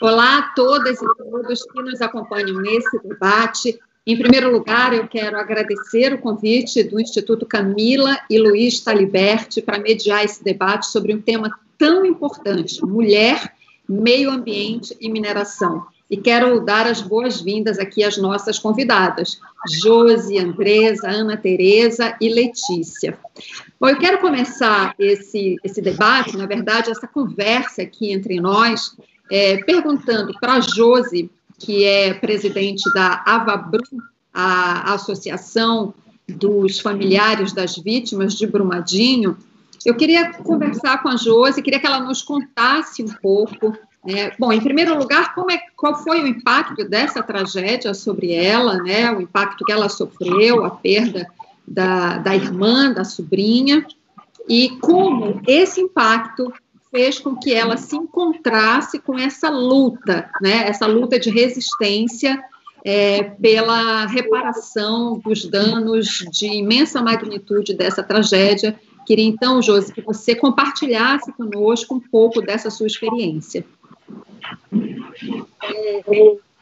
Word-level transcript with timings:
Olá 0.00 0.38
a 0.38 0.42
todas 0.54 1.00
e 1.00 1.06
todos 1.16 1.62
que 1.62 1.82
nos 1.82 2.00
acompanham 2.00 2.60
nesse 2.60 2.98
debate. 3.02 3.78
Em 4.06 4.16
primeiro 4.16 4.52
lugar, 4.52 4.92
eu 4.92 5.08
quero 5.08 5.38
agradecer 5.38 6.12
o 6.12 6.18
convite 6.18 6.82
do 6.84 7.00
Instituto 7.00 7.44
Camila 7.44 8.16
e 8.30 8.38
Luiz 8.38 8.80
Taliberti 8.80 9.60
para 9.60 9.78
mediar 9.78 10.24
esse 10.24 10.44
debate 10.44 10.86
sobre 10.86 11.14
um 11.14 11.20
tema 11.20 11.50
tão 11.76 12.04
importante: 12.04 12.84
mulher, 12.84 13.54
meio 13.88 14.30
ambiente 14.30 14.96
e 15.00 15.10
mineração. 15.10 15.86
E 16.10 16.16
quero 16.16 16.60
dar 16.60 16.86
as 16.86 17.00
boas-vindas 17.00 17.78
aqui 17.78 18.04
às 18.04 18.16
nossas 18.16 18.58
convidadas, 18.58 19.40
Josi, 19.68 20.38
Andresa, 20.38 21.08
Ana 21.08 21.36
Tereza 21.36 22.16
e 22.20 22.28
Letícia. 22.28 23.18
Bom, 23.80 23.88
eu 23.88 23.98
quero 23.98 24.20
começar 24.20 24.94
esse, 24.98 25.56
esse 25.64 25.82
debate, 25.82 26.36
na 26.36 26.46
verdade, 26.46 26.90
essa 26.90 27.08
conversa 27.08 27.82
aqui 27.82 28.12
entre 28.12 28.40
nós, 28.40 28.96
é, 29.30 29.56
perguntando 29.64 30.32
para 30.38 30.60
Josi 30.60 31.28
que 31.58 31.84
é 31.84 32.14
presidente 32.14 32.82
da 32.92 33.22
Avabrum, 33.24 33.80
a 34.32 34.92
Associação 34.94 35.94
dos 36.28 36.78
Familiares 36.78 37.52
das 37.52 37.76
Vítimas 37.76 38.34
de 38.34 38.46
Brumadinho. 38.46 39.36
Eu 39.84 39.94
queria 39.94 40.32
conversar 40.32 41.02
com 41.02 41.08
a 41.08 41.16
Josi, 41.16 41.62
queria 41.62 41.80
que 41.80 41.86
ela 41.86 42.00
nos 42.00 42.22
contasse 42.22 43.02
um 43.02 43.08
pouco. 43.08 43.76
Né? 44.06 44.30
Bom, 44.38 44.52
em 44.52 44.60
primeiro 44.60 44.96
lugar, 44.96 45.34
é, 45.50 45.58
qual 45.76 45.96
foi 46.02 46.22
o 46.22 46.26
impacto 46.26 46.84
dessa 46.84 47.22
tragédia 47.22 47.92
sobre 47.92 48.32
ela, 48.32 48.76
né? 48.82 49.10
o 49.12 49.20
impacto 49.20 49.64
que 49.64 49.72
ela 49.72 49.88
sofreu, 49.88 50.64
a 50.64 50.70
perda 50.70 51.26
da, 51.66 52.18
da 52.18 52.34
irmã, 52.34 52.92
da 52.92 53.04
sobrinha, 53.04 53.84
e 54.48 54.70
como 54.80 55.40
esse 55.46 55.80
impacto 55.80 56.52
fez 56.90 57.18
com 57.18 57.36
que 57.36 57.52
ela 57.52 57.76
se 57.76 57.96
encontrasse 57.96 58.98
com 59.00 59.18
essa 59.18 59.50
luta, 59.50 60.30
né, 60.40 60.68
essa 60.68 60.86
luta 60.86 61.18
de 61.18 61.30
resistência 61.30 62.42
é, 62.84 63.24
pela 63.24 64.06
reparação 64.06 65.18
dos 65.18 65.44
danos 65.44 66.24
de 66.30 66.46
imensa 66.46 67.02
magnitude 67.02 67.74
dessa 67.74 68.02
tragédia. 68.02 68.78
Queria 69.04 69.26
então, 69.26 69.60
Josi, 69.60 69.92
que 69.92 70.00
você 70.00 70.34
compartilhasse 70.34 71.32
conosco 71.32 71.96
um 71.96 72.00
pouco 72.00 72.40
dessa 72.40 72.70
sua 72.70 72.86
experiência. 72.86 73.64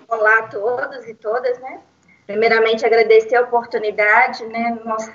Olá 0.08 0.38
a 0.38 0.48
todos 0.48 1.08
e 1.08 1.14
todas, 1.14 1.58
né? 1.60 1.80
Primeiramente, 2.26 2.86
agradecer 2.86 3.36
a 3.36 3.42
oportunidade, 3.42 4.44
né? 4.46 4.78
Nós 4.84 5.10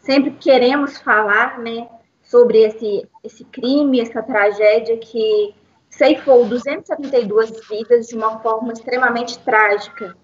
sempre 0.00 0.30
queremos 0.32 0.98
falar, 0.98 1.58
né, 1.58 1.88
sobre 2.22 2.58
esse, 2.62 3.08
esse 3.24 3.44
crime, 3.44 4.00
essa 4.00 4.22
tragédia 4.22 4.96
que 4.98 5.54
ceifou 5.90 6.44
272 6.46 7.66
vidas 7.68 8.06
de 8.06 8.16
uma 8.16 8.38
forma 8.40 8.72
extremamente 8.72 9.38
trágica. 9.40 10.16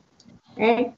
Né? 0.57 0.93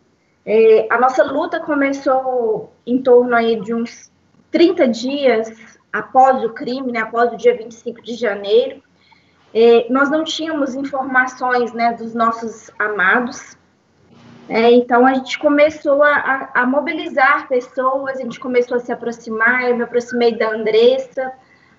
É, 0.44 0.86
a 0.91 0.98
nossa 0.98 1.22
luta 1.22 1.60
começou 1.60 2.72
em 2.86 3.02
torno 3.02 3.34
aí 3.34 3.60
de 3.60 3.72
uns 3.72 4.10
30 4.50 4.88
dias 4.88 5.78
após 5.92 6.44
o 6.44 6.50
crime, 6.50 6.92
né, 6.92 7.00
após 7.00 7.32
o 7.32 7.36
dia 7.36 7.56
25 7.56 8.02
de 8.02 8.14
janeiro. 8.14 8.82
É, 9.55 9.86
nós 9.88 10.10
não 10.10 10.24
tínhamos 10.24 10.74
informações 10.74 11.72
né, 11.72 11.92
dos 11.92 12.12
nossos 12.12 12.70
amados, 12.78 13.56
é, 14.48 14.70
então 14.72 15.06
a 15.06 15.14
gente 15.14 15.38
começou 15.38 16.02
a, 16.02 16.50
a, 16.52 16.66
mobilizar 16.66 17.48
pessoas, 17.48 18.19
a 18.19 18.22
gente 18.22 18.38
começou 18.38 18.77
a 18.77 18.80
se 18.80 18.92
aproximar, 18.92 19.70
eu 19.70 19.77
me 19.77 19.84
aproximei 19.84 20.36
da 20.36 20.50
Andressa, 20.50 21.32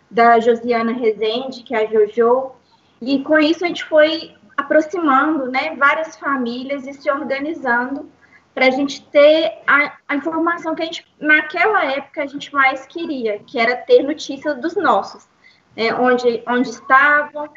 da 0.10 0.40
Josiana 0.40 0.92
Rezende, 0.92 1.64
que 1.64 1.76
é 1.76 1.86
a 1.86 1.86
Jojo, 1.86 2.54
e 3.02 3.20
com 3.20 3.38
isso 3.38 3.64
a 3.64 3.68
gente 3.68 3.86
foi 3.86 4.34
aproximando 4.58 5.52
né, 5.52 5.76
várias 5.76 6.16
famílias 6.16 6.88
e 6.88 6.94
se 6.94 7.12
organizando 7.12 8.10
para 8.54 8.68
a 8.68 8.72
gente 8.72 9.06
ter 9.08 9.62
a, 9.68 9.98
a, 10.08 10.16
informação 10.16 10.74
que 10.74 10.82
a 10.82 10.86
gente, 10.86 11.06
naquela 11.20 11.86
época, 11.92 12.24
a 12.24 12.26
gente 12.26 12.52
mais 12.54 12.86
queria, 12.86 13.40
que 13.40 13.60
era 13.60 13.76
ter 13.76 14.02
notícias 14.02 14.60
dos 14.60 14.76
nossos, 14.76 15.28
né, 15.76 15.94
onde, 15.94 16.42
onde 16.48 16.70
estavam, 16.70 17.50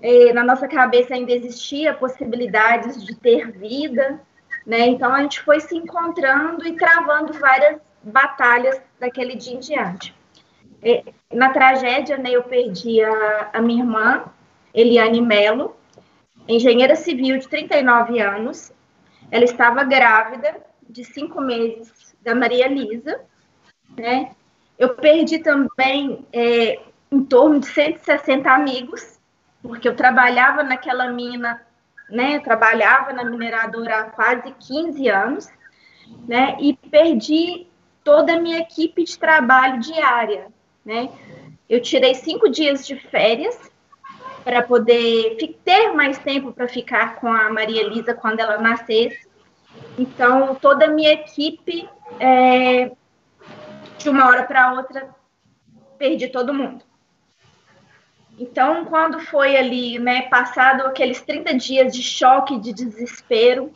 é, 0.00 0.32
na 0.32 0.44
nossa 0.44 0.68
cabeça 0.68 1.14
ainda 1.14 1.32
existia 1.32 1.94
possibilidades 1.94 3.04
de 3.04 3.14
ter 3.16 3.50
vida, 3.50 4.20
né? 4.66 4.86
Então 4.86 5.12
a 5.12 5.22
gente 5.22 5.40
foi 5.40 5.60
se 5.60 5.76
encontrando 5.76 6.66
e 6.66 6.76
travando 6.76 7.32
várias 7.32 7.80
batalhas 8.02 8.80
daquele 8.98 9.34
dia 9.34 9.54
em 9.54 9.58
diante. 9.58 10.14
É, 10.82 11.04
na 11.32 11.50
tragédia, 11.50 12.16
né, 12.16 12.30
eu 12.30 12.44
perdi 12.44 13.02
a, 13.02 13.50
a 13.54 13.60
minha 13.60 13.82
irmã, 13.82 14.24
Eliane 14.72 15.20
Melo, 15.20 15.76
engenheira 16.46 16.94
civil 16.94 17.38
de 17.38 17.48
39 17.48 18.20
anos. 18.20 18.72
Ela 19.30 19.44
estava 19.44 19.82
grávida 19.82 20.56
de 20.88 21.04
cinco 21.04 21.40
meses 21.40 22.14
da 22.22 22.34
Maria 22.34 22.68
Lisa, 22.68 23.20
né? 23.96 24.32
Eu 24.78 24.94
perdi 24.94 25.40
também 25.40 26.24
é, 26.32 26.78
em 27.10 27.24
torno 27.24 27.58
de 27.58 27.66
160 27.66 28.48
amigos 28.48 29.17
porque 29.62 29.88
eu 29.88 29.96
trabalhava 29.96 30.62
naquela 30.62 31.10
mina, 31.10 31.60
né? 32.08 32.40
Trabalhava 32.40 33.12
na 33.12 33.24
mineradora 33.24 34.00
há 34.00 34.04
quase 34.04 34.52
15 34.52 35.08
anos, 35.08 35.48
né? 36.26 36.56
E 36.60 36.74
perdi 36.74 37.66
toda 38.02 38.34
a 38.34 38.40
minha 38.40 38.58
equipe 38.60 39.04
de 39.04 39.18
trabalho 39.18 39.80
diária, 39.80 40.46
né? 40.84 41.10
Eu 41.68 41.82
tirei 41.82 42.14
cinco 42.14 42.48
dias 42.48 42.86
de 42.86 42.96
férias 42.96 43.70
para 44.42 44.62
poder 44.62 45.36
ter 45.62 45.92
mais 45.92 46.18
tempo 46.18 46.52
para 46.52 46.66
ficar 46.66 47.16
com 47.16 47.30
a 47.30 47.50
Maria 47.52 47.82
Elisa 47.82 48.14
quando 48.14 48.40
ela 48.40 48.56
nascesse. 48.56 49.28
Então, 49.98 50.54
toda 50.54 50.86
a 50.86 50.90
minha 50.90 51.12
equipe, 51.12 51.86
é, 52.18 52.90
de 53.98 54.08
uma 54.08 54.26
hora 54.26 54.44
para 54.44 54.72
outra, 54.72 55.14
perdi 55.98 56.28
todo 56.28 56.54
mundo. 56.54 56.82
Então, 58.38 58.84
quando 58.84 59.18
foi 59.18 59.56
ali, 59.56 59.98
né, 59.98 60.22
passado 60.22 60.82
aqueles 60.82 61.20
30 61.20 61.54
dias 61.54 61.92
de 61.92 62.02
choque, 62.02 62.58
de 62.58 62.72
desespero, 62.72 63.72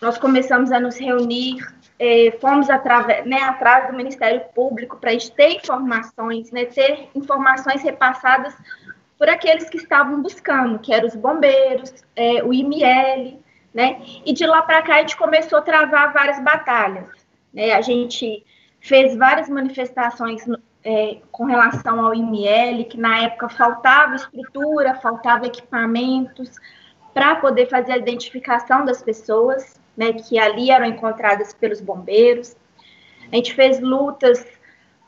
nós 0.00 0.18
começamos 0.18 0.70
a 0.70 0.78
nos 0.78 0.98
reunir, 0.98 1.56
eh, 1.98 2.36
fomos 2.38 2.68
através, 2.68 3.24
né, 3.24 3.40
atrás 3.42 3.86
do 3.86 3.96
Ministério 3.96 4.42
Público 4.54 4.98
para 4.98 5.10
a 5.10 5.12
gente 5.14 5.32
ter 5.32 5.56
informações, 5.56 6.50
né, 6.50 6.66
ter 6.66 7.08
informações 7.14 7.82
repassadas 7.82 8.54
por 9.18 9.30
aqueles 9.30 9.70
que 9.70 9.78
estavam 9.78 10.20
buscando, 10.20 10.78
que 10.78 10.92
eram 10.92 11.08
os 11.08 11.16
bombeiros, 11.16 12.04
eh, 12.14 12.42
o 12.44 12.52
IML, 12.52 13.42
né, 13.72 14.02
e 14.26 14.34
de 14.34 14.46
lá 14.46 14.60
para 14.60 14.82
cá 14.82 14.96
a 14.96 15.00
gente 15.00 15.16
começou 15.16 15.58
a 15.60 15.62
travar 15.62 16.12
várias 16.12 16.42
batalhas. 16.42 17.08
Né, 17.54 17.72
a 17.72 17.80
gente 17.80 18.44
fez 18.80 19.16
várias 19.16 19.48
manifestações 19.48 20.44
é, 20.84 21.18
com 21.32 21.44
relação 21.44 22.04
ao 22.04 22.14
IML, 22.14 22.84
que 22.84 22.98
na 22.98 23.22
época 23.22 23.48
faltava 23.48 24.16
estrutura, 24.16 24.94
faltava 24.94 25.46
equipamentos 25.46 26.50
para 27.14 27.36
poder 27.36 27.66
fazer 27.66 27.92
a 27.92 27.96
identificação 27.96 28.84
das 28.84 29.02
pessoas, 29.02 29.80
né, 29.96 30.12
que 30.12 30.38
ali 30.38 30.70
eram 30.70 30.84
encontradas 30.84 31.54
pelos 31.54 31.80
bombeiros. 31.80 32.54
A 33.32 33.36
gente 33.36 33.54
fez 33.54 33.80
lutas 33.80 34.44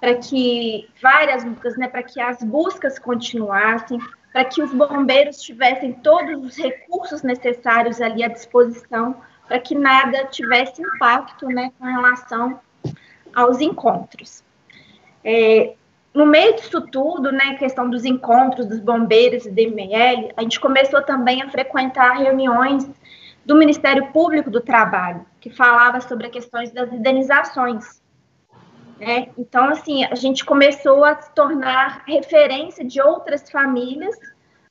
para 0.01 0.15
que 0.15 0.89
várias 1.03 1.45
lutas, 1.45 1.77
né, 1.77 1.89
para 1.89 2.03
que 2.03 2.21
as 2.21 2.43
buscas 2.43 2.99
continuassem, 2.99 3.99
para 4.33 4.45
que 4.45 4.63
os 4.63 4.73
bombeiros 4.73 5.43
tivessem 5.43 5.93
todos 5.95 6.45
os 6.45 6.57
recursos 6.57 7.23
necessários 7.23 8.01
ali 8.01 8.23
à 8.23 8.29
disposição, 8.29 9.17
para 9.49 9.59
que 9.59 9.75
nada 9.75 10.27
tivesse 10.27 10.83
impacto, 10.83 11.47
né, 11.49 11.73
com 11.79 11.85
relação 11.85 12.61
aos 13.35 13.61
encontros. 13.61 14.46
É, 15.29 15.75
no 16.15 16.25
meio 16.25 16.55
disso 16.55 16.81
tudo, 16.81 17.33
né, 17.33 17.55
questão 17.55 17.91
dos 17.91 18.05
encontros 18.05 18.65
dos 18.65 18.79
bombeiros 18.79 19.45
e 19.45 19.51
do 19.51 19.61
IML, 19.61 20.33
a 20.37 20.43
gente 20.43 20.61
começou 20.61 21.03
também 21.03 21.43
a 21.43 21.51
frequentar 21.51 22.17
reuniões 22.17 22.89
do 23.45 23.57
Ministério 23.57 24.07
Público 24.13 24.49
do 24.49 24.61
Trabalho, 24.61 25.27
que 25.41 25.51
falava 25.51 26.01
sobre 26.01 26.29
questões 26.29 26.71
das 26.71 26.93
indenizações. 26.93 28.01
Né? 29.01 29.31
Então, 29.37 29.65
assim, 29.71 30.05
a 30.05 30.15
gente 30.15 30.45
começou 30.45 31.05
a 31.05 31.21
se 31.21 31.35
tornar 31.35 32.05
referência 32.07 32.85
de 32.85 33.01
outras 33.01 33.51
famílias, 33.51 34.15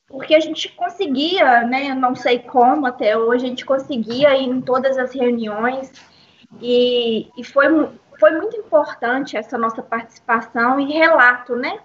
porque 0.08 0.34
a 0.34 0.40
gente 0.40 0.70
conseguia, 0.70 1.64
né, 1.64 1.94
não 1.94 2.14
sei 2.14 2.38
como 2.38 2.86
até 2.86 3.14
hoje, 3.14 3.44
a 3.44 3.48
gente 3.48 3.66
conseguia 3.66 4.34
ir 4.34 4.48
em 4.48 4.62
todas 4.62 4.96
as 4.96 5.14
reuniões, 5.14 5.92
e, 6.62 7.28
e 7.36 7.44
foi 7.44 7.66
foi 8.18 8.32
muito 8.32 8.56
importante 8.56 9.36
essa 9.36 9.56
nossa 9.58 9.82
participação 9.82 10.78
e 10.80 10.92
relato, 10.92 11.54
né, 11.54 11.80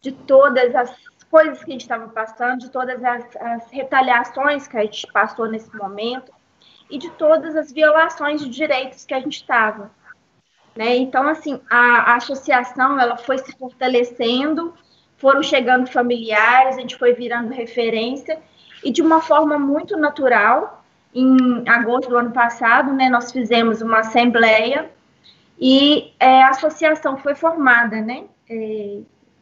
de 0.00 0.12
todas 0.12 0.74
as 0.74 0.94
coisas 1.30 1.62
que 1.64 1.70
a 1.70 1.72
gente 1.72 1.82
estava 1.82 2.08
passando, 2.08 2.60
de 2.60 2.70
todas 2.70 3.02
as, 3.02 3.36
as 3.36 3.70
retaliações 3.70 4.68
que 4.68 4.76
a 4.76 4.82
gente 4.82 5.06
passou 5.12 5.48
nesse 5.48 5.74
momento 5.76 6.32
e 6.90 6.98
de 6.98 7.10
todas 7.10 7.56
as 7.56 7.72
violações 7.72 8.40
de 8.40 8.48
direitos 8.48 9.04
que 9.04 9.14
a 9.14 9.20
gente 9.20 9.36
estava. 9.36 9.90
Né? 10.76 10.96
Então, 10.96 11.26
assim, 11.26 11.60
a, 11.70 12.12
a, 12.12 12.16
associação 12.16 12.98
ela 12.98 13.16
foi 13.16 13.38
se 13.38 13.52
fortalecendo, 13.52 14.74
foram 15.16 15.42
chegando 15.42 15.90
familiares, 15.90 16.76
a 16.76 16.80
gente 16.80 16.96
foi 16.96 17.14
virando 17.14 17.52
referência, 17.52 18.38
e 18.82 18.90
de 18.90 19.00
uma 19.00 19.20
forma 19.20 19.58
muito 19.58 19.96
natural, 19.96 20.84
em 21.14 21.66
agosto 21.68 22.10
do 22.10 22.16
ano 22.16 22.32
passado, 22.32 22.92
né, 22.92 23.08
nós 23.08 23.30
fizemos 23.30 23.80
uma 23.80 24.00
assembleia 24.00 24.90
e 25.58 26.12
é, 26.18 26.42
a 26.42 26.50
associação 26.50 27.16
foi 27.16 27.34
formada, 27.34 28.00
né? 28.00 28.24
É, 28.48 28.98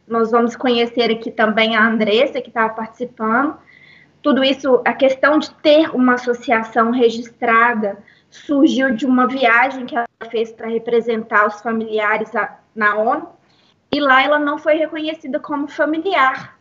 nós 0.07 0.31
vamos 0.31 0.55
conhecer 0.55 1.11
aqui 1.11 1.31
também 1.31 1.75
a 1.75 1.85
Andressa, 1.85 2.41
que 2.41 2.49
estava 2.49 2.73
participando. 2.73 3.57
Tudo 4.21 4.43
isso, 4.43 4.81
a 4.85 4.93
questão 4.93 5.39
de 5.39 5.53
ter 5.55 5.89
uma 5.93 6.13
associação 6.13 6.91
registrada 6.91 7.97
surgiu 8.29 8.95
de 8.95 9.05
uma 9.05 9.27
viagem 9.27 9.85
que 9.85 9.95
ela 9.95 10.07
fez 10.29 10.51
para 10.51 10.67
representar 10.67 11.47
os 11.47 11.61
familiares 11.61 12.31
na 12.75 12.95
ONU, 12.95 13.29
e 13.91 13.99
lá 13.99 14.23
ela 14.23 14.39
não 14.39 14.57
foi 14.57 14.75
reconhecida 14.75 15.39
como 15.39 15.67
familiar. 15.67 16.57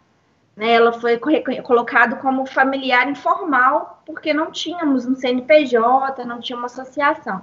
Né? 0.54 0.72
Ela 0.72 0.92
foi 0.92 1.18
colocada 1.62 2.16
como 2.16 2.44
familiar 2.46 3.08
informal, 3.08 4.02
porque 4.04 4.34
não 4.34 4.50
tínhamos 4.50 5.06
um 5.06 5.14
CNPJ, 5.14 6.24
não 6.24 6.40
tinha 6.40 6.58
uma 6.58 6.66
associação. 6.66 7.42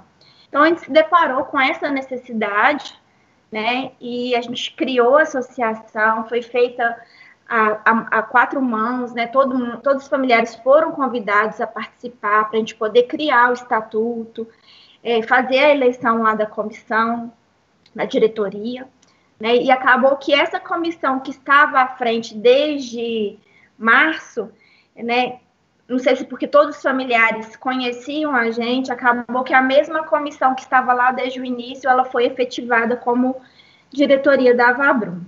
Então, 0.50 0.64
a 0.64 0.68
gente 0.68 0.82
se 0.82 0.92
deparou 0.92 1.46
com 1.46 1.60
essa 1.60 1.90
necessidade, 1.90 3.00
né? 3.52 3.92
E 4.02 4.36
a 4.36 4.42
gente 4.42 4.74
criou 4.74 5.18
a 5.18 5.22
associação, 5.22 6.28
foi 6.28 6.42
feita 6.42 7.00
a, 7.48 7.80
a, 7.86 8.20
a 8.20 8.22
quatro 8.24 8.62
mãos, 8.62 9.14
né? 9.14 9.28
Todo, 9.28 9.78
todos 9.78 10.04
os 10.04 10.10
familiares 10.10 10.56
foram 10.56 10.92
convidados 10.92 11.62
a 11.62 11.68
participar 11.68 12.50
para 12.50 12.58
a 12.58 12.60
gente 12.60 12.76
poder 12.76 13.04
criar 13.04 13.52
o 13.52 13.54
estatuto, 13.54 14.48
é, 15.04 15.22
fazer 15.24 15.60
a 15.60 15.70
eleição 15.70 16.24
lá 16.24 16.36
da 16.36 16.46
comissão, 16.46 17.32
da 17.96 18.06
diretoria. 18.06 18.88
Né? 19.40 19.56
E 19.58 19.72
acabou 19.72 20.18
que 20.18 20.34
essa 20.34 20.60
comissão 20.60 21.20
que 21.20 21.32
estava 21.32 21.80
à 21.80 21.88
frente 21.88 22.36
desde 22.36 23.40
março, 23.78 24.52
né, 24.96 25.40
não 25.90 25.98
sei 25.98 26.16
se 26.16 26.24
porque 26.24 26.48
todos 26.48 26.76
os 26.78 26.82
familiares 26.84 27.56
conheciam 27.56 28.36
a 28.36 28.52
gente, 28.52 28.92
acabou 28.92 29.44
que 29.44 29.54
a 29.54 29.62
mesma 29.62 30.04
comissão 30.04 30.54
que 30.54 30.62
estava 30.62 30.94
lá 30.94 31.12
desde 31.12 31.42
o 31.42 31.46
início, 31.46 31.90
ela 31.90 32.06
foi 32.06 32.26
efetivada 32.26 32.96
como 32.96 33.36
diretoria 33.92 34.54
da 34.54 34.70
Avabrum. 34.70 35.22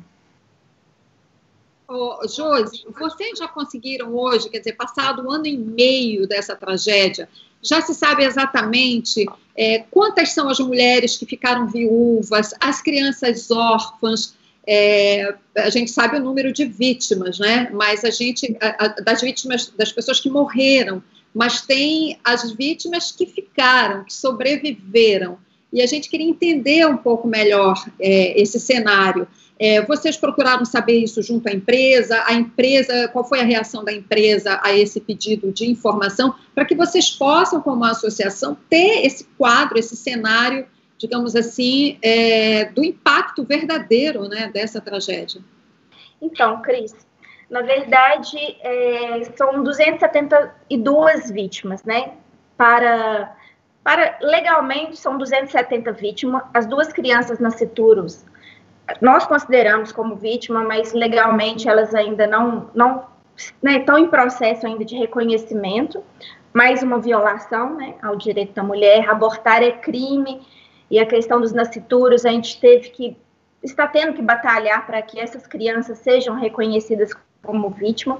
Oh, 1.87 2.25
Josi, 2.27 2.85
vocês 2.97 3.39
já 3.39 3.47
conseguiram 3.47 4.15
hoje, 4.15 4.49
quer 4.49 4.59
dizer, 4.59 4.73
passado 4.73 5.27
um 5.27 5.31
ano 5.31 5.47
e 5.47 5.57
meio 5.57 6.27
dessa 6.27 6.55
tragédia, 6.55 7.27
já 7.61 7.81
se 7.81 7.93
sabe 7.93 8.23
exatamente 8.23 9.25
é, 9.57 9.79
quantas 9.91 10.31
são 10.31 10.47
as 10.47 10.59
mulheres 10.59 11.17
que 11.17 11.25
ficaram 11.25 11.67
viúvas, 11.67 12.53
as 12.61 12.81
crianças 12.81 13.49
órfãs, 13.51 14.35
é, 14.67 15.33
a 15.57 15.69
gente 15.69 15.91
sabe 15.91 16.17
o 16.17 16.23
número 16.23 16.53
de 16.53 16.65
vítimas, 16.65 17.39
né? 17.39 17.69
Mas 17.73 18.03
a 18.03 18.09
gente, 18.09 18.55
a, 18.61 18.85
a, 18.85 18.87
das 19.01 19.21
vítimas, 19.21 19.73
das 19.75 19.91
pessoas 19.91 20.19
que 20.19 20.29
morreram, 20.29 21.01
mas 21.33 21.61
tem 21.61 22.19
as 22.23 22.51
vítimas 22.51 23.11
que 23.11 23.25
ficaram, 23.25 24.03
que 24.03 24.13
sobreviveram. 24.13 25.37
E 25.73 25.81
a 25.81 25.85
gente 25.85 26.09
queria 26.09 26.29
entender 26.29 26.85
um 26.85 26.97
pouco 26.97 27.27
melhor 27.27 27.81
é, 27.99 28.39
esse 28.39 28.59
cenário. 28.59 29.27
É, 29.57 29.85
vocês 29.85 30.17
procuraram 30.17 30.65
saber 30.65 30.97
isso 30.97 31.21
junto 31.21 31.47
à 31.47 31.51
empresa? 31.51 32.23
A 32.25 32.33
empresa, 32.33 33.07
qual 33.09 33.23
foi 33.23 33.39
a 33.39 33.45
reação 33.45 33.83
da 33.83 33.93
empresa 33.93 34.59
a 34.63 34.75
esse 34.75 34.99
pedido 34.99 35.51
de 35.51 35.69
informação, 35.69 36.35
para 36.53 36.65
que 36.65 36.75
vocês 36.75 37.11
possam, 37.11 37.61
como 37.61 37.85
associação, 37.85 38.57
ter 38.69 39.05
esse 39.05 39.23
quadro, 39.37 39.77
esse 39.77 39.95
cenário, 39.95 40.65
digamos 41.01 41.35
assim, 41.35 41.97
é, 42.03 42.65
do 42.65 42.83
impacto 42.83 43.43
verdadeiro 43.43 44.29
né, 44.29 44.51
dessa 44.53 44.79
tragédia? 44.79 45.41
Então, 46.21 46.61
Cris, 46.61 46.95
na 47.49 47.61
verdade, 47.61 48.37
é, 48.61 49.23
são 49.35 49.63
272 49.63 51.31
vítimas, 51.31 51.83
né? 51.83 52.11
Para, 52.55 53.35
para 53.83 54.19
legalmente 54.21 54.95
são 54.97 55.17
270 55.17 55.91
vítimas. 55.93 56.43
As 56.53 56.67
duas 56.67 56.93
crianças 56.93 57.39
nascituros 57.39 58.23
nós 58.99 59.25
consideramos 59.25 59.91
como 59.91 60.15
vítima, 60.15 60.63
mas 60.63 60.93
legalmente 60.93 61.69
elas 61.69 61.95
ainda 61.95 62.27
não, 62.27 62.69
não 62.73 63.05
né, 63.61 63.77
estão 63.77 63.97
em 63.97 64.07
processo 64.07 64.67
ainda 64.67 64.83
de 64.83 64.97
reconhecimento, 64.97 66.03
mais 66.53 66.83
uma 66.83 66.99
violação 66.99 67.75
né, 67.75 67.95
ao 68.01 68.15
direito 68.15 68.53
da 68.53 68.63
mulher, 68.63 69.09
abortar 69.09 69.63
é 69.63 69.71
crime, 69.71 70.41
e 70.91 70.99
a 70.99 71.05
questão 71.05 71.39
dos 71.39 71.53
nascituros, 71.53 72.25
a 72.25 72.29
gente 72.29 72.59
teve 72.59 72.89
que, 72.89 73.17
está 73.63 73.87
tendo 73.87 74.13
que 74.13 74.21
batalhar 74.21 74.85
para 74.85 75.01
que 75.01 75.17
essas 75.17 75.47
crianças 75.47 75.99
sejam 75.99 76.35
reconhecidas 76.35 77.13
como 77.41 77.69
vítima. 77.69 78.19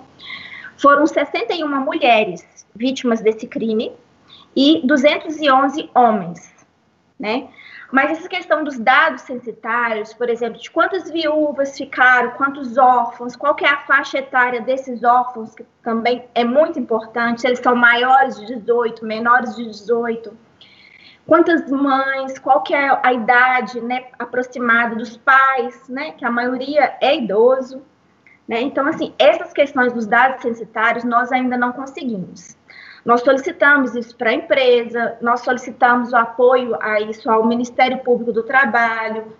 Foram 0.78 1.06
61 1.06 1.68
mulheres 1.82 2.66
vítimas 2.74 3.20
desse 3.20 3.46
crime 3.46 3.92
e 4.56 4.82
211 4.86 5.90
homens, 5.94 6.66
né? 7.20 7.50
Mas 7.92 8.12
essa 8.12 8.30
questão 8.30 8.64
dos 8.64 8.80
dados 8.80 9.24
censitários, 9.24 10.14
por 10.14 10.30
exemplo, 10.30 10.58
de 10.58 10.72
quantas 10.72 11.12
viúvas 11.12 11.78
ficaram, 11.78 12.32
quantos 12.32 12.78
órfãos, 12.78 13.36
qual 13.36 13.54
é 13.62 13.68
a 13.68 13.82
faixa 13.82 14.20
etária 14.20 14.62
desses 14.62 15.04
órfãos, 15.04 15.54
que 15.54 15.66
também 15.84 16.24
é 16.34 16.46
muito 16.46 16.80
importante, 16.80 17.42
se 17.42 17.48
eles 17.48 17.60
são 17.60 17.76
maiores 17.76 18.40
de 18.40 18.56
18, 18.56 19.06
menores 19.06 19.58
de 19.58 19.66
18, 19.66 20.32
quantas 21.32 21.72
mães, 21.72 22.38
qual 22.40 22.62
que 22.62 22.74
é 22.74 23.00
a 23.02 23.14
idade 23.14 23.80
né, 23.80 24.08
aproximada 24.20 24.98
dos 24.98 25.16
pais, 25.16 25.88
né, 25.88 26.12
que 26.12 26.26
a 26.26 26.30
maioria 26.30 26.98
é 27.00 27.16
idoso. 27.16 27.82
Né? 28.46 28.60
Então, 28.60 28.86
assim, 28.86 29.14
essas 29.18 29.54
questões 29.54 29.94
dos 29.94 30.06
dados 30.06 30.42
censitários 30.42 31.06
nós 31.06 31.32
ainda 31.32 31.58
não 31.58 31.72
conseguimos. 31.72 32.58
Nós 33.06 33.22
solicitamos 33.22 33.96
isso 33.96 34.14
para 34.18 34.32
a 34.32 34.34
empresa, 34.34 35.18
nós 35.22 35.40
solicitamos 35.40 36.12
o 36.12 36.18
apoio 36.18 36.78
a 36.82 37.00
isso 37.00 37.32
ao 37.32 37.48
Ministério 37.48 38.00
Público 38.00 38.34
do 38.34 38.44
Trabalho, 38.44 39.34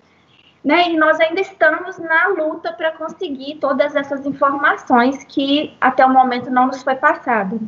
né? 0.64 0.92
E 0.92 0.98
nós 0.98 1.20
ainda 1.20 1.42
estamos 1.42 1.98
na 2.00 2.28
luta 2.28 2.72
para 2.72 2.94
conseguir 2.94 3.56
todas 3.56 3.98
essas 3.98 4.26
informações 4.26 5.26
que 5.26 5.76
até 5.82 6.06
o 6.06 6.10
momento 6.10 6.50
não 6.50 6.68
nos 6.68 6.84
foi 6.84 6.96
passada. 6.96 7.60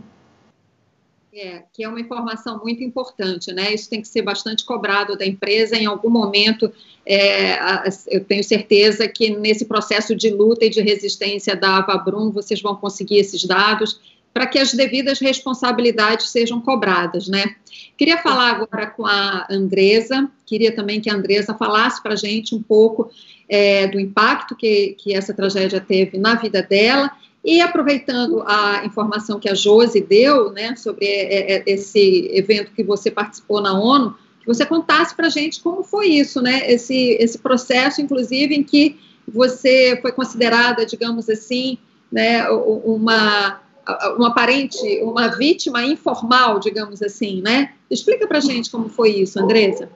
É, 1.36 1.64
que 1.74 1.84
é 1.84 1.90
uma 1.90 2.00
informação 2.00 2.60
muito 2.60 2.84
importante, 2.84 3.52
né? 3.52 3.74
Isso 3.74 3.90
tem 3.90 4.00
que 4.00 4.08
ser 4.08 4.22
bastante 4.22 4.64
cobrado 4.64 5.18
da 5.18 5.26
empresa. 5.26 5.76
Em 5.76 5.88
algum 5.88 6.10
momento, 6.10 6.72
é, 7.04 7.58
eu 8.08 8.24
tenho 8.24 8.44
certeza 8.44 9.08
que 9.08 9.32
nesse 9.32 9.66
processo 9.66 10.16
de 10.16 10.30
luta 10.30 10.66
e 10.66 10.70
de 10.70 10.80
resistência 10.80 11.56
da 11.56 11.78
Avabrum, 11.78 12.30
vocês 12.30 12.62
vão 12.62 12.76
conseguir 12.76 13.18
esses 13.18 13.44
dados 13.46 14.00
para 14.32 14.46
que 14.46 14.60
as 14.60 14.74
devidas 14.76 15.20
responsabilidades 15.20 16.30
sejam 16.30 16.62
cobradas, 16.62 17.28
né? 17.28 17.56
Queria 17.98 18.20
falar 18.20 18.52
agora 18.52 18.86
com 18.88 19.04
a 19.04 19.48
Andresa, 19.50 20.30
queria 20.46 20.76
também 20.76 21.02
que 21.02 21.10
a 21.10 21.16
Andresa 21.16 21.56
falasse 21.56 22.02
para 22.04 22.14
a 22.14 22.18
gente 22.18 22.54
um 22.54 22.62
pouco 22.62 23.10
é, 23.50 23.88
do 23.88 24.00
impacto 24.00 24.56
que, 24.56 24.96
que 25.00 25.16
essa 25.16 25.34
tragédia 25.34 25.82
teve 25.82 26.20
na 26.20 26.36
vida 26.36 26.62
dela, 26.62 27.12
e 27.44 27.60
aproveitando 27.60 28.44
a 28.48 28.86
informação 28.86 29.40
que 29.40 29.50
a 29.50 29.54
Josi 29.54 30.02
deu, 30.02 30.52
né, 30.52 30.76
sobre 30.76 31.06
é, 31.06 31.58
é, 31.58 31.64
esse 31.68 32.30
evento 32.34 32.72
que 32.72 32.84
você 32.84 33.12
participou 33.12 33.62
na 33.62 33.74
ONU, 33.74 34.16
que 34.40 34.48
você 34.48 34.66
contasse 34.66 35.16
para 35.16 35.28
a 35.28 35.30
gente 35.30 35.62
como 35.62 35.84
foi 35.84 36.08
isso, 36.08 36.42
né, 36.42 36.72
esse, 36.72 37.18
esse 37.20 37.38
processo, 37.38 38.02
inclusive, 38.02 38.56
em 38.56 38.64
que 38.64 38.98
você 39.28 40.00
foi 40.02 40.12
considerada, 40.12 40.86
digamos 40.86 41.30
assim, 41.30 41.78
né, 42.12 42.50
uma 42.50 43.62
uma 44.18 44.34
parente, 44.34 44.78
uma 45.02 45.28
vítima 45.28 45.84
informal, 45.84 46.60
digamos 46.60 47.02
assim, 47.02 47.42
né? 47.42 47.74
Explica 47.90 48.26
para 48.26 48.40
gente 48.40 48.72
como 48.72 48.88
foi 48.88 49.10
isso, 49.10 49.40
Andresa. 49.40 49.90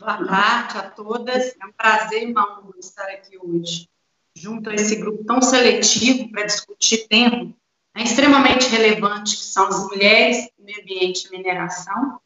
Boa 0.00 0.26
tarde 0.26 0.78
a 0.78 0.82
todas. 0.90 1.54
É 1.60 1.66
um 1.66 1.72
prazer 1.76 2.28
e 2.28 2.32
uma 2.32 2.58
honra 2.58 2.78
estar 2.78 3.04
aqui 3.04 3.38
hoje, 3.38 3.88
junto 4.36 4.70
a 4.70 4.74
esse 4.74 4.96
grupo 4.96 5.24
tão 5.24 5.40
seletivo 5.40 6.28
para 6.30 6.44
discutir 6.44 7.06
tema 7.08 7.54
né, 7.94 8.02
extremamente 8.02 8.66
relevante, 8.66 9.36
que 9.36 9.42
são 9.42 9.68
as 9.68 9.86
mulheres, 9.86 10.48
meio 10.58 10.82
ambiente 10.82 11.26
e 11.26 11.30
mineração. 11.30 12.20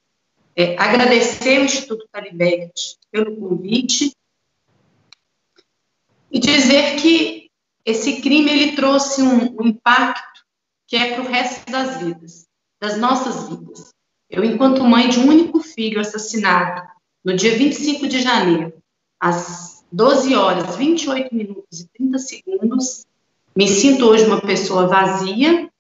É, 0.57 0.77
agradecer 0.77 1.59
ao 1.59 1.65
Instituto 1.65 2.09
Talibert 2.11 2.73
pelo 3.11 3.37
convite 3.37 4.13
e 6.31 6.39
dizer 6.41 6.97
que 6.97 7.49
esse 7.85 8.21
crime 8.21 8.51
ele 8.51 8.73
trouxe 8.73 9.23
um, 9.23 9.57
um 9.61 9.69
impacto 9.69 10.45
que 10.87 10.97
é 10.97 11.15
para 11.15 11.23
o 11.23 11.29
resto 11.29 11.71
das 11.71 11.99
vidas, 11.99 12.47
das 12.81 12.99
nossas 12.99 13.49
vidas. 13.49 13.91
Eu, 14.29 14.45
enquanto 14.45 14.85
mãe 14.85 15.09
de 15.09 15.21
um 15.21 15.29
único 15.29 15.61
filho 15.61 16.01
assassinado 16.01 16.87
no 17.25 17.37
dia 17.37 17.57
25 17.57 18.09
de 18.09 18.21
janeiro, 18.21 18.75
às 19.21 19.68
12 19.91 20.35
horas, 20.35 20.77
28 20.77 21.35
minutos 21.35 21.81
e 21.81 21.89
30 21.89 22.19
segundos, 22.19 23.07
me 23.57 23.69
sinto 23.69 24.07
hoje 24.07 24.27
uma 24.27 24.41
pessoa 24.41 24.87
vazia, 24.87 25.71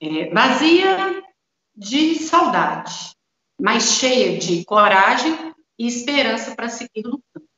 é, 0.00 0.30
vazia 0.32 1.22
de 1.74 2.16
saudade, 2.16 3.16
mas 3.58 3.94
cheia 3.94 4.38
de 4.38 4.64
coragem 4.64 5.54
e 5.78 5.86
esperança 5.86 6.54
para 6.54 6.68
seguir 6.68 7.04
lutando. 7.04 7.48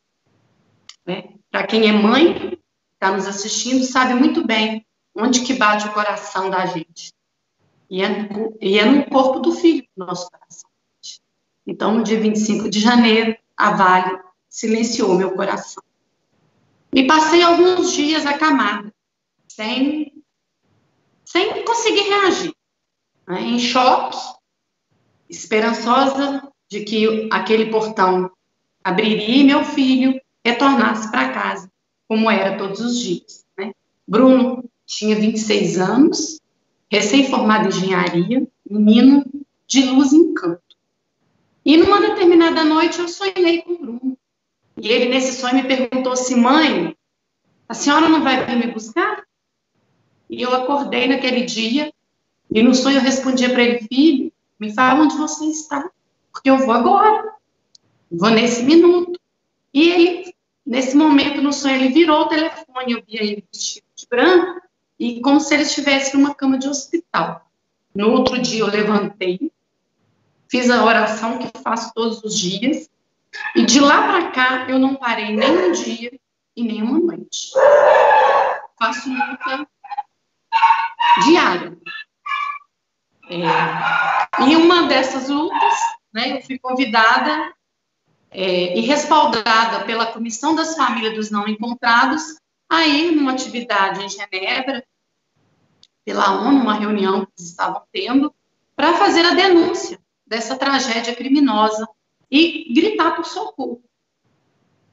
Né? 1.05 1.35
para 1.53 1.67
quem 1.67 1.87
é 1.87 1.93
mãe, 1.93 2.59
está 2.95 3.13
nos 3.13 3.27
assistindo, 3.27 3.85
sabe 3.85 4.15
muito 4.15 4.45
bem 4.47 4.85
onde 5.15 5.43
que 5.43 5.53
bate 5.53 5.87
o 5.87 5.93
coração 5.93 6.49
da 6.49 6.65
gente. 6.65 7.13
E 7.91 8.03
é, 8.03 8.09
e 8.59 8.79
é 8.79 8.87
no 8.87 9.05
corpo 9.11 9.39
do 9.41 9.53
filho 9.53 9.87
nosso 9.95 10.31
coração. 10.31 10.71
Então, 11.67 11.95
no 11.95 12.03
dia 12.03 12.19
25 12.19 12.71
de 12.71 12.81
janeiro, 12.81 13.37
a 13.55 13.73
Vale 13.73 14.19
silenciou 14.53 15.15
meu 15.15 15.31
coração. 15.33 15.83
E 16.93 17.07
passei 17.07 17.43
alguns 17.43 17.91
dias 17.95 18.27
acamada, 18.27 18.93
sem, 19.49 20.13
sem 21.25 21.65
conseguir 21.65 22.03
reagir, 22.03 22.53
né? 23.27 23.41
em 23.41 23.59
choque, 23.59 24.19
esperançosa 25.29 26.47
de 26.69 26.85
que 26.85 27.29
aquele 27.33 27.71
portão 27.71 28.31
abriria 28.85 29.37
e 29.37 29.45
meu 29.45 29.65
filho 29.65 30.21
retornasse 30.45 31.11
para 31.11 31.33
casa, 31.33 31.73
como 32.07 32.31
era 32.31 32.59
todos 32.59 32.81
os 32.81 33.01
dias. 33.01 33.47
Né? 33.57 33.73
Bruno 34.07 34.69
tinha 34.85 35.17
26 35.17 35.79
anos, 35.79 36.41
recém-formado 36.91 37.65
em 37.65 37.69
engenharia, 37.69 38.47
menino 38.69 39.25
de 39.67 39.83
luz 39.87 40.13
e 40.13 40.17
encanto. 40.17 40.61
E 41.65 41.79
numa 41.79 42.03
determinada 42.03 42.65
noite 42.65 42.99
eu 42.99 43.09
sonhei 43.09 43.63
com 43.63 43.77
Bruno. 43.77 44.19
E 44.83 44.89
ele, 44.89 45.11
nesse 45.11 45.41
sonho, 45.41 45.55
me 45.55 45.63
perguntou 45.63 46.13
assim: 46.13 46.35
mãe, 46.35 46.97
a 47.69 47.73
senhora 47.73 48.09
não 48.09 48.21
vai 48.25 48.45
vir 48.45 48.57
me 48.57 48.73
buscar? 48.73 49.23
E 50.29 50.43
eu 50.43 50.53
acordei 50.53 51.07
naquele 51.07 51.45
dia, 51.45 51.95
e 52.53 52.63
no 52.65 52.75
sonho 52.75 52.97
eu 52.97 53.01
respondia 53.01 53.49
para 53.51 53.63
ele: 53.63 53.87
filho, 53.87 54.33
me 54.59 54.75
fala 54.75 55.05
onde 55.05 55.17
você 55.17 55.45
está, 55.45 55.89
porque 56.33 56.51
eu 56.51 56.59
vou 56.59 56.73
agora, 56.73 57.33
vou 58.11 58.31
nesse 58.31 58.65
minuto. 58.65 59.21
E 59.73 59.89
ele, 59.89 60.35
nesse 60.67 60.97
momento 60.97 61.41
no 61.41 61.53
sonho, 61.53 61.77
ele 61.77 61.95
virou 61.95 62.23
o 62.23 62.29
telefone, 62.29 62.95
eu 62.95 63.05
via 63.07 63.23
ele 63.23 63.45
vestido 63.53 63.87
de 63.95 64.05
branco, 64.11 64.63
e 64.99 65.21
como 65.21 65.39
se 65.39 65.55
ele 65.55 65.63
estivesse 65.63 66.17
numa 66.17 66.35
cama 66.35 66.59
de 66.59 66.69
hospital. 66.69 67.49
No 67.95 68.11
outro 68.11 68.37
dia 68.43 68.63
eu 68.63 68.67
levantei, 68.67 69.49
fiz 70.49 70.69
a 70.71 70.85
oração 70.85 71.39
que 71.39 71.57
faço 71.61 71.95
todos 71.95 72.25
os 72.25 72.37
dias, 72.37 72.91
e 73.55 73.65
de 73.65 73.81
lá 73.81 74.09
para 74.09 74.31
cá 74.31 74.67
eu 74.69 74.79
não 74.79 74.95
parei 74.95 75.35
nem 75.35 75.51
um 75.51 75.73
dia 75.73 76.13
e 76.57 76.63
nem 76.63 76.83
uma 76.83 76.99
noite. 76.99 77.51
Faço 78.79 79.09
luta 79.09 79.67
diária. 81.25 81.79
É, 83.29 84.45
e 84.45 84.57
uma 84.57 84.87
dessas 84.89 85.29
lutas, 85.29 85.75
né, 86.13 86.37
eu 86.37 86.43
fui 86.43 86.59
convidada 86.59 87.53
é, 88.31 88.77
e 88.77 88.81
respaldada 88.81 89.85
pela 89.85 90.07
Comissão 90.07 90.55
das 90.55 90.77
Famílias 90.77 91.15
dos 91.15 91.31
Não 91.31 91.47
Encontrados 91.47 92.23
a 92.69 92.87
ir 92.87 93.13
numa 93.13 93.33
atividade 93.33 94.03
em 94.03 94.09
Genebra, 94.09 94.85
pela 96.05 96.41
ONU, 96.41 96.61
uma 96.61 96.75
reunião 96.75 97.25
que 97.25 97.33
eles 97.39 97.51
estavam 97.51 97.83
tendo, 97.93 98.35
para 98.75 98.95
fazer 98.95 99.25
a 99.25 99.35
denúncia 99.35 100.01
dessa 100.27 100.57
tragédia 100.57 101.15
criminosa 101.15 101.87
e 102.33 102.73
gritar 102.73 103.15
por 103.15 103.27
socorro. 103.27 103.83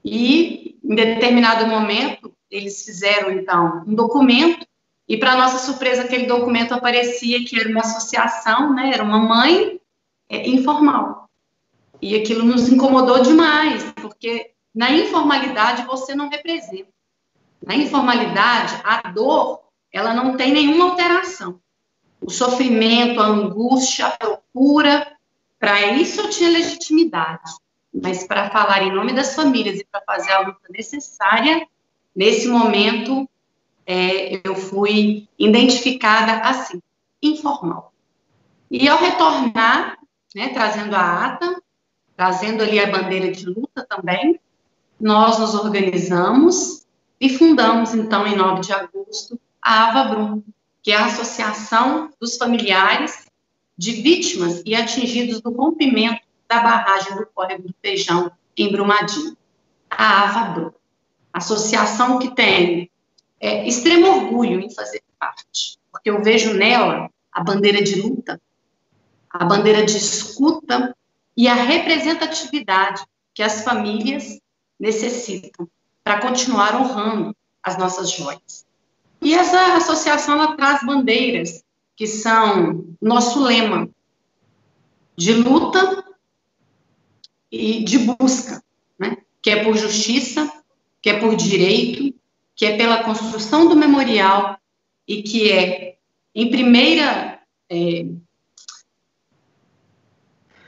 E, 0.04 0.78
em 0.84 0.94
determinado 0.94 1.68
momento, 1.68 2.34
eles 2.52 2.84
fizeram, 2.84 3.32
então, 3.32 3.86
um 3.88 3.96
documento, 3.96 4.68
e, 5.08 5.18
para 5.18 5.38
nossa 5.38 5.58
surpresa, 5.58 6.04
aquele 6.04 6.26
documento 6.26 6.74
aparecia 6.74 7.44
que 7.46 7.58
era 7.58 7.70
uma 7.70 7.80
associação, 7.80 8.76
né, 8.76 8.92
era 8.94 9.04
uma 9.04 9.20
mãe 9.20 9.80
é, 10.28 10.50
informal. 10.50 11.30
E 12.02 12.14
aquilo 12.14 12.44
nos 12.44 12.68
incomodou 12.68 13.24
demais, 13.24 13.84
porque 13.96 14.52
na 14.76 14.92
informalidade 14.92 15.86
você 15.86 16.14
não 16.14 16.30
representa. 16.30 16.90
Na 17.66 17.76
informalidade, 17.76 18.82
a 18.84 19.10
dor, 19.12 19.62
ela 19.92 20.14
não 20.14 20.36
tem 20.36 20.52
nenhuma 20.52 20.92
alteração. 20.92 21.60
O 22.22 22.30
sofrimento, 22.30 23.22
a 23.22 23.28
angústia, 23.28 24.08
a 24.08 24.12
procura, 24.12 25.19
para 25.60 25.92
isso 25.94 26.22
eu 26.22 26.30
tinha 26.30 26.50
legitimidade. 26.50 27.52
Mas 27.94 28.26
para 28.26 28.50
falar 28.50 28.84
em 28.84 28.94
nome 28.94 29.14
das 29.14 29.36
famílias 29.36 29.80
e 29.80 29.86
para 29.86 30.02
fazer 30.02 30.32
a 30.32 30.40
luta 30.40 30.68
necessária, 30.70 31.68
nesse 32.16 32.48
momento, 32.48 33.28
é, 33.86 34.40
eu 34.48 34.56
fui 34.56 35.28
identificada 35.38 36.48
assim, 36.48 36.82
informal. 37.22 37.92
E 38.72 38.88
ao 38.88 39.00
retornar, 39.00 39.98
né, 40.36 40.50
trazendo 40.50 40.96
a 40.96 41.26
ata, 41.26 41.62
trazendo 42.16 42.64
ali 42.64 42.80
a 42.80 42.90
bandeira 42.90 43.32
de 43.32 43.46
luta 43.46 43.86
também, 43.90 44.40
nós 45.00 45.40
nos 45.40 45.56
organizamos 45.56 46.86
e 47.20 47.30
fundamos, 47.30 47.94
então, 47.94 48.28
em 48.28 48.36
9 48.36 48.62
de 48.62 48.72
agosto, 48.72 49.40
a 49.62 49.90
Ava 49.90 50.04
Brum, 50.14 50.44
que 50.82 50.92
é 50.92 50.96
a 50.96 51.06
Associação 51.06 52.12
dos 52.20 52.38
Familiares 52.38 53.29
de 53.80 53.94
Vítimas 53.94 54.62
e 54.66 54.76
Atingidos 54.76 55.40
do 55.40 55.52
Rompimento 55.52 56.20
da 56.50 56.60
Barragem 56.60 57.16
do 57.16 57.26
Córrego 57.34 57.70
do 57.70 57.76
Feijão, 57.82 58.30
em 58.58 58.70
Brumadinho. 58.70 59.38
A 59.90 60.24
Ava 60.24 60.50
Brum, 60.52 60.72
associação 61.32 62.20
que 62.20 62.36
tem 62.36 62.92
é, 63.40 63.66
extremo 63.66 64.08
orgulho 64.08 64.60
em 64.60 64.70
fazer 64.70 65.02
parte, 65.18 65.80
porque 65.92 66.10
eu 66.10 66.22
vejo 66.22 66.54
nela 66.54 67.10
a 67.32 67.42
bandeira 67.42 67.82
de 67.82 68.02
luta, 68.02 68.40
a 69.30 69.46
bandeira 69.46 69.86
de 69.86 69.96
escuta 69.96 70.94
e 71.36 71.48
a 71.48 71.54
representatividade 71.54 73.04
que 73.34 73.42
as 73.42 73.64
famílias 73.64 74.40
necessitam 74.78 75.68
para 76.04 76.20
continuar 76.20 76.76
honrando 76.76 77.34
as 77.64 77.78
nossas 77.78 78.12
joias. 78.12 78.66
E 79.22 79.34
essa 79.34 79.78
associação 79.78 80.36
ela 80.36 80.56
traz 80.58 80.84
bandeiras 80.86 81.64
que 82.00 82.08
são 82.08 82.96
nosso 83.02 83.44
lema 83.44 83.90
de 85.18 85.34
luta 85.34 86.06
e 87.52 87.84
de 87.84 87.98
busca, 87.98 88.64
né? 88.98 89.18
que 89.42 89.50
é 89.50 89.66
por 89.66 89.76
justiça, 89.76 90.50
que 91.02 91.10
é 91.10 91.20
por 91.20 91.36
direito, 91.36 92.18
que 92.56 92.66
é 92.66 92.78
pela 92.78 93.04
construção 93.04 93.68
do 93.68 93.76
memorial 93.76 94.58
e 95.06 95.22
que 95.22 95.52
é, 95.52 95.98
em 96.34 96.50
primeira, 96.50 97.42
é, 97.70 98.06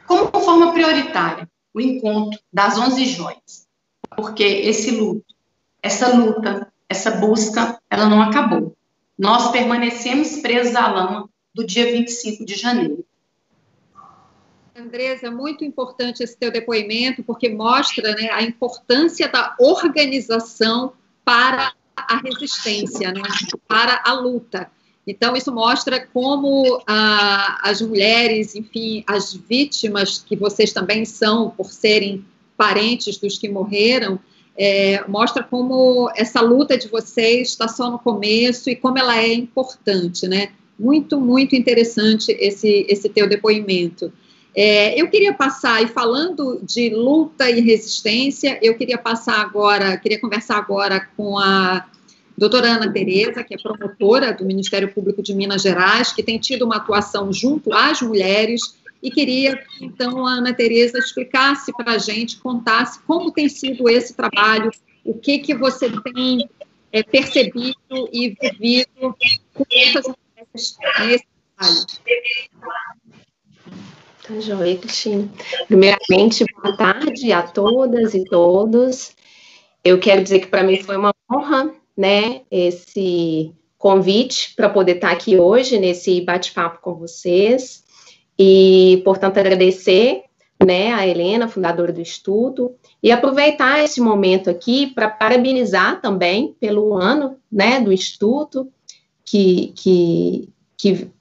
como 0.06 0.38
forma 0.44 0.74
prioritária, 0.74 1.50
o 1.74 1.80
encontro 1.80 2.38
das 2.52 2.78
11 2.78 3.06
joias, 3.06 3.70
porque 4.18 4.44
esse 4.44 4.92
luto, 4.92 5.34
essa 5.82 6.14
luta, 6.14 6.70
essa 6.90 7.12
busca, 7.12 7.82
ela 7.90 8.10
não 8.10 8.22
acabou. 8.22 8.76
Nós 9.22 9.51
permanecemos 9.51 10.38
presos 10.38 10.75
à 10.75 10.88
lama 10.88 11.30
do 11.54 11.63
dia 11.63 11.92
25 11.92 12.44
de 12.44 12.56
janeiro. 12.56 13.06
Andresa, 14.75 15.30
muito 15.30 15.63
importante 15.63 16.24
esse 16.24 16.36
teu 16.36 16.50
depoimento, 16.50 17.22
porque 17.22 17.48
mostra 17.48 18.16
né, 18.16 18.32
a 18.32 18.42
importância 18.42 19.28
da 19.28 19.56
organização 19.60 20.94
para 21.24 21.72
a 21.96 22.18
resistência, 22.18 23.12
né, 23.12 23.22
para 23.68 24.01
a 24.04 24.13
luta. 24.13 24.72
Então, 25.06 25.36
isso 25.36 25.51
mostra 25.51 26.04
como 26.04 26.82
ah, 26.88 27.60
as 27.62 27.80
mulheres, 27.80 28.56
enfim, 28.56 29.04
as 29.06 29.36
vítimas, 29.36 30.18
que 30.18 30.36
vocês 30.36 30.74
também 30.74 31.06
são, 31.06 31.51
por 31.51 31.72
serem 31.72 32.25
parentes 32.58 33.20
dos 33.20 33.38
que 33.38 33.48
morreram, 33.48 34.20
é, 34.58 35.03
mostra 35.08 35.43
como 35.43 36.12
essa 36.15 36.41
luta 36.41 36.77
de 36.77 36.88
vocês 36.88 37.50
está 37.50 37.67
só 37.67 37.89
no 37.89 38.00
começo 38.00 38.70
e 38.70 38.75
como 38.75 38.98
ela 38.98 39.17
é 39.17 39.34
importante, 39.34 40.27
né? 40.27 40.50
Muito, 40.77 41.20
muito 41.20 41.55
interessante 41.55 42.31
esse, 42.39 42.86
esse 42.89 43.08
teu 43.10 43.29
depoimento. 43.29 44.12
É, 44.53 45.00
eu 45.00 45.10
queria 45.10 45.34
passar, 45.34 45.81
e 45.81 45.88
falando 45.88 46.60
de 46.63 46.89
luta 46.89 47.50
e 47.50 47.62
resistência, 47.62 48.60
eu 48.62 48.75
queria 48.75 48.98
passar 48.98 49.39
agora, 49.39 49.96
queria 49.98 50.20
conversar 50.20 50.58
agora 50.58 51.08
com 51.15 51.38
a 51.38 51.86
doutora 52.38 52.72
Ana 52.72 52.91
Tereza, 52.91 53.43
que 53.43 53.53
é 53.53 53.58
promotora 53.58 54.34
do 54.34 54.43
Ministério 54.43 54.91
Público 54.91 55.22
de 55.22 55.34
Minas 55.34 55.62
Gerais, 55.62 56.12
que 56.12 56.24
tem 56.24 56.38
tido 56.38 56.65
uma 56.65 56.77
atuação 56.77 57.31
junto 57.31 57.74
às 57.74 58.01
mulheres 58.01 58.81
e 59.01 59.10
queria 59.10 59.58
que, 59.58 59.86
então, 59.86 60.27
a 60.27 60.34
Ana 60.34 60.53
Tereza 60.53 61.00
explicasse 61.00 61.72
para 61.74 61.93
a 61.93 61.98
gente, 61.98 62.38
contasse 62.38 63.00
como 63.01 63.31
tem 63.31 63.50
sido 63.50 63.89
esse 63.89 64.13
trabalho, 64.13 64.70
o 65.03 65.13
que, 65.15 65.39
que 65.39 65.55
você 65.55 65.89
tem 65.89 66.48
é, 66.91 67.01
percebido 67.01 67.75
e 68.12 68.36
vivido 68.39 69.15
com 69.53 69.65
essas 69.72 70.05
mulheres 70.05 70.50
nesse 70.53 70.75
trabalho. 70.77 71.86
Tá 74.27 74.39
joia, 74.39 74.77
Cristina. 74.77 75.27
Primeiramente, 75.67 76.46
boa 76.53 76.77
tarde 76.77 77.31
a 77.31 77.41
todas 77.41 78.13
e 78.13 78.24
todos. 78.25 79.15
Eu 79.84 80.00
quero 80.00 80.22
dizer 80.22 80.41
que 80.41 80.48
para 80.48 80.63
mim 80.63 80.81
foi 80.84 80.96
uma 80.96 81.13
honra, 81.31 81.74
né, 81.98 82.41
esse 82.51 83.51
convite 83.79 84.53
para 84.55 84.70
poder 84.70 84.98
estar 84.98 85.12
aqui 85.12 85.39
hoje 85.39 85.79
nesse 85.79 86.22
bate-papo 86.22 86.79
com 86.81 86.93
vocês 86.93 87.84
e, 88.43 89.03
portanto, 89.03 89.38
agradecer 89.38 90.24
né, 90.65 90.91
a 90.93 91.05
Helena, 91.05 91.48
fundadora 91.48 91.93
do 91.93 92.01
Instituto, 92.01 92.74
e 93.03 93.12
aproveitar 93.12 93.83
esse 93.83 94.01
momento 94.01 94.50
aqui 94.50 94.88
para 94.88 95.07
parabenizar 95.07 96.01
também 96.01 96.55
pelo 96.60 96.98
ano, 96.98 97.38
né, 97.51 97.79
do 97.79 97.93
Instituto, 97.93 98.67
que, 99.24 99.71
que, 99.75 100.50
que 100.75 101.12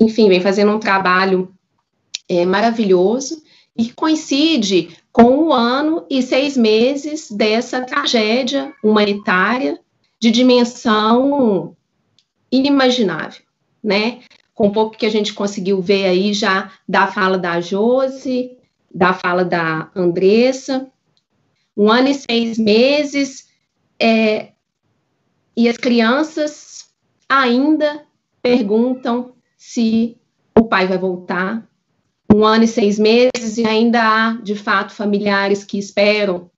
enfim, 0.00 0.30
vem 0.30 0.40
fazendo 0.40 0.72
um 0.72 0.78
trabalho 0.78 1.52
é, 2.26 2.46
maravilhoso 2.46 3.42
e 3.76 3.92
coincide 3.92 4.96
com 5.12 5.36
o 5.36 5.52
ano 5.52 6.06
e 6.08 6.22
seis 6.22 6.56
meses 6.56 7.30
dessa 7.30 7.82
tragédia 7.82 8.72
humanitária 8.82 9.78
de 10.18 10.30
dimensão 10.30 11.76
inimaginável, 12.50 13.42
né? 13.84 14.20
Com 14.60 14.70
pouco 14.70 14.94
que 14.94 15.06
a 15.06 15.10
gente 15.10 15.32
conseguiu 15.32 15.80
ver 15.80 16.04
aí 16.04 16.34
já 16.34 16.70
da 16.86 17.06
fala 17.06 17.38
da 17.38 17.62
Josi, 17.62 18.58
da 18.94 19.14
fala 19.14 19.42
da 19.42 19.90
Andressa, 19.96 20.86
um 21.74 21.90
ano 21.90 22.08
e 22.08 22.14
seis 22.14 22.58
meses, 22.58 23.48
é, 23.98 24.50
e 25.56 25.66
as 25.66 25.78
crianças 25.78 26.90
ainda 27.26 28.04
perguntam 28.42 29.32
se 29.56 30.18
o 30.54 30.64
pai 30.64 30.86
vai 30.86 30.98
voltar. 30.98 31.66
Um 32.30 32.44
ano 32.44 32.64
e 32.64 32.68
seis 32.68 32.98
meses, 32.98 33.56
e 33.56 33.66
ainda 33.66 34.02
há, 34.02 34.32
de 34.42 34.54
fato, 34.54 34.92
familiares 34.92 35.64
que 35.64 35.78
esperam 35.78 36.50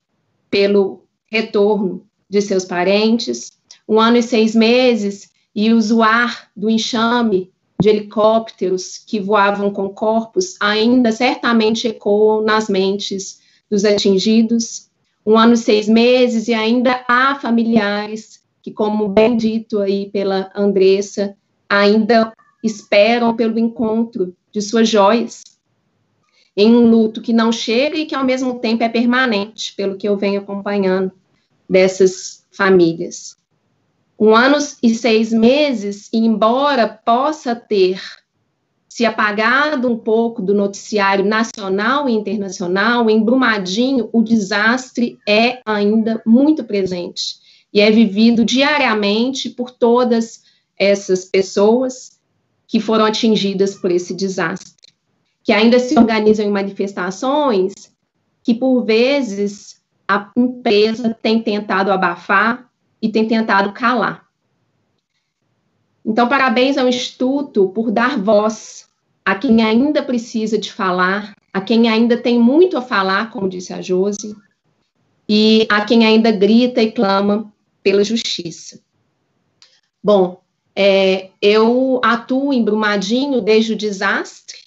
pelo 0.49 1.05
retorno 1.31 2.05
de 2.29 2.41
seus 2.41 2.65
parentes. 2.65 3.53
Um 3.87 3.97
ano 3.97 4.17
e 4.17 4.21
seis 4.21 4.53
meses, 4.53 5.31
e 5.55 5.71
o 5.71 5.79
zoar 5.79 6.51
do 6.53 6.69
enxame 6.69 7.52
de 7.83 7.89
helicópteros 7.89 8.97
que 8.97 9.19
voavam 9.19 9.69
com 9.69 9.89
corpos 9.89 10.55
ainda 10.57 11.11
certamente 11.11 11.85
ecoam 11.85 12.41
nas 12.41 12.69
mentes 12.69 13.41
dos 13.69 13.83
atingidos. 13.83 14.89
Um 15.25 15.37
ano 15.37 15.53
e 15.53 15.57
seis 15.57 15.89
meses, 15.89 16.47
e 16.47 16.53
ainda 16.53 17.03
há 17.09 17.35
familiares 17.35 18.41
que, 18.61 18.71
como 18.71 19.09
bem 19.09 19.35
dito 19.35 19.79
aí 19.79 20.09
pela 20.09 20.49
Andressa, 20.55 21.35
ainda 21.69 22.31
esperam 22.63 23.35
pelo 23.35 23.59
encontro 23.59 24.33
de 24.49 24.61
suas 24.61 24.87
joias, 24.87 25.41
em 26.55 26.73
um 26.73 26.89
luto 26.89 27.21
que 27.21 27.33
não 27.33 27.51
chega 27.51 27.97
e 27.97 28.05
que 28.05 28.15
ao 28.15 28.23
mesmo 28.23 28.59
tempo 28.59 28.81
é 28.83 28.87
permanente, 28.87 29.73
pelo 29.75 29.97
que 29.97 30.07
eu 30.07 30.15
venho 30.15 30.39
acompanhando 30.39 31.11
dessas 31.69 32.45
famílias. 32.49 33.35
Um 34.19 34.35
ano 34.35 34.57
e 34.81 34.93
seis 34.93 35.31
meses, 35.31 36.09
e 36.13 36.17
embora 36.17 36.87
possa 36.87 37.55
ter 37.55 38.01
se 38.87 39.05
apagado 39.05 39.91
um 39.91 39.97
pouco 39.97 40.39
do 40.39 40.53
noticiário 40.53 41.25
nacional 41.25 42.07
e 42.07 42.13
internacional, 42.13 43.09
em 43.09 43.23
Brumadinho 43.23 44.07
o 44.13 44.21
desastre 44.21 45.17
é 45.27 45.61
ainda 45.65 46.21
muito 46.25 46.63
presente 46.63 47.37
e 47.73 47.81
é 47.81 47.89
vivido 47.89 48.45
diariamente 48.45 49.49
por 49.49 49.71
todas 49.71 50.43
essas 50.77 51.25
pessoas 51.25 52.19
que 52.67 52.79
foram 52.79 53.05
atingidas 53.05 53.73
por 53.73 53.91
esse 53.91 54.13
desastre, 54.13 54.73
que 55.43 55.51
ainda 55.51 55.79
se 55.79 55.97
organizam 55.97 56.45
em 56.45 56.51
manifestações 56.51 57.73
que, 58.43 58.53
por 58.53 58.83
vezes, 58.83 59.81
a 60.07 60.29
empresa 60.37 61.17
tem 61.19 61.41
tentado 61.41 61.91
abafar 61.91 62.69
e 63.03 63.09
tem 63.09 63.27
tentado 63.27 63.73
calar. 63.73 64.25
Então, 66.05 66.25
parabéns 66.29 66.77
ao 66.77 66.87
Instituto 66.87 67.67
por 67.67 67.91
dar 67.91 68.17
voz 68.17 68.87
a 69.25 69.35
quem 69.35 69.61
ainda 69.61 70.01
precisa 70.01 70.57
de 70.57 70.71
falar, 70.71 71.35
a 71.53 71.59
quem 71.59 71.89
ainda 71.89 72.15
tem 72.15 72.39
muito 72.39 72.77
a 72.77 72.81
falar, 72.81 73.29
como 73.29 73.49
disse 73.49 73.73
a 73.73 73.81
Josi, 73.81 74.33
e 75.27 75.67
a 75.69 75.83
quem 75.83 76.05
ainda 76.05 76.31
grita 76.31 76.81
e 76.81 76.93
clama 76.93 77.53
pela 77.81 78.05
justiça. 78.05 78.79
Bom, 80.01 80.41
é, 80.73 81.29
eu 81.41 81.99
atuo 82.03 82.53
em 82.53 82.63
Brumadinho 82.63 83.41
desde 83.41 83.73
o 83.73 83.77
desastre, 83.77 84.59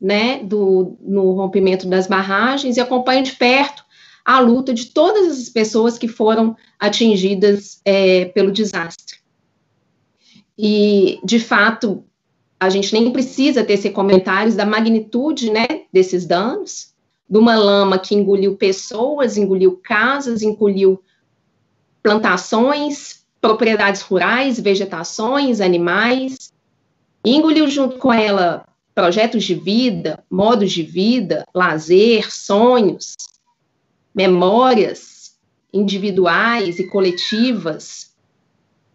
né, 0.00 0.42
do, 0.44 0.96
no 1.00 1.32
rompimento 1.32 1.88
das 1.88 2.06
barragens, 2.06 2.76
e 2.76 2.80
acompanho 2.80 3.24
de 3.24 3.32
perto 3.32 3.84
a 4.24 4.40
luta 4.40 4.72
de 4.72 4.86
todas 4.86 5.38
as 5.38 5.48
pessoas 5.48 5.98
que 5.98 6.08
foram 6.08 6.56
atingidas 6.78 7.80
é, 7.84 8.26
pelo 8.26 8.52
desastre. 8.52 9.18
E, 10.58 11.18
de 11.24 11.38
fato, 11.38 12.04
a 12.58 12.68
gente 12.68 12.92
nem 12.92 13.10
precisa 13.10 13.64
tecer 13.64 13.90
comentários 13.90 14.54
da 14.54 14.66
magnitude 14.66 15.50
né, 15.50 15.66
desses 15.92 16.26
danos, 16.26 16.92
de 17.28 17.38
uma 17.38 17.56
lama 17.56 17.98
que 17.98 18.14
engoliu 18.14 18.56
pessoas, 18.56 19.36
engoliu 19.36 19.80
casas, 19.82 20.42
engoliu 20.42 21.02
plantações, 22.02 23.24
propriedades 23.40 24.02
rurais, 24.02 24.60
vegetações, 24.60 25.60
animais, 25.60 26.52
engoliu 27.24 27.68
junto 27.68 27.96
com 27.98 28.12
ela 28.12 28.66
projetos 28.94 29.44
de 29.44 29.54
vida, 29.54 30.22
modos 30.30 30.72
de 30.72 30.82
vida, 30.82 31.46
lazer, 31.54 32.30
sonhos, 32.30 33.14
memórias 34.20 35.34
individuais 35.72 36.78
e 36.78 36.86
coletivas, 36.88 38.14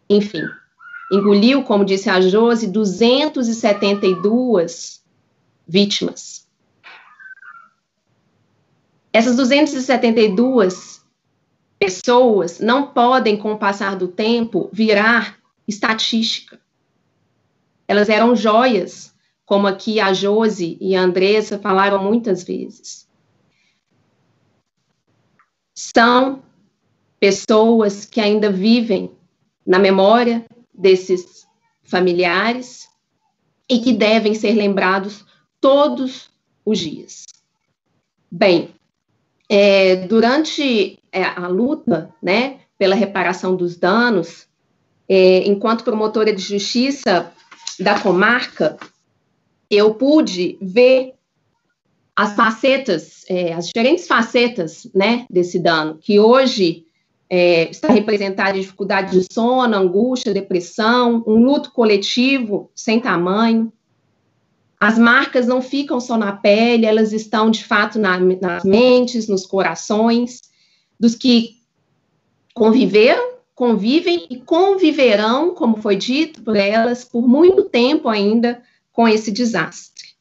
enfim. 0.09 0.43
Engoliu, 1.11 1.63
como 1.63 1.83
disse 1.83 2.09
a 2.09 2.21
Josi, 2.21 2.67
272 2.67 5.03
vítimas. 5.67 6.47
Essas 9.11 9.35
272 9.35 11.03
pessoas 11.79 12.59
não 12.59 12.85
podem, 12.87 13.35
com 13.37 13.53
o 13.53 13.57
passar 13.57 13.95
do 13.95 14.07
tempo, 14.07 14.69
virar 14.71 15.39
estatística. 15.67 16.59
Elas 17.87 18.09
eram 18.09 18.35
joias, 18.35 19.11
como 19.45 19.67
aqui 19.67 19.99
a 19.99 20.13
Josi 20.13 20.77
e 20.81 20.95
a 20.95 21.01
Andressa 21.01 21.57
falaram 21.57 22.03
muitas 22.03 22.43
vezes. 22.43 23.07
São 25.75 26.41
pessoas 27.19 28.05
que 28.05 28.21
ainda 28.21 28.49
vivem 28.49 29.11
na 29.65 29.77
memória 29.77 30.45
desses 30.73 31.45
familiares 31.83 32.87
e 33.69 33.79
que 33.79 33.91
devem 33.91 34.33
ser 34.33 34.53
lembrados 34.53 35.25
todos 35.59 36.29
os 36.65 36.79
dias. 36.79 37.25
Bem, 38.31 38.69
é, 39.49 39.95
durante 40.07 40.99
é, 41.11 41.23
a 41.23 41.47
luta, 41.47 42.13
né, 42.21 42.59
pela 42.77 42.95
reparação 42.95 43.55
dos 43.55 43.75
danos, 43.75 44.47
é, 45.07 45.47
enquanto 45.47 45.83
promotora 45.83 46.33
de 46.33 46.41
justiça 46.41 47.31
da 47.79 47.99
comarca, 47.99 48.77
eu 49.69 49.93
pude 49.95 50.57
ver 50.61 51.13
as 52.15 52.33
facetas, 52.33 53.25
é, 53.27 53.53
as 53.53 53.67
diferentes 53.67 54.07
facetas, 54.07 54.87
né, 54.95 55.25
desse 55.29 55.59
dano, 55.59 55.97
que 56.01 56.19
hoje 56.19 56.85
é, 57.29 57.69
está 57.69 57.89
representada 57.91 58.57
em 58.57 58.61
dificuldade 58.61 59.19
de 59.19 59.33
sono, 59.33 59.75
angústia, 59.75 60.33
depressão, 60.33 61.23
um 61.27 61.43
luto 61.43 61.71
coletivo 61.71 62.71
sem 62.73 62.99
tamanho, 62.99 63.71
as 64.79 64.99
marcas 64.99 65.47
não 65.47 65.61
ficam 65.61 65.99
só 65.99 66.17
na 66.17 66.33
pele, 66.33 66.85
elas 66.85 67.11
estão 67.11 67.49
de 67.49 67.63
fato 67.63 67.97
na, 67.97 68.19
nas 68.19 68.63
mentes, 68.63 69.27
nos 69.27 69.45
corações 69.45 70.41
dos 70.99 71.15
que 71.15 71.61
conviveram, 72.53 73.35
convivem 73.53 74.27
e 74.29 74.37
conviverão, 74.37 75.53
como 75.55 75.81
foi 75.81 75.95
dito 75.95 76.41
por 76.41 76.55
elas, 76.55 77.03
por 77.03 77.27
muito 77.27 77.63
tempo 77.63 78.07
ainda 78.07 78.61
com 78.91 79.07
esse 79.07 79.31
desastre. 79.31 80.14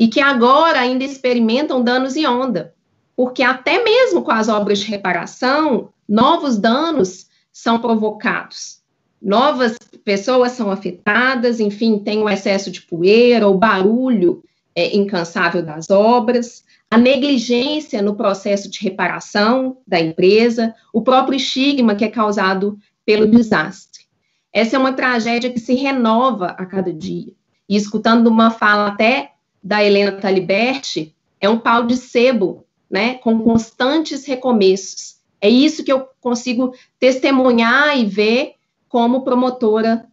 E 0.00 0.08
que 0.08 0.20
agora 0.20 0.80
ainda 0.80 1.04
experimentam 1.04 1.84
danos 1.84 2.16
em 2.16 2.26
onda, 2.26 2.74
porque 3.14 3.42
até 3.42 3.84
mesmo 3.84 4.22
com 4.22 4.32
as 4.32 4.48
obras 4.48 4.80
de 4.80 4.86
reparação, 4.86 5.90
novos 6.08 6.56
danos 6.56 7.28
são 7.52 7.78
provocados 7.78 8.80
novas 9.20 9.76
pessoas 10.04 10.52
são 10.52 10.70
afetadas, 10.70 11.60
enfim, 11.60 11.98
tem 11.98 12.22
o 12.22 12.28
excesso 12.28 12.70
de 12.70 12.82
poeira, 12.82 13.48
o 13.48 13.58
barulho 13.58 14.42
é, 14.74 14.96
incansável 14.96 15.62
das 15.62 15.90
obras, 15.90 16.64
a 16.90 16.96
negligência 16.96 18.00
no 18.00 18.16
processo 18.16 18.70
de 18.70 18.80
reparação 18.80 19.76
da 19.86 20.00
empresa, 20.00 20.74
o 20.92 21.02
próprio 21.02 21.36
estigma 21.36 21.94
que 21.94 22.04
é 22.04 22.08
causado 22.08 22.78
pelo 23.04 23.26
desastre. 23.26 24.04
Essa 24.52 24.76
é 24.76 24.78
uma 24.78 24.92
tragédia 24.92 25.52
que 25.52 25.60
se 25.60 25.74
renova 25.74 26.46
a 26.46 26.66
cada 26.66 26.92
dia. 26.92 27.32
E 27.68 27.76
escutando 27.76 28.26
uma 28.26 28.50
fala 28.50 28.88
até 28.88 29.32
da 29.62 29.84
Helena 29.84 30.12
Taliberti, 30.12 31.14
é 31.40 31.48
um 31.48 31.58
pau 31.58 31.86
de 31.86 31.96
sebo, 31.96 32.64
né, 32.90 33.14
com 33.14 33.40
constantes 33.42 34.24
recomeços. 34.24 35.16
É 35.40 35.48
isso 35.48 35.84
que 35.84 35.92
eu 35.92 36.08
consigo 36.20 36.74
testemunhar 36.98 37.98
e 37.98 38.04
ver 38.04 38.54
como 38.88 39.22
promotora 39.22 40.06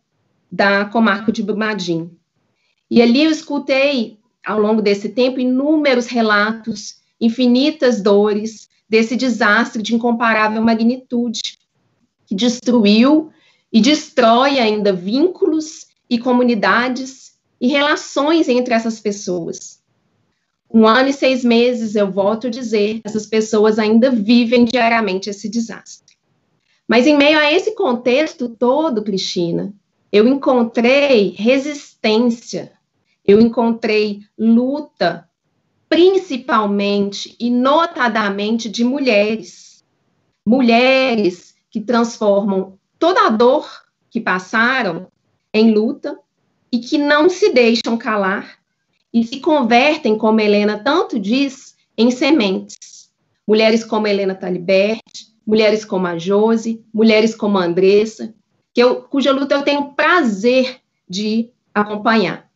da 0.51 0.85
comarca 0.85 1.31
de 1.31 1.43
Brumadinho. 1.43 2.15
E 2.89 3.01
ali 3.01 3.23
eu 3.23 3.31
escutei, 3.31 4.17
ao 4.45 4.59
longo 4.59 4.81
desse 4.81 5.09
tempo, 5.09 5.39
inúmeros 5.39 6.07
relatos 6.07 6.97
infinitas 7.19 8.01
dores 8.01 8.69
desse 8.87 9.15
desastre 9.15 9.81
de 9.81 9.93
incomparável 9.93 10.61
magnitude, 10.61 11.57
que 12.25 12.35
destruiu 12.35 13.31
e 13.71 13.81
destrói 13.81 14.59
ainda 14.59 14.93
vínculos 14.93 15.87
e 16.09 16.17
comunidades 16.17 17.26
e 17.59 17.67
relações 17.67 18.47
entre 18.47 18.73
essas 18.73 18.99
pessoas. 18.99 19.81
Um 20.71 20.85
ano 20.85 21.09
e 21.09 21.13
seis 21.13 21.43
meses, 21.43 21.95
eu 21.95 22.11
volto 22.11 22.47
a 22.47 22.49
dizer, 22.49 23.01
essas 23.03 23.25
pessoas 23.25 23.79
ainda 23.79 24.11
vivem 24.11 24.65
diariamente 24.65 25.29
esse 25.29 25.49
desastre. 25.49 26.17
Mas 26.87 27.07
em 27.07 27.17
meio 27.17 27.39
a 27.39 27.51
esse 27.51 27.73
contexto 27.73 28.49
todo, 28.49 29.03
Cristina, 29.03 29.73
eu 30.11 30.27
encontrei 30.27 31.35
resistência, 31.37 32.71
eu 33.25 33.41
encontrei 33.41 34.21
luta, 34.37 35.29
principalmente 35.89 37.35
e 37.39 37.49
notadamente 37.49 38.69
de 38.69 38.83
mulheres. 38.83 39.85
Mulheres 40.45 41.55
que 41.69 41.81
transformam 41.81 42.77
toda 42.97 43.27
a 43.27 43.29
dor 43.29 43.69
que 44.09 44.21
passaram 44.21 45.07
em 45.53 45.71
luta 45.71 46.17
e 46.71 46.79
que 46.79 46.97
não 46.97 47.29
se 47.29 47.49
deixam 47.49 47.97
calar 47.97 48.57
e 49.13 49.23
se 49.23 49.39
convertem, 49.39 50.17
como 50.17 50.39
Helena 50.39 50.79
tanto 50.79 51.19
diz, 51.19 51.75
em 51.97 52.11
sementes. 52.11 53.09
Mulheres 53.47 53.83
como 53.83 54.07
Helena 54.07 54.35
Talibert, 54.35 55.01
mulheres 55.45 55.85
como 55.85 56.05
a 56.07 56.17
Josi, 56.17 56.83
mulheres 56.93 57.33
como 57.33 57.57
a 57.57 57.63
Andressa, 57.63 58.33
que 58.73 58.83
eu, 58.83 59.01
cuja 59.03 59.31
luta 59.31 59.55
eu 59.55 59.63
tenho 59.63 59.93
prazer 59.93 60.81
de 61.09 61.49
acompanhar. 61.73 62.49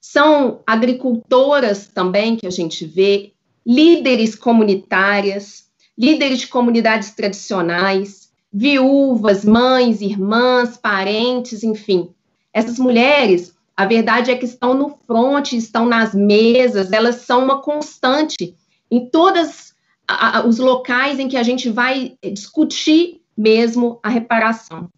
São 0.00 0.60
agricultoras 0.66 1.86
também 1.86 2.36
que 2.36 2.46
a 2.46 2.50
gente 2.50 2.84
vê, 2.84 3.32
líderes 3.64 4.34
comunitárias, 4.34 5.68
líderes 5.96 6.40
de 6.40 6.46
comunidades 6.48 7.12
tradicionais, 7.12 8.30
viúvas, 8.52 9.44
mães, 9.44 10.00
irmãs, 10.00 10.76
parentes, 10.76 11.62
enfim. 11.62 12.10
Essas 12.58 12.76
mulheres, 12.76 13.54
a 13.76 13.86
verdade 13.86 14.32
é 14.32 14.34
que 14.34 14.44
estão 14.44 14.74
no 14.74 14.98
front, 15.06 15.52
estão 15.52 15.86
nas 15.86 16.12
mesas, 16.12 16.90
elas 16.90 17.14
são 17.20 17.44
uma 17.44 17.62
constante 17.62 18.56
em 18.90 19.08
todos 19.08 19.72
os 20.44 20.58
locais 20.58 21.20
em 21.20 21.28
que 21.28 21.36
a 21.36 21.44
gente 21.44 21.70
vai 21.70 22.16
discutir 22.20 23.20
mesmo 23.36 24.00
a 24.02 24.08
reparação. 24.08 24.90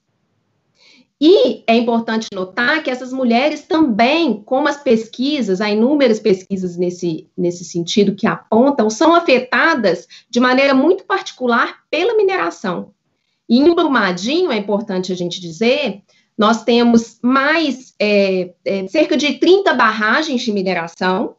E 1.20 1.62
é 1.66 1.76
importante 1.76 2.28
notar 2.32 2.82
que 2.82 2.88
essas 2.88 3.12
mulheres 3.12 3.60
também, 3.66 4.42
como 4.42 4.66
as 4.66 4.82
pesquisas, 4.82 5.60
há 5.60 5.68
inúmeras 5.68 6.18
pesquisas 6.18 6.78
nesse, 6.78 7.28
nesse 7.36 7.62
sentido 7.62 8.14
que 8.14 8.26
apontam, 8.26 8.88
são 8.88 9.14
afetadas 9.14 10.08
de 10.30 10.40
maneira 10.40 10.72
muito 10.72 11.04
particular 11.04 11.80
pela 11.90 12.16
mineração. 12.16 12.94
E 13.46 13.58
em 13.58 13.74
Brumadinho, 13.74 14.50
é 14.50 14.56
importante 14.56 15.12
a 15.12 15.14
gente 15.14 15.42
dizer, 15.42 16.02
nós 16.40 16.64
temos 16.64 17.20
mais 17.22 17.94
é, 18.00 18.54
é, 18.64 18.88
cerca 18.88 19.16
de 19.16 19.34
30 19.34 19.74
barragens 19.74 20.42
de 20.42 20.52
mineração. 20.52 21.36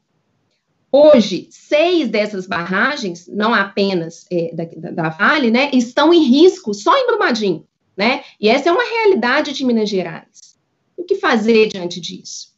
Hoje, 0.92 1.48
seis 1.50 2.08
dessas 2.08 2.46
barragens, 2.46 3.28
não 3.28 3.54
apenas 3.54 4.26
é, 4.32 4.54
da, 4.54 4.92
da, 4.92 5.10
Vale, 5.10 5.52
né, 5.52 5.70
estão 5.74 6.14
em 6.14 6.24
risco 6.24 6.74
só 6.74 6.96
em 6.98 7.08
Brumadinho 7.08 7.66
né? 7.96 8.24
E 8.40 8.50
essa 8.50 8.70
é 8.70 8.72
uma 8.72 8.84
realidade 8.84 9.54
de 9.54 9.66
Minas 9.66 9.90
Gerais. 9.90 10.58
O 10.98 11.04
que 11.04 11.16
fazer 11.16 11.68
diante 11.68 12.00
disso? 12.00 12.52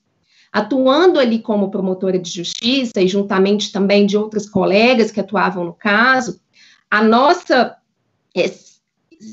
Atuando 0.51 1.19
ali 1.19 1.39
como 1.39 1.71
promotora 1.71 2.19
de 2.19 2.29
justiça 2.29 3.01
e 3.01 3.07
juntamente 3.07 3.71
também 3.71 4.05
de 4.05 4.17
outras 4.17 4.47
colegas 4.47 5.11
que 5.11 5.19
atuavam 5.19 5.65
no 5.65 5.73
caso, 5.73 6.39
a 6.89 7.03
nossa 7.03 7.75
é, 8.35 8.49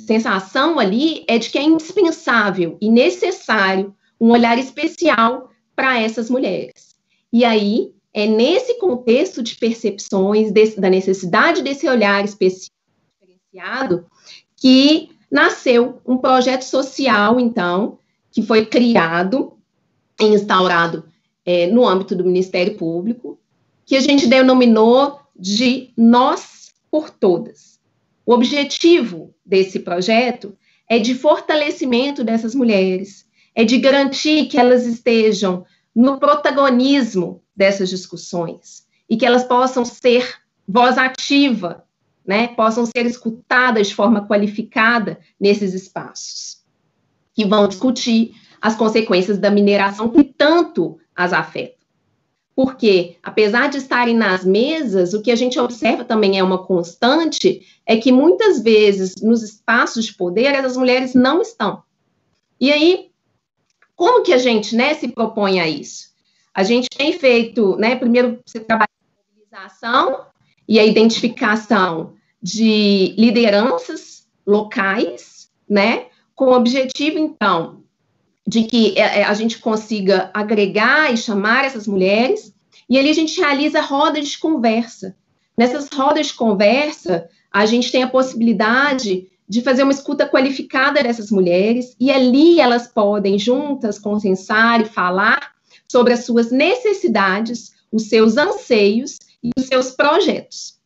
sensação 0.06 0.78
ali 0.78 1.24
é 1.28 1.38
de 1.38 1.50
que 1.50 1.58
é 1.58 1.62
indispensável 1.62 2.76
e 2.80 2.90
necessário 2.90 3.94
um 4.20 4.30
olhar 4.30 4.58
especial 4.58 5.50
para 5.74 6.00
essas 6.00 6.28
mulheres. 6.28 6.94
E 7.32 7.44
aí, 7.44 7.92
é 8.12 8.26
nesse 8.26 8.78
contexto 8.78 9.42
de 9.42 9.56
percepções, 9.56 10.52
desse, 10.52 10.80
da 10.80 10.90
necessidade 10.90 11.62
desse 11.62 11.88
olhar 11.88 12.24
especial, 12.24 12.70
diferenciado, 13.20 14.06
que 14.56 15.10
nasceu 15.30 16.00
um 16.04 16.18
projeto 16.18 16.62
social, 16.62 17.38
então, 17.38 17.98
que 18.32 18.42
foi 18.42 18.66
criado 18.66 19.52
e 20.20 20.24
instaurado 20.24 21.04
é, 21.44 21.66
no 21.68 21.86
âmbito 21.86 22.16
do 22.16 22.24
Ministério 22.24 22.76
Público, 22.76 23.38
que 23.86 23.96
a 23.96 24.00
gente 24.00 24.26
denominou 24.26 25.20
de 25.36 25.90
Nós 25.96 26.72
por 26.90 27.10
Todas. 27.10 27.69
O 28.30 28.32
objetivo 28.32 29.34
desse 29.44 29.80
projeto 29.80 30.56
é 30.88 31.00
de 31.00 31.16
fortalecimento 31.16 32.22
dessas 32.22 32.54
mulheres, 32.54 33.26
é 33.56 33.64
de 33.64 33.76
garantir 33.76 34.46
que 34.46 34.56
elas 34.56 34.86
estejam 34.86 35.66
no 35.92 36.16
protagonismo 36.16 37.42
dessas 37.56 37.88
discussões 37.88 38.86
e 39.08 39.16
que 39.16 39.26
elas 39.26 39.42
possam 39.42 39.84
ser 39.84 40.32
voz 40.64 40.96
ativa 40.96 41.84
né, 42.24 42.46
possam 42.46 42.86
ser 42.86 43.04
escutadas 43.04 43.88
de 43.88 43.96
forma 43.96 44.24
qualificada 44.28 45.18
nesses 45.40 45.74
espaços, 45.74 46.62
que 47.34 47.44
vão 47.44 47.66
discutir 47.66 48.36
as 48.60 48.76
consequências 48.76 49.38
da 49.38 49.50
mineração 49.50 50.08
que 50.08 50.22
tanto 50.22 51.00
as 51.16 51.32
afetam. 51.32 51.79
Porque, 52.62 53.16
apesar 53.22 53.70
de 53.70 53.78
estarem 53.78 54.14
nas 54.14 54.44
mesas, 54.44 55.14
o 55.14 55.22
que 55.22 55.30
a 55.30 55.34
gente 55.34 55.58
observa 55.58 56.04
também 56.04 56.38
é 56.38 56.44
uma 56.44 56.58
constante, 56.58 57.66
é 57.86 57.96
que 57.96 58.12
muitas 58.12 58.60
vezes 58.60 59.14
nos 59.22 59.42
espaços 59.42 60.04
de 60.04 60.14
poder 60.14 60.54
as 60.54 60.76
mulheres 60.76 61.14
não 61.14 61.40
estão. 61.40 61.82
E 62.60 62.70
aí, 62.70 63.08
como 63.96 64.22
que 64.22 64.34
a 64.34 64.36
gente 64.36 64.76
né, 64.76 64.92
se 64.92 65.08
propõe 65.08 65.58
a 65.58 65.66
isso? 65.66 66.10
A 66.52 66.62
gente 66.62 66.86
tem 66.90 67.14
feito, 67.14 67.76
né, 67.76 67.96
primeiro 67.96 68.38
você 68.44 68.60
trabalha 68.60 68.90
com 69.08 69.32
mobilização 69.32 70.26
e 70.68 70.78
a 70.78 70.84
identificação 70.84 72.12
de 72.42 73.14
lideranças 73.16 74.28
locais, 74.46 75.50
né, 75.66 76.08
com 76.34 76.44
o 76.44 76.54
objetivo, 76.54 77.18
então, 77.18 77.79
de 78.46 78.64
que 78.64 78.98
é, 78.98 79.20
é, 79.20 79.24
a 79.24 79.34
gente 79.34 79.58
consiga 79.58 80.30
agregar 80.32 81.12
e 81.12 81.16
chamar 81.16 81.64
essas 81.64 81.86
mulheres, 81.86 82.52
e 82.88 82.98
ali 82.98 83.10
a 83.10 83.14
gente 83.14 83.38
realiza 83.38 83.80
rodas 83.80 84.28
de 84.28 84.38
conversa. 84.38 85.14
Nessas 85.56 85.88
rodas 85.88 86.28
de 86.28 86.34
conversa, 86.34 87.28
a 87.52 87.66
gente 87.66 87.92
tem 87.92 88.02
a 88.02 88.08
possibilidade 88.08 89.28
de 89.48 89.62
fazer 89.62 89.82
uma 89.82 89.92
escuta 89.92 90.28
qualificada 90.28 91.02
dessas 91.02 91.30
mulheres, 91.30 91.94
e 91.98 92.10
ali 92.10 92.60
elas 92.60 92.86
podem 92.86 93.38
juntas 93.38 93.98
consensar 93.98 94.80
e 94.80 94.84
falar 94.84 95.52
sobre 95.88 96.12
as 96.12 96.24
suas 96.24 96.52
necessidades, 96.52 97.72
os 97.90 98.08
seus 98.08 98.36
anseios 98.36 99.18
e 99.42 99.50
os 99.58 99.66
seus 99.66 99.90
projetos. 99.90 100.78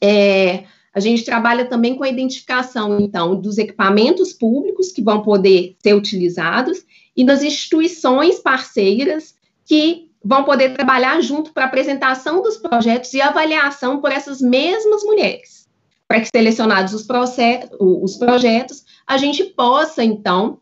É, 0.00 0.64
a 0.98 1.00
gente 1.00 1.24
trabalha 1.24 1.64
também 1.64 1.94
com 1.96 2.02
a 2.02 2.08
identificação, 2.08 2.98
então, 3.00 3.40
dos 3.40 3.56
equipamentos 3.56 4.32
públicos 4.32 4.90
que 4.90 5.00
vão 5.00 5.22
poder 5.22 5.76
ser 5.80 5.94
utilizados 5.94 6.84
e 7.16 7.24
das 7.24 7.40
instituições 7.40 8.40
parceiras 8.40 9.36
que 9.64 10.10
vão 10.22 10.42
poder 10.42 10.74
trabalhar 10.74 11.20
junto 11.20 11.52
para 11.52 11.66
apresentação 11.66 12.42
dos 12.42 12.56
projetos 12.56 13.14
e 13.14 13.20
avaliação 13.20 14.00
por 14.00 14.10
essas 14.10 14.40
mesmas 14.40 15.04
mulheres. 15.04 15.68
Para 16.08 16.20
que, 16.20 16.28
selecionados 16.34 16.92
os, 16.92 17.06
os 17.78 18.16
projetos, 18.16 18.84
a 19.06 19.16
gente 19.16 19.44
possa, 19.44 20.02
então, 20.02 20.58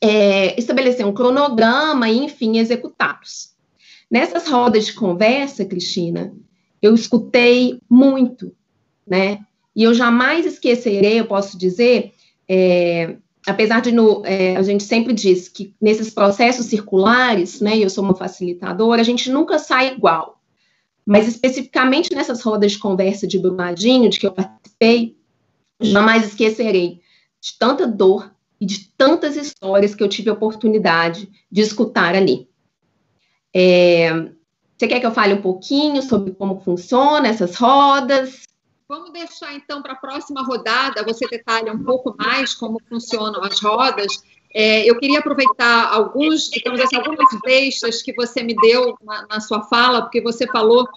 é, 0.00 0.58
estabelecer 0.58 1.06
um 1.06 1.12
cronograma 1.12 2.08
e, 2.08 2.16
enfim, 2.24 2.56
executá-los. 2.56 3.50
Nessas 4.10 4.48
rodas 4.48 4.86
de 4.86 4.94
conversa, 4.94 5.66
Cristina, 5.66 6.32
eu 6.80 6.94
escutei 6.94 7.78
muito, 7.90 8.54
né? 9.06 9.40
E 9.74 9.82
eu 9.84 9.94
jamais 9.94 10.46
esquecerei, 10.46 11.20
eu 11.20 11.26
posso 11.26 11.56
dizer, 11.56 12.12
é, 12.48 13.16
apesar 13.46 13.80
de 13.80 13.92
no, 13.92 14.24
é, 14.24 14.56
a 14.56 14.62
gente 14.62 14.82
sempre 14.82 15.12
diz 15.12 15.48
que 15.48 15.74
nesses 15.80 16.10
processos 16.10 16.66
circulares, 16.66 17.60
né, 17.60 17.78
eu 17.78 17.88
sou 17.88 18.04
uma 18.04 18.14
facilitadora, 18.14 19.00
a 19.00 19.04
gente 19.04 19.30
nunca 19.30 19.58
sai 19.58 19.94
igual. 19.94 20.40
Mas 21.06 21.26
especificamente 21.26 22.14
nessas 22.14 22.42
rodas 22.42 22.72
de 22.72 22.78
conversa 22.78 23.26
de 23.26 23.38
Brumadinho, 23.38 24.10
de 24.10 24.20
que 24.20 24.26
eu 24.26 24.32
participei, 24.32 25.16
jamais 25.80 26.26
esquecerei 26.26 27.00
de 27.40 27.58
tanta 27.58 27.86
dor 27.86 28.30
e 28.60 28.66
de 28.66 28.90
tantas 28.96 29.36
histórias 29.36 29.94
que 29.94 30.02
eu 30.02 30.08
tive 30.08 30.28
a 30.28 30.34
oportunidade 30.34 31.30
de 31.50 31.60
escutar 31.62 32.14
ali. 32.14 32.48
É, 33.54 34.30
você 34.76 34.86
quer 34.86 35.00
que 35.00 35.06
eu 35.06 35.12
fale 35.12 35.34
um 35.34 35.42
pouquinho 35.42 36.02
sobre 36.02 36.32
como 36.32 36.60
funciona 36.60 37.28
essas 37.28 37.56
rodas? 37.56 38.42
Vamos 38.90 39.12
deixar 39.12 39.54
então 39.54 39.80
para 39.80 39.92
a 39.92 39.96
próxima 39.96 40.42
rodada, 40.42 41.04
você 41.04 41.24
detalha 41.28 41.72
um 41.72 41.84
pouco 41.84 42.12
mais 42.18 42.54
como 42.54 42.82
funcionam 42.88 43.40
as 43.44 43.60
rodas. 43.60 44.20
É, 44.52 44.84
eu 44.84 44.98
queria 44.98 45.20
aproveitar 45.20 45.92
alguns, 45.92 46.50
digamos 46.50 46.80
assim, 46.80 46.96
algumas 46.96 47.28
deixas 47.44 48.02
que 48.02 48.12
você 48.12 48.42
me 48.42 48.52
deu 48.56 48.98
na, 49.00 49.28
na 49.28 49.40
sua 49.40 49.62
fala, 49.62 50.02
porque 50.02 50.20
você 50.20 50.44
falou 50.44 50.88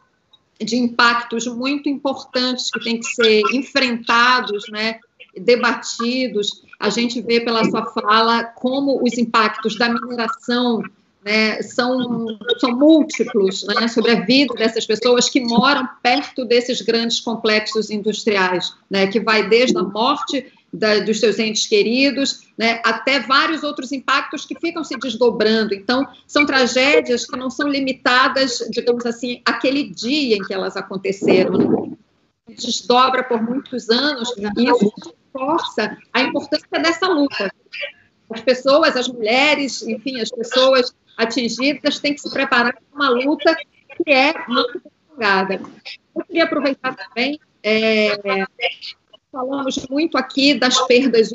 de 0.60 0.75
impactos 0.75 1.45
muito 1.45 1.88
importantes 1.88 2.71
que 2.71 2.79
têm 2.79 2.99
que 2.99 3.06
ser 3.06 3.43
enfrentados, 3.53 4.63
né, 4.71 4.99
debatidos. 5.38 6.63
A 6.79 6.89
gente 6.89 7.21
vê 7.21 7.41
pela 7.41 7.63
sua 7.63 7.86
fala 7.86 8.43
como 8.43 9.03
os 9.03 9.19
impactos 9.19 9.77
da 9.77 9.88
mineração 9.89 10.82
né, 11.25 11.62
são, 11.62 12.27
são 12.59 12.71
múltiplos 12.71 13.63
né, 13.63 13.88
sobre 13.88 14.12
a 14.12 14.25
vida 14.25 14.53
dessas 14.55 14.86
pessoas 14.86 15.29
que 15.29 15.39
moram 15.39 15.88
perto 16.01 16.45
desses 16.45 16.81
grandes 16.81 17.19
complexos 17.19 17.89
industriais, 17.89 18.73
né, 18.89 19.07
que 19.07 19.19
vai 19.19 19.47
desde 19.47 19.77
a 19.77 19.83
morte 19.83 20.51
da, 20.73 20.99
dos 20.99 21.19
seus 21.19 21.38
entes 21.39 21.67
queridos, 21.67 22.47
né, 22.57 22.81
até 22.83 23.19
vários 23.19 23.63
outros 23.63 23.91
impactos 23.91 24.45
que 24.45 24.59
ficam 24.59 24.83
se 24.83 24.97
desdobrando. 24.97 25.73
Então, 25.73 26.07
são 26.27 26.45
tragédias 26.45 27.25
que 27.25 27.38
não 27.38 27.49
são 27.49 27.67
limitadas, 27.67 28.67
digamos 28.71 29.05
assim, 29.05 29.41
àquele 29.45 29.89
dia 29.89 30.36
em 30.36 30.43
que 30.43 30.53
elas 30.53 30.75
aconteceram. 30.75 31.57
Né? 31.57 31.91
Desdobra 32.49 33.23
por 33.23 33.41
muitos 33.41 33.89
anos 33.89 34.33
e 34.38 34.63
isso 34.65 34.93
reforça 35.33 35.97
a 36.12 36.21
importância 36.21 36.67
dessa 36.81 37.07
luta. 37.07 37.53
As 38.29 38.41
pessoas, 38.41 38.97
as 38.97 39.07
mulheres, 39.07 39.81
enfim, 39.83 40.19
as 40.19 40.31
pessoas 40.31 40.93
atingidas 41.17 41.99
têm 41.99 42.13
que 42.13 42.21
se 42.21 42.30
preparar 42.32 42.73
para 42.73 42.84
uma 42.93 43.10
luta 43.10 43.56
que 43.56 44.12
é 44.12 44.34
muito 44.47 44.82
prolongada. 45.08 45.62
Eu 46.15 46.26
queria 46.26 46.43
aproveitar 46.43 46.95
também, 46.95 47.39
é, 47.62 48.10
falamos 49.32 49.88
muito 49.89 50.17
aqui 50.17 50.54
das 50.54 50.80
perdas 50.88 51.30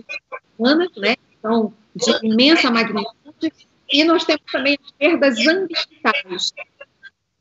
humanas, 0.58 0.90
né? 0.96 1.16
Então, 1.38 1.72
de 1.94 2.26
imensa 2.26 2.70
magnitude, 2.70 3.52
e 3.90 4.04
nós 4.04 4.24
temos 4.24 4.42
também 4.52 4.78
as 4.82 4.90
perdas 4.92 5.38
ambientais. 5.38 6.52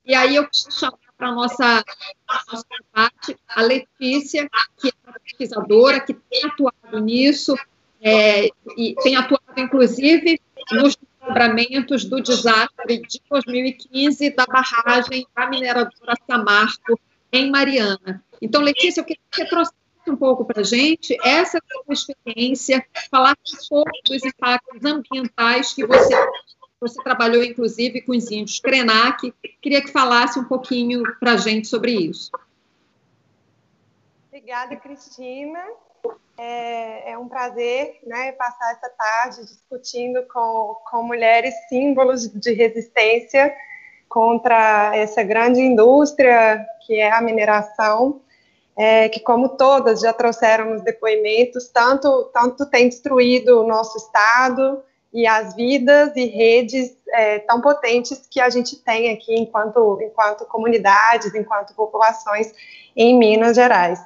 E 0.05 0.15
aí 0.15 0.35
eu 0.35 0.43
quero 0.43 0.71
chamar 0.71 0.97
para 1.17 1.29
a 1.29 1.31
nossa, 1.31 1.83
nosso 2.29 2.65
debate 2.69 3.35
a 3.49 3.61
Letícia, 3.61 4.49
que 4.77 4.89
é 4.89 4.91
uma 5.03 5.19
pesquisadora, 5.19 5.99
que 5.99 6.13
tem 6.13 6.45
atuado 6.45 6.99
nisso, 6.99 7.55
é, 7.99 8.45
e 8.77 8.95
tem 9.01 9.15
atuado, 9.15 9.43
inclusive, 9.57 10.39
nos 10.71 10.95
desdobramentos 11.27 12.05
do 12.05 12.21
desastre 12.21 13.01
de 13.01 13.21
2015 13.29 14.29
da 14.31 14.45
barragem 14.45 15.27
da 15.35 15.49
mineradora 15.49 16.15
Samarco 16.25 16.99
em 17.31 17.51
Mariana. 17.51 18.23
Então, 18.41 18.61
Letícia, 18.61 19.01
eu 19.01 19.05
queria 19.05 19.21
que 19.29 19.37
você 19.37 19.45
trouxesse 19.45 19.77
um 20.07 20.15
pouco 20.15 20.45
para 20.45 20.61
a 20.61 20.63
gente 20.63 21.17
essa 21.23 21.59
sua 21.69 21.93
experiência, 21.93 22.85
falar 23.11 23.31
um 23.31 23.67
pouco 23.67 23.91
dos 24.05 24.23
impactos 24.23 24.85
ambientais 24.85 25.73
que 25.73 25.85
você, 25.85 26.15
você 26.79 27.03
trabalhou, 27.03 27.43
inclusive, 27.43 28.01
com 28.01 28.13
os 28.13 28.31
índios 28.31 28.59
Krenak. 28.59 29.33
Queria 29.61 29.81
que 29.81 29.91
falasse 29.91 30.39
um 30.39 30.45
pouquinho 30.45 31.03
para 31.19 31.33
a 31.33 31.37
gente 31.37 31.67
sobre 31.67 31.91
isso. 31.91 32.31
Obrigada, 34.29 34.77
Cristina. 34.77 35.59
É, 36.39 37.11
é, 37.11 37.17
um 37.17 37.27
prazer 37.27 37.99
né, 38.05 38.31
passar 38.33 38.71
essa 38.71 38.89
tarde 38.89 39.41
discutindo 39.41 40.21
com, 40.31 40.77
com 40.89 41.01
mulheres 41.01 41.55
símbolos 41.67 42.31
de 42.31 42.53
resistência 42.53 43.51
contra 44.07 44.95
essa 44.95 45.23
grande 45.23 45.59
indústria 45.61 46.63
que 46.85 46.99
é 46.99 47.11
a 47.11 47.21
mineração, 47.21 48.21
é, 48.77 49.09
que, 49.09 49.19
como 49.19 49.49
todas 49.49 50.01
já 50.01 50.13
trouxeram 50.13 50.69
nos 50.69 50.83
depoimentos, 50.83 51.67
tanto, 51.69 52.29
tanto 52.31 52.65
tem 52.67 52.87
destruído 52.87 53.61
o 53.61 53.67
nosso 53.67 53.97
Estado 53.97 54.83
e 55.11 55.25
as 55.25 55.55
vidas 55.55 56.15
e 56.15 56.25
redes 56.25 56.95
é, 57.09 57.39
tão 57.39 57.59
potentes 57.59 58.27
que 58.29 58.39
a 58.39 58.49
gente 58.49 58.75
tem 58.77 59.11
aqui 59.11 59.35
enquanto, 59.35 59.99
enquanto 60.01 60.45
comunidades, 60.45 61.33
enquanto 61.33 61.73
populações 61.73 62.53
em 62.95 63.17
Minas 63.17 63.55
Gerais. 63.55 63.99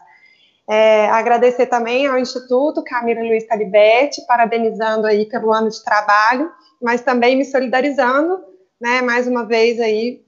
É, 0.69 1.09
agradecer 1.09 1.65
também 1.65 2.07
ao 2.07 2.17
Instituto 2.17 2.83
Camila 2.83 3.21
Luiz 3.21 3.45
Calibetti, 3.47 4.25
parabenizando 4.25 5.07
aí 5.07 5.25
pelo 5.27 5.51
ano 5.51 5.69
de 5.69 5.83
trabalho, 5.83 6.51
mas 6.81 7.01
também 7.01 7.35
me 7.35 7.43
solidarizando, 7.43 8.39
né, 8.79 9.01
mais 9.01 9.27
uma 9.27 9.45
vez 9.45 9.79
aí, 9.79 10.23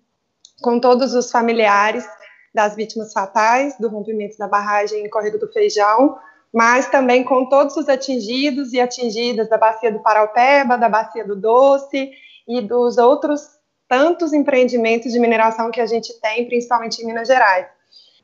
com 0.61 0.79
todos 0.79 1.13
os 1.13 1.31
familiares 1.31 2.05
das 2.53 2.75
vítimas 2.75 3.11
fatais 3.11 3.77
do 3.79 3.89
rompimento 3.89 4.37
da 4.37 4.47
barragem 4.47 5.05
em 5.05 5.09
Correio 5.09 5.39
do 5.39 5.51
Feijão, 5.51 6.17
mas 6.53 6.87
também 6.87 7.23
com 7.23 7.49
todos 7.49 7.75
os 7.75 7.89
atingidos 7.89 8.73
e 8.73 8.79
atingidas 8.79 9.49
da 9.49 9.57
Bacia 9.57 9.91
do 9.91 10.03
Paraupeba, 10.03 10.77
da 10.77 10.87
Bacia 10.87 11.25
do 11.25 11.35
Doce 11.35 12.11
e 12.47 12.61
dos 12.61 12.97
outros 12.97 13.41
tantos 13.87 14.33
empreendimentos 14.33 15.11
de 15.11 15.19
mineração 15.19 15.71
que 15.71 15.81
a 15.81 15.85
gente 15.85 16.19
tem, 16.19 16.47
principalmente 16.47 17.01
em 17.01 17.05
Minas 17.05 17.27
Gerais. 17.27 17.67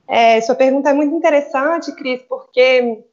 É, 0.09 0.41
sua 0.41 0.55
pergunta 0.55 0.89
é 0.89 0.93
muito 0.93 1.13
interessante, 1.13 1.91
Cris, 1.91 2.23
porque 2.23 3.03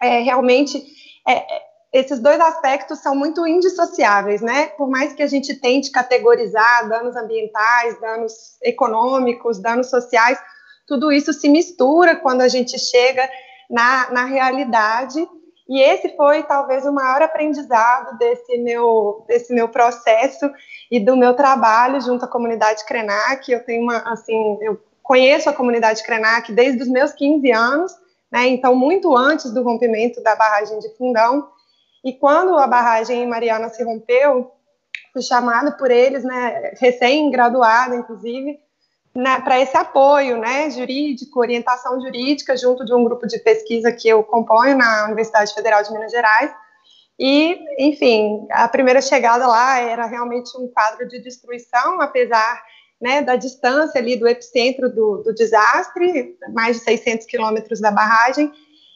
é, 0.00 0.20
realmente 0.20 0.80
é, 1.26 1.44
esses 1.92 2.20
dois 2.20 2.38
aspectos 2.38 3.00
são 3.00 3.16
muito 3.16 3.44
indissociáveis, 3.44 4.40
né? 4.40 4.68
Por 4.68 4.88
mais 4.88 5.12
que 5.12 5.22
a 5.22 5.26
gente 5.26 5.54
tente 5.54 5.90
categorizar 5.90 6.88
danos 6.88 7.16
ambientais, 7.16 8.00
danos 8.00 8.56
econômicos, 8.62 9.58
danos 9.58 9.90
sociais, 9.90 10.38
tudo 10.86 11.10
isso 11.10 11.32
se 11.32 11.48
mistura 11.48 12.14
quando 12.14 12.42
a 12.42 12.48
gente 12.48 12.78
chega 12.78 13.28
na, 13.68 14.10
na 14.12 14.24
realidade. 14.24 15.26
E 15.68 15.80
esse 15.80 16.14
foi 16.14 16.42
talvez 16.44 16.84
o 16.84 16.92
maior 16.92 17.22
aprendizado 17.22 18.16
desse 18.18 18.58
meu, 18.58 19.24
desse 19.26 19.52
meu 19.52 19.68
processo 19.68 20.48
e 20.90 21.00
do 21.00 21.16
meu 21.16 21.34
trabalho 21.34 22.00
junto 22.00 22.24
à 22.24 22.28
comunidade 22.28 22.84
Krenak. 22.84 23.50
Eu 23.50 23.64
tenho 23.64 23.82
uma, 23.82 23.98
assim, 24.12 24.58
eu 24.60 24.78
conheço 25.04 25.50
a 25.50 25.52
comunidade 25.52 26.02
Krenak 26.02 26.50
desde 26.50 26.82
os 26.82 26.88
meus 26.88 27.12
15 27.12 27.52
anos, 27.52 27.92
né, 28.32 28.48
então 28.48 28.74
muito 28.74 29.14
antes 29.16 29.52
do 29.52 29.62
rompimento 29.62 30.20
da 30.22 30.34
barragem 30.34 30.80
de 30.80 30.88
Fundão, 30.96 31.48
e 32.02 32.12
quando 32.12 32.56
a 32.58 32.66
barragem 32.66 33.22
em 33.22 33.28
Mariana 33.28 33.68
se 33.68 33.84
rompeu, 33.84 34.50
fui 35.12 35.22
chamada 35.22 35.72
por 35.72 35.90
eles, 35.90 36.24
né, 36.24 36.72
recém-graduada, 36.80 37.94
inclusive, 37.94 38.58
né, 39.14 39.40
para 39.40 39.60
esse 39.60 39.76
apoio 39.76 40.38
né, 40.38 40.68
jurídico, 40.70 41.38
orientação 41.38 42.00
jurídica, 42.00 42.56
junto 42.56 42.84
de 42.84 42.92
um 42.92 43.04
grupo 43.04 43.26
de 43.26 43.38
pesquisa 43.38 43.92
que 43.92 44.08
eu 44.08 44.24
componho 44.24 44.76
na 44.76 45.04
Universidade 45.04 45.54
Federal 45.54 45.82
de 45.82 45.92
Minas 45.92 46.10
Gerais. 46.10 46.50
E, 47.16 47.56
enfim, 47.78 48.44
a 48.50 48.66
primeira 48.66 49.00
chegada 49.00 49.46
lá 49.46 49.78
era 49.78 50.04
realmente 50.06 50.50
um 50.58 50.66
quadro 50.66 51.06
de 51.06 51.20
destruição, 51.20 52.00
apesar 52.00 52.60
né, 53.04 53.20
da 53.20 53.36
distância 53.36 54.00
ali 54.00 54.16
do 54.16 54.26
epicentro 54.26 54.88
do, 54.88 55.18
do 55.18 55.34
desastre, 55.34 56.38
mais 56.54 56.78
de 56.78 56.84
600 56.84 57.26
quilômetros 57.26 57.78
da 57.78 57.90
barragem, 57.90 58.50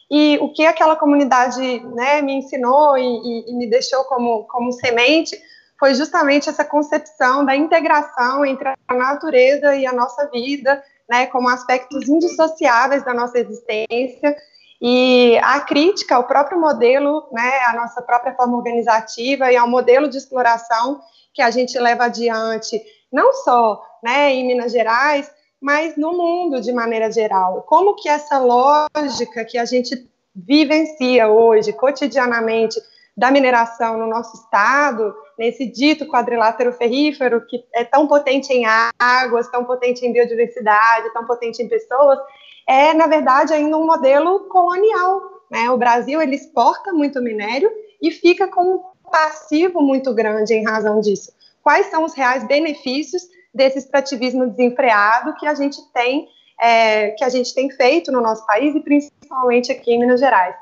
e 0.09 0.39
o 0.41 0.51
que 0.51 0.65
aquela 0.65 0.95
comunidade 0.95 1.61
né, 1.93 2.19
me 2.23 2.33
ensinou 2.33 2.97
e, 2.97 3.03
e, 3.03 3.51
e, 3.51 3.53
me 3.55 3.69
deixou 3.69 4.03
como, 4.05 4.45
como 4.45 4.71
semente 4.71 5.39
foi 5.79 5.93
justamente 5.93 6.49
essa 6.49 6.65
concepção 6.65 7.45
da 7.45 7.55
integração 7.55 8.43
entre 8.43 8.73
a 8.87 8.95
natureza 8.95 9.75
e 9.75 9.85
a 9.85 9.93
nossa 9.93 10.27
vida, 10.31 10.83
né, 11.07 11.27
como 11.27 11.47
aspectos 11.47 12.09
indissociáveis 12.09 13.05
da 13.05 13.13
nossa 13.13 13.37
existência, 13.37 14.35
e 14.81 15.37
a 15.43 15.59
crítica 15.59 16.15
ao 16.15 16.23
próprio 16.23 16.59
modelo, 16.59 17.27
né, 17.31 17.59
a 17.67 17.75
nossa 17.75 18.01
própria 18.01 18.33
forma 18.33 18.57
organizativa 18.57 19.51
e 19.51 19.55
ao 19.55 19.67
modelo 19.67 20.09
de 20.09 20.17
exploração 20.17 20.99
que 21.31 21.43
a 21.43 21.51
gente 21.51 21.77
leva 21.77 22.05
adiante, 22.05 22.81
não 23.11 23.33
só 23.33 23.81
né, 24.03 24.33
em 24.33 24.47
Minas 24.47 24.71
Gerais, 24.71 25.31
mas 25.61 25.97
no 25.97 26.13
mundo 26.13 26.61
de 26.61 26.71
maneira 26.71 27.11
geral. 27.11 27.63
Como 27.63 27.95
que 27.95 28.07
essa 28.07 28.39
lógica 28.39 29.43
que 29.43 29.57
a 29.57 29.65
gente 29.65 30.07
vivencia 30.33 31.27
hoje, 31.27 31.73
cotidianamente, 31.73 32.79
da 33.17 33.29
mineração 33.29 33.97
no 33.97 34.07
nosso 34.07 34.37
estado, 34.37 35.13
nesse 35.37 35.65
dito 35.65 36.07
quadrilátero 36.07 36.71
ferrífero 36.71 37.45
que 37.45 37.65
é 37.75 37.83
tão 37.83 38.07
potente 38.07 38.53
em 38.53 38.63
águas, 38.97 39.49
tão 39.49 39.65
potente 39.65 40.05
em 40.05 40.13
biodiversidade, 40.13 41.11
tão 41.11 41.25
potente 41.25 41.61
em 41.61 41.67
pessoas, 41.67 42.17
é, 42.65 42.93
na 42.93 43.07
verdade, 43.07 43.53
ainda 43.53 43.75
um 43.75 43.85
modelo 43.85 44.47
colonial. 44.47 45.21
Né? 45.51 45.69
O 45.69 45.77
Brasil 45.77 46.21
ele 46.21 46.35
exporta 46.35 46.93
muito 46.93 47.21
minério 47.21 47.69
e 48.01 48.09
fica 48.09 48.47
com 48.47 48.75
um 48.75 49.09
passivo 49.11 49.81
muito 49.81 50.13
grande 50.13 50.53
em 50.53 50.63
razão 50.63 51.01
disso. 51.01 51.33
Quais 51.69 51.85
são 51.85 52.03
os 52.03 52.15
reais 52.15 52.43
benefícios 52.47 53.21
desse 53.53 53.77
extrativismo 53.77 54.47
desenfreado 54.47 55.35
que 55.35 55.45
a 55.45 55.53
gente 55.53 55.77
tem 55.93 56.27
é, 56.59 57.11
que 57.11 57.23
a 57.23 57.29
gente 57.29 57.53
tem 57.53 57.69
feito 57.69 58.11
no 58.11 58.19
nosso 58.21 58.43
país 58.47 58.73
e 58.73 58.79
principalmente 58.79 59.71
aqui 59.71 59.91
em 59.91 59.99
Minas 59.99 60.19
Gerais. 60.19 60.55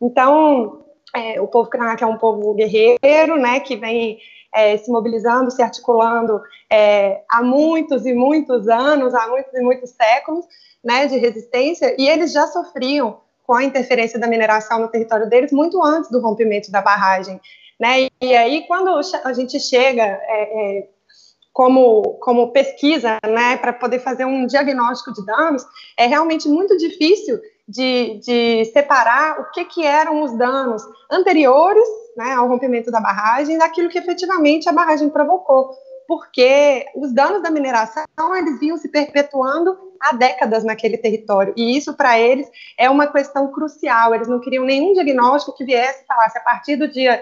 Então, 0.00 0.84
é, 1.16 1.40
o 1.40 1.48
povo 1.48 1.68
Krenak 1.68 2.00
é 2.00 2.06
um 2.06 2.16
povo 2.16 2.54
guerreiro, 2.54 3.40
né, 3.40 3.58
que 3.58 3.74
vem 3.74 4.20
é, 4.54 4.76
se 4.76 4.88
mobilizando, 4.88 5.50
se 5.50 5.60
articulando 5.60 6.40
é, 6.70 7.22
há 7.28 7.42
muitos 7.42 8.06
e 8.06 8.14
muitos 8.14 8.68
anos, 8.68 9.16
há 9.16 9.26
muitos 9.26 9.52
e 9.52 9.60
muitos 9.62 9.90
séculos, 9.90 10.46
né, 10.84 11.08
de 11.08 11.18
resistência, 11.18 11.96
e 11.98 12.08
eles 12.08 12.32
já 12.32 12.46
sofriam 12.46 13.18
com 13.44 13.54
a 13.54 13.64
interferência 13.64 14.16
da 14.16 14.28
mineração 14.28 14.78
no 14.78 14.86
território 14.86 15.28
deles 15.28 15.50
muito 15.50 15.82
antes 15.82 16.08
do 16.08 16.20
rompimento 16.20 16.70
da 16.70 16.80
barragem, 16.80 17.40
né, 17.82 18.06
e 18.20 18.36
aí 18.36 18.64
quando 18.68 19.00
a 19.24 19.32
gente 19.32 19.58
chega 19.58 20.04
é, 20.04 20.78
é, 20.78 20.88
como, 21.52 22.16
como 22.20 22.52
pesquisa, 22.52 23.18
né, 23.26 23.56
para 23.56 23.72
poder 23.72 23.98
fazer 23.98 24.24
um 24.24 24.46
diagnóstico 24.46 25.12
de 25.12 25.26
danos, 25.26 25.66
é 25.98 26.06
realmente 26.06 26.48
muito 26.48 26.76
difícil 26.76 27.40
de, 27.66 28.20
de 28.20 28.64
separar 28.66 29.40
o 29.40 29.50
que, 29.50 29.64
que 29.64 29.84
eram 29.84 30.22
os 30.22 30.38
danos 30.38 30.80
anteriores 31.10 31.84
né, 32.16 32.32
ao 32.32 32.46
rompimento 32.46 32.88
da 32.88 33.00
barragem 33.00 33.58
daquilo 33.58 33.88
que 33.88 33.98
efetivamente 33.98 34.68
a 34.68 34.72
barragem 34.72 35.10
provocou, 35.10 35.72
porque 36.06 36.86
os 36.94 37.12
danos 37.12 37.42
da 37.42 37.50
mineração 37.50 38.04
eles 38.36 38.60
vinham 38.60 38.76
se 38.76 38.88
perpetuando 38.88 39.76
há 40.00 40.14
décadas 40.14 40.62
naquele 40.62 40.98
território, 40.98 41.52
e 41.56 41.76
isso 41.76 41.94
para 41.94 42.16
eles 42.16 42.48
é 42.78 42.88
uma 42.88 43.08
questão 43.08 43.50
crucial, 43.50 44.14
eles 44.14 44.28
não 44.28 44.38
queriam 44.38 44.64
nenhum 44.64 44.92
diagnóstico 44.92 45.56
que 45.56 45.64
viesse 45.64 46.06
falasse 46.06 46.38
a 46.38 46.42
partir 46.42 46.76
do 46.76 46.86
dia 46.86 47.20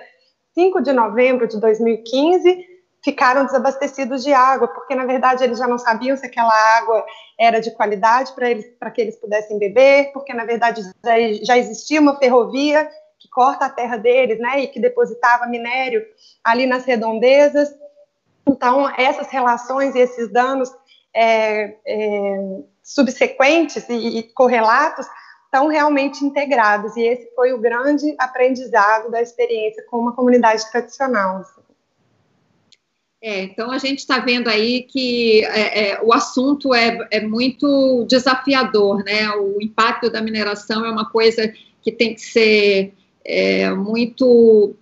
5 0.54 0.82
de 0.82 0.92
novembro 0.92 1.46
de 1.46 1.60
2015 1.60 2.66
ficaram 3.02 3.46
desabastecidos 3.46 4.22
de 4.22 4.32
água, 4.32 4.68
porque 4.68 4.94
na 4.94 5.06
verdade 5.06 5.42
eles 5.42 5.58
já 5.58 5.66
não 5.66 5.78
sabiam 5.78 6.16
se 6.16 6.26
aquela 6.26 6.52
água 6.78 7.04
era 7.38 7.60
de 7.60 7.70
qualidade 7.70 8.32
para 8.34 8.50
eles, 8.50 8.66
para 8.78 8.90
que 8.90 9.00
eles 9.00 9.16
pudessem 9.16 9.58
beber, 9.58 10.12
porque 10.12 10.34
na 10.34 10.44
verdade 10.44 10.82
já, 10.82 11.14
já 11.42 11.58
existia 11.58 12.00
uma 12.00 12.16
ferrovia 12.16 12.90
que 13.18 13.28
corta 13.28 13.66
a 13.66 13.70
terra 13.70 13.96
deles, 13.96 14.38
né, 14.38 14.60
e 14.60 14.66
que 14.66 14.80
depositava 14.80 15.46
minério 15.46 16.04
ali 16.44 16.66
nas 16.66 16.84
redondezas. 16.84 17.74
Então 18.46 18.88
essas 18.98 19.28
relações 19.28 19.94
e 19.94 19.98
esses 19.98 20.30
danos 20.30 20.70
é, 21.14 21.76
é, 21.86 22.58
subsequentes 22.82 23.88
e, 23.88 24.18
e 24.18 24.22
correlatos 24.34 25.06
estão 25.50 25.66
realmente 25.66 26.24
integrados 26.24 26.96
e 26.96 27.02
esse 27.02 27.28
foi 27.34 27.52
o 27.52 27.58
grande 27.58 28.14
aprendizado 28.18 29.10
da 29.10 29.20
experiência 29.20 29.84
com 29.90 29.98
uma 29.98 30.14
comunidade 30.14 30.70
tradicional. 30.70 31.44
É, 33.20 33.42
então 33.42 33.70
a 33.70 33.76
gente 33.76 33.98
está 33.98 34.20
vendo 34.20 34.48
aí 34.48 34.84
que 34.84 35.44
é, 35.44 35.90
é, 35.90 36.00
o 36.02 36.14
assunto 36.14 36.72
é, 36.72 36.96
é, 37.10 37.20
muito 37.20 38.06
desafiador, 38.08 39.04
né? 39.04 39.28
O 39.32 39.60
impacto 39.60 40.08
da 40.08 40.22
mineração 40.22 40.86
é 40.86 40.90
uma 40.90 41.10
coisa 41.10 41.52
que 41.82 41.92
tem 41.92 42.14
que 42.14 42.20
ser 42.22 42.94
é, 43.24 43.70
muito 43.72 44.74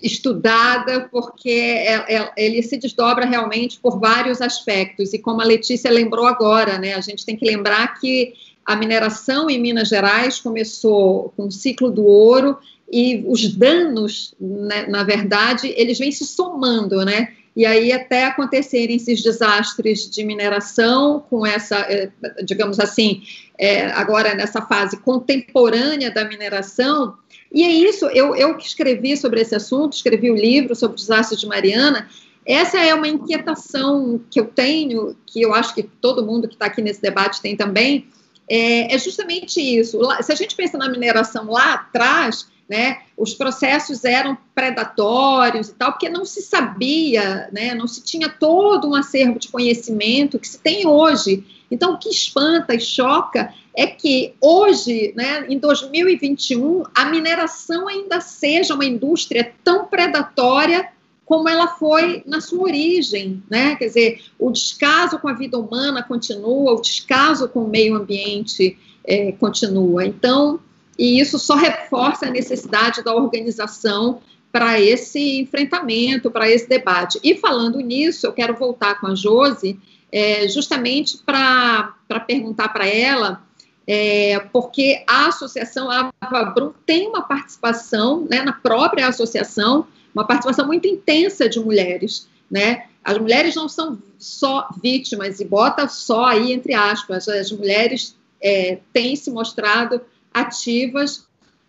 estudada, 0.00 1.08
porque 1.10 1.50
é, 1.50 2.32
ele 2.36 2.62
se 2.62 2.76
desdobra 2.76 3.26
realmente 3.26 3.80
por 3.80 3.98
vários 3.98 4.40
aspectos. 4.40 5.12
E 5.12 5.18
como 5.18 5.40
a 5.40 5.44
Letícia 5.44 5.90
lembrou 5.90 6.26
agora, 6.26 6.78
né? 6.78 6.94
A 6.94 7.00
gente 7.00 7.26
tem 7.26 7.36
que 7.36 7.44
lembrar 7.44 7.98
que 7.98 8.34
a 8.70 8.76
mineração 8.76 9.50
em 9.50 9.60
Minas 9.60 9.88
Gerais 9.88 10.38
começou 10.38 11.32
com 11.36 11.46
o 11.46 11.50
ciclo 11.50 11.90
do 11.90 12.04
ouro 12.04 12.56
e 12.92 13.24
os 13.26 13.48
danos, 13.48 14.32
né, 14.40 14.86
na 14.86 15.02
verdade, 15.02 15.74
eles 15.76 15.98
vêm 15.98 16.12
se 16.12 16.24
somando, 16.24 17.04
né? 17.04 17.32
e 17.56 17.66
aí 17.66 17.90
até 17.90 18.26
acontecerem 18.26 18.94
esses 18.94 19.24
desastres 19.24 20.08
de 20.08 20.22
mineração 20.24 21.24
com 21.28 21.44
essa, 21.44 21.78
é, 21.80 22.10
digamos 22.44 22.78
assim, 22.78 23.22
é, 23.58 23.86
agora 23.86 24.36
nessa 24.36 24.62
fase 24.62 24.98
contemporânea 24.98 26.12
da 26.12 26.24
mineração, 26.24 27.14
e 27.52 27.64
é 27.64 27.68
isso, 27.68 28.06
eu, 28.06 28.36
eu 28.36 28.56
que 28.56 28.68
escrevi 28.68 29.16
sobre 29.16 29.40
esse 29.40 29.56
assunto, 29.56 29.94
escrevi 29.94 30.30
o 30.30 30.34
um 30.34 30.36
livro 30.36 30.76
sobre 30.76 30.94
o 30.94 31.00
desastre 31.00 31.36
de 31.36 31.46
Mariana, 31.46 32.08
essa 32.46 32.78
é 32.78 32.94
uma 32.94 33.08
inquietação 33.08 34.20
que 34.30 34.38
eu 34.38 34.46
tenho, 34.46 35.16
que 35.26 35.42
eu 35.42 35.52
acho 35.52 35.74
que 35.74 35.82
todo 35.82 36.24
mundo 36.24 36.46
que 36.46 36.54
está 36.54 36.66
aqui 36.66 36.80
nesse 36.80 37.02
debate 37.02 37.42
tem 37.42 37.56
também, 37.56 38.06
é, 38.50 38.92
é 38.92 38.98
justamente 38.98 39.60
isso. 39.60 40.00
Se 40.22 40.32
a 40.32 40.34
gente 40.34 40.56
pensa 40.56 40.76
na 40.76 40.88
mineração 40.88 41.48
lá 41.48 41.74
atrás, 41.74 42.50
né? 42.68 42.98
Os 43.16 43.34
processos 43.34 44.04
eram 44.04 44.38
predatórios 44.54 45.68
e 45.68 45.74
tal, 45.74 45.92
porque 45.92 46.08
não 46.08 46.24
se 46.24 46.40
sabia, 46.40 47.48
né? 47.52 47.74
Não 47.74 47.88
se 47.88 48.02
tinha 48.02 48.28
todo 48.28 48.88
um 48.88 48.94
acervo 48.94 49.40
de 49.40 49.48
conhecimento 49.48 50.38
que 50.38 50.48
se 50.48 50.58
tem 50.58 50.86
hoje. 50.86 51.44
Então, 51.68 51.94
o 51.94 51.98
que 51.98 52.08
espanta 52.08 52.74
e 52.74 52.80
choca 52.80 53.52
é 53.76 53.86
que 53.86 54.34
hoje, 54.40 55.12
né, 55.16 55.46
em 55.48 55.58
2021, 55.58 56.84
a 56.94 57.06
mineração 57.06 57.88
ainda 57.88 58.20
seja 58.20 58.74
uma 58.74 58.84
indústria 58.84 59.52
tão 59.64 59.86
predatória 59.86 60.88
como 61.30 61.48
ela 61.48 61.68
foi 61.68 62.24
na 62.26 62.40
sua 62.40 62.64
origem, 62.64 63.40
né? 63.48 63.76
Quer 63.76 63.86
dizer, 63.86 64.22
o 64.36 64.50
descaso 64.50 65.16
com 65.16 65.28
a 65.28 65.32
vida 65.32 65.56
humana 65.56 66.02
continua, 66.02 66.72
o 66.72 66.80
descaso 66.80 67.48
com 67.48 67.60
o 67.62 67.68
meio 67.68 67.94
ambiente 67.94 68.76
é, 69.04 69.30
continua. 69.30 70.04
Então, 70.04 70.58
e 70.98 71.20
isso 71.20 71.38
só 71.38 71.54
reforça 71.54 72.26
a 72.26 72.30
necessidade 72.30 73.04
da 73.04 73.14
organização 73.14 74.20
para 74.50 74.80
esse 74.80 75.38
enfrentamento, 75.38 76.32
para 76.32 76.50
esse 76.50 76.68
debate. 76.68 77.20
E 77.22 77.36
falando 77.36 77.78
nisso, 77.78 78.26
eu 78.26 78.32
quero 78.32 78.56
voltar 78.56 78.98
com 78.98 79.06
a 79.06 79.14
Josi, 79.14 79.78
é, 80.10 80.48
justamente 80.48 81.18
para 81.18 81.94
perguntar 82.26 82.70
para 82.70 82.88
ela, 82.88 83.40
é, 83.86 84.40
porque 84.52 85.04
a 85.06 85.28
associação 85.28 85.88
Avabrum 86.20 86.72
tem 86.84 87.06
uma 87.06 87.22
participação 87.22 88.26
né, 88.28 88.42
na 88.42 88.52
própria 88.52 89.06
associação, 89.06 89.86
uma 90.14 90.26
participação 90.26 90.66
muito 90.66 90.86
intensa 90.86 91.48
de 91.48 91.60
mulheres. 91.60 92.28
Né? 92.50 92.84
As 93.04 93.18
mulheres 93.18 93.54
não 93.54 93.68
são 93.68 93.98
só 94.18 94.68
vítimas, 94.82 95.40
e 95.40 95.44
bota 95.44 95.88
só 95.88 96.26
aí 96.26 96.52
entre 96.52 96.74
aspas, 96.74 97.28
as 97.28 97.50
mulheres 97.50 98.16
é, 98.40 98.78
têm 98.92 99.16
se 99.16 99.30
mostrado 99.30 100.00
ativas 100.32 101.26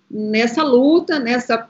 nessa 0.10 0.63
luta, 0.63 1.19
nessa 1.19 1.67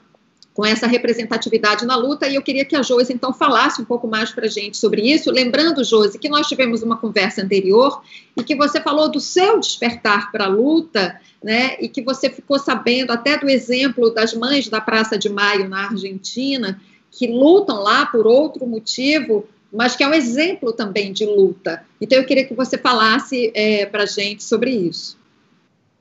com 0.54 0.66
essa 0.66 0.86
representatividade 0.86 1.86
na 1.86 1.96
luta, 1.96 2.28
e 2.28 2.34
eu 2.34 2.42
queria 2.42 2.64
que 2.64 2.76
a 2.76 2.82
Josi, 2.82 3.12
então, 3.12 3.32
falasse 3.32 3.80
um 3.80 3.84
pouco 3.84 4.06
mais 4.06 4.30
para 4.32 4.44
a 4.44 4.50
gente 4.50 4.76
sobre 4.76 5.00
isso, 5.00 5.30
lembrando, 5.30 5.82
Josi, 5.82 6.18
que 6.18 6.28
nós 6.28 6.46
tivemos 6.46 6.82
uma 6.82 6.96
conversa 6.96 7.42
anterior 7.42 8.02
e 8.36 8.44
que 8.44 8.54
você 8.54 8.80
falou 8.80 9.10
do 9.10 9.18
seu 9.18 9.58
despertar 9.58 10.30
para 10.30 10.44
a 10.44 10.48
luta, 10.48 11.18
né, 11.42 11.76
e 11.80 11.88
que 11.88 12.02
você 12.02 12.30
ficou 12.30 12.58
sabendo 12.58 13.12
até 13.12 13.36
do 13.36 13.48
exemplo 13.48 14.10
das 14.10 14.32
mães 14.34 14.68
da 14.68 14.80
Praça 14.80 15.18
de 15.18 15.28
Maio 15.28 15.68
na 15.68 15.88
Argentina, 15.88 16.80
que 17.10 17.26
lutam 17.26 17.82
lá 17.82 18.06
por 18.06 18.26
outro 18.26 18.66
motivo, 18.66 19.46
mas 19.72 19.96
que 19.96 20.04
é 20.04 20.08
um 20.08 20.14
exemplo 20.14 20.72
também 20.72 21.12
de 21.12 21.24
luta. 21.24 21.84
Então, 22.00 22.18
eu 22.18 22.24
queria 22.24 22.46
que 22.46 22.54
você 22.54 22.76
falasse 22.78 23.50
é, 23.54 23.86
para 23.86 24.04
a 24.04 24.06
gente 24.06 24.44
sobre 24.44 24.70
isso. 24.70 25.18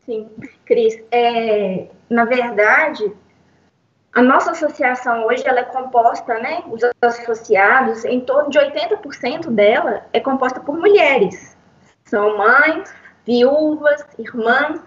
Sim, 0.06 0.28
Cris. 0.66 1.00
É, 1.12 1.88
na 2.10 2.26
verdade, 2.26 3.12
a 4.14 4.22
nossa 4.22 4.52
associação 4.52 5.26
hoje 5.26 5.44
ela 5.46 5.62
é 5.62 5.64
composta, 5.64 6.34
né? 6.40 6.64
Os 6.70 6.82
associados, 7.02 8.04
em 8.04 8.20
torno 8.20 8.50
de 8.50 8.60
80% 8.60 9.50
dela 9.50 10.06
é 10.12 10.20
composta 10.20 10.60
por 10.60 10.78
mulheres. 10.78 11.56
São 12.04 12.38
mães, 12.38 12.94
viúvas, 13.26 14.06
irmãs, 14.20 14.82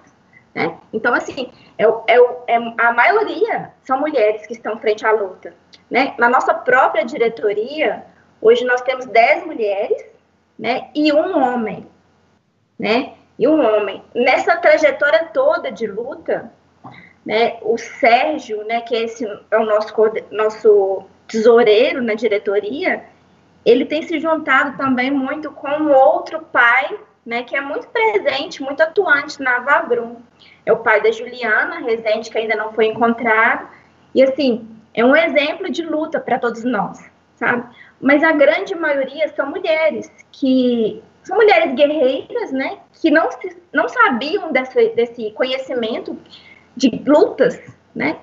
né? 0.54 0.78
Então, 0.92 1.12
assim, 1.12 1.50
é, 1.76 1.84
é, 1.84 2.18
é, 2.46 2.56
a 2.78 2.92
maioria 2.92 3.72
são 3.82 3.98
mulheres 3.98 4.46
que 4.46 4.52
estão 4.52 4.78
frente 4.78 5.04
à 5.04 5.12
luta. 5.12 5.54
Né? 5.90 6.14
Na 6.18 6.28
nossa 6.28 6.54
própria 6.54 7.04
diretoria, 7.04 8.04
hoje 8.40 8.64
nós 8.64 8.80
temos 8.82 9.06
10 9.06 9.46
mulheres 9.46 10.04
né, 10.58 10.88
e 10.94 11.12
um 11.12 11.36
homem. 11.36 11.86
Né? 12.78 13.14
e 13.38 13.48
um 13.48 13.60
homem. 13.64 14.02
Nessa 14.14 14.56
trajetória 14.56 15.28
toda 15.32 15.70
de 15.70 15.86
luta, 15.86 16.52
né, 17.24 17.58
o 17.62 17.76
Sérgio, 17.76 18.64
né, 18.64 18.80
que 18.80 18.94
é, 18.94 19.02
esse, 19.02 19.24
é 19.50 19.58
o 19.58 19.64
nosso, 19.64 19.94
nosso 20.30 21.04
tesoureiro 21.26 22.02
na 22.02 22.14
diretoria, 22.14 23.04
ele 23.64 23.84
tem 23.84 24.02
se 24.02 24.20
juntado 24.20 24.76
também 24.76 25.10
muito 25.10 25.50
com 25.50 25.90
outro 25.90 26.40
pai, 26.52 26.98
né, 27.24 27.42
que 27.42 27.56
é 27.56 27.60
muito 27.60 27.88
presente, 27.88 28.62
muito 28.62 28.82
atuante 28.82 29.40
na 29.42 29.60
Vabrum. 29.60 30.16
É 30.66 30.72
o 30.72 30.78
pai 30.78 31.02
da 31.02 31.10
Juliana 31.10 31.80
Rezende, 31.80 32.30
que 32.30 32.38
ainda 32.38 32.56
não 32.56 32.72
foi 32.72 32.87
encontrado. 32.87 33.68
E, 34.14 34.22
assim, 34.22 34.68
é 34.92 35.04
um 35.04 35.16
exemplo 35.16 35.70
de 35.70 35.82
luta 35.82 36.20
para 36.20 36.38
todos 36.38 36.62
nós, 36.64 37.04
sabe? 37.37 37.66
Mas 38.00 38.22
a 38.22 38.32
grande 38.32 38.74
maioria 38.74 39.28
são 39.28 39.50
mulheres 39.50 40.10
que 40.30 41.02
são 41.24 41.37
mulheres 41.37 41.74
guerreiras, 41.74 42.52
né, 42.52 42.78
que 43.00 43.10
não, 43.10 43.30
se, 43.30 43.56
não 43.72 43.88
sabiam 43.88 44.52
desse, 44.52 44.90
desse 44.90 45.30
conhecimento 45.30 46.16
de 46.76 47.02
lutas, 47.06 47.58
né, 47.94 48.18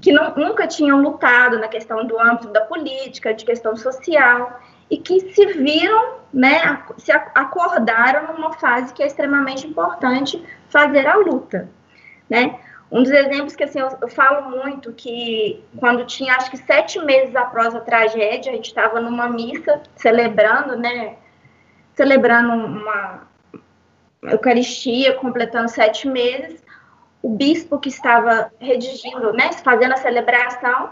que 0.00 0.12
não, 0.12 0.34
nunca 0.36 0.66
tinham 0.66 1.02
lutado 1.02 1.58
na 1.58 1.68
questão 1.68 2.06
do 2.06 2.18
âmbito 2.18 2.48
da 2.48 2.60
política, 2.62 3.34
de 3.34 3.44
questão 3.44 3.76
social, 3.76 4.60
e 4.88 4.96
que 4.96 5.20
se 5.34 5.46
viram, 5.46 6.17
né, 6.32 6.82
se 6.98 7.10
acordaram 7.12 8.34
numa 8.34 8.52
fase 8.54 8.92
que 8.92 9.02
é 9.02 9.06
extremamente 9.06 9.66
importante 9.66 10.44
fazer 10.68 11.06
a 11.06 11.16
luta, 11.16 11.68
né. 12.28 12.58
Um 12.90 13.02
dos 13.02 13.12
exemplos 13.12 13.54
que 13.54 13.64
assim, 13.64 13.80
eu, 13.80 13.90
eu 14.00 14.08
falo 14.08 14.50
muito 14.50 14.92
que 14.94 15.62
quando 15.76 16.06
tinha 16.06 16.34
acho 16.36 16.50
que 16.50 16.56
sete 16.56 16.98
meses 16.98 17.36
após 17.36 17.74
a 17.74 17.80
tragédia, 17.80 18.50
a 18.50 18.54
gente 18.54 18.68
estava 18.68 18.98
numa 18.98 19.28
missa 19.28 19.82
celebrando, 19.94 20.76
né, 20.76 21.16
celebrando 21.94 22.52
uma 22.52 23.28
Eucaristia, 24.22 25.14
completando 25.14 25.68
sete 25.68 26.08
meses. 26.08 26.62
O 27.22 27.30
bispo 27.30 27.78
que 27.78 27.88
estava 27.88 28.50
redigindo, 28.58 29.32
né, 29.32 29.52
fazendo 29.52 29.92
a 29.92 29.96
celebração, 29.96 30.90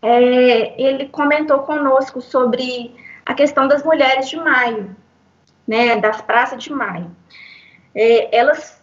é, 0.00 0.80
ele 0.80 1.08
comentou 1.08 1.60
conosco 1.60 2.20
sobre 2.20 2.94
a 3.30 3.34
questão 3.34 3.68
das 3.68 3.84
mulheres 3.84 4.28
de 4.28 4.36
maio, 4.36 4.96
né, 5.66 6.00
das 6.00 6.20
praças 6.20 6.60
de 6.60 6.72
maio. 6.72 7.14
É, 7.94 8.36
elas 8.36 8.82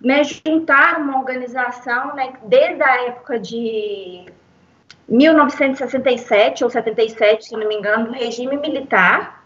né, 0.00 0.22
juntaram 0.24 1.02
uma 1.02 1.18
organização 1.18 2.14
né, 2.14 2.32
desde 2.44 2.82
a 2.82 3.08
época 3.08 3.38
de 3.38 4.24
1967 5.06 6.64
ou 6.64 6.70
77, 6.70 7.44
se 7.44 7.52
não 7.54 7.68
me 7.68 7.74
engano, 7.74 8.06
do 8.06 8.12
regime 8.12 8.56
militar, 8.56 9.44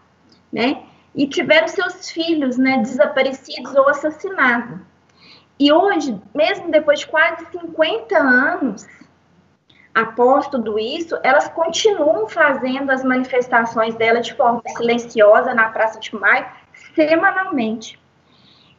né, 0.53 0.85
e 1.17 1.27
tiveram 1.27 1.67
seus 1.67 2.09
filhos 2.09 2.57
né, 2.57 2.79
desaparecidos 2.79 3.75
ou 3.75 3.89
assassinados. 3.89 4.79
E 5.59 5.73
hoje, 5.73 6.17
mesmo 6.33 6.71
depois 6.71 7.01
de 7.01 7.09
quase 7.09 7.45
50 7.47 8.17
anos, 8.17 8.87
após 9.99 10.47
tudo 10.47 10.79
isso, 10.79 11.19
elas 11.25 11.49
continuam 11.49 12.29
fazendo 12.29 12.91
as 12.91 13.03
manifestações 13.03 13.97
dela 13.97 14.21
de 14.21 14.33
forma 14.33 14.63
silenciosa 14.77 15.53
na 15.53 15.71
Praça 15.71 15.99
de 15.99 16.15
Maio, 16.15 16.47
semanalmente. 16.95 17.99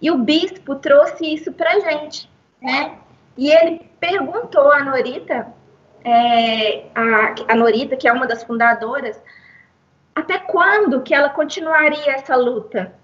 E 0.02 0.10
o 0.10 0.18
bispo 0.18 0.76
trouxe 0.76 1.34
isso 1.34 1.52
para 1.52 1.74
a 1.74 1.80
gente, 1.82 2.32
né? 2.62 2.96
E 3.38 3.52
ele 3.52 3.92
perguntou 4.00 4.72
à 4.72 4.82
Norita, 4.82 5.54
é, 6.06 6.86
a, 6.96 7.36
a 7.50 7.56
Norita, 7.56 7.98
que 7.98 8.08
é 8.08 8.14
uma 8.14 8.26
das 8.26 8.42
fundadoras, 8.42 9.22
até 10.16 10.38
quando 10.38 11.02
que 11.02 11.14
ela 11.14 11.30
continuaria 11.30 12.14
essa 12.14 12.38
luta, 12.38 12.96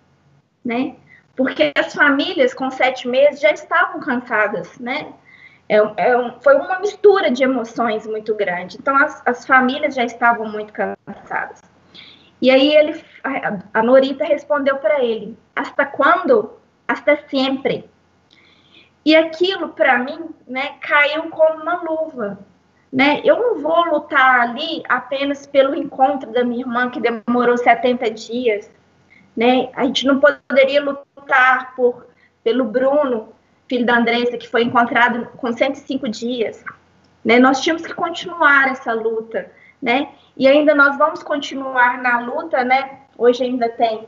né? 0.64 0.96
Porque 1.36 1.74
as 1.78 1.94
famílias 1.94 2.54
com 2.54 2.72
sete 2.72 3.10
meses 3.10 3.42
já 3.42 3.52
estavam 3.52 4.00
cansadas, 4.00 4.80
né? 4.80 5.12
É, 5.68 5.78
é 5.78 6.32
foi 6.42 6.56
uma 6.56 6.80
mistura 6.80 7.32
de 7.32 7.44
emoções 7.44 8.06
muito 8.06 8.36
grande. 8.36 8.78
Então, 8.80 8.96
as, 8.96 9.22
as 9.26 9.46
famílias 9.46 9.96
já 9.96 10.04
estavam 10.04 10.48
muito 10.48 10.74
cansadas. 10.74 11.62
E 12.42 12.52
aí 12.52 12.76
ele, 12.76 13.04
a, 13.24 13.80
a 13.80 13.84
Norita 13.84 14.24
respondeu 14.26 14.78
para 14.78 15.04
ele: 15.04 15.38
"Hasta 15.56 15.86
quando? 15.86 16.54
Hasta 16.88 17.18
sempre." 17.30 17.90
E 19.06 19.16
aquilo 19.16 19.70
para 19.70 20.00
mim, 20.00 20.30
né, 20.48 20.76
caiu 20.82 21.30
como 21.30 21.62
uma 21.62 21.82
luva, 21.84 22.40
né? 22.92 23.22
Eu 23.24 23.38
não 23.38 23.62
vou 23.62 23.86
lutar 23.86 24.42
ali 24.42 24.82
apenas 24.90 25.46
pelo 25.46 25.76
encontro 25.76 26.32
da 26.32 26.44
minha 26.44 26.62
irmã 26.62 26.90
que 26.90 27.00
demorou 27.00 27.56
70 27.56 28.10
dias, 28.10 28.72
né? 29.38 29.70
A 29.76 29.86
gente 29.86 30.08
não 30.08 30.20
poderia 30.20 30.84
lutar 30.84 31.76
por 31.76 32.08
pelo 32.44 32.64
Bruno, 32.64 33.30
filho 33.68 33.86
da 33.86 33.98
Andressa, 33.98 34.38
que 34.38 34.48
foi 34.48 34.64
encontrado 34.64 35.26
com 35.38 35.52
105 35.52 36.08
dias, 36.10 36.64
né? 37.24 37.40
Nós 37.40 37.62
tínhamos 37.62 37.86
que 37.86 37.94
continuar 37.94 38.70
essa 38.70 38.94
luta, 38.94 39.52
né? 39.82 40.10
E 40.38 40.48
ainda 40.48 40.76
nós 40.76 40.98
vamos 40.98 41.24
continuar 41.24 42.02
na 42.02 42.20
luta, 42.20 42.64
né? 42.64 43.00
Hoje 43.18 43.44
ainda 43.44 43.70
tem 43.70 44.08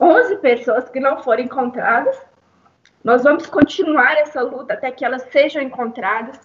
11 0.00 0.36
pessoas 0.36 0.88
que 0.88 0.98
não 0.98 1.22
foram 1.22 1.42
encontradas. 1.42 2.20
Nós 3.02 3.22
vamos 3.22 3.46
continuar 3.46 4.16
essa 4.16 4.40
luta 4.42 4.74
até 4.74 4.90
que 4.90 5.04
elas 5.04 5.22
sejam 5.30 5.62
encontradas, 5.62 6.40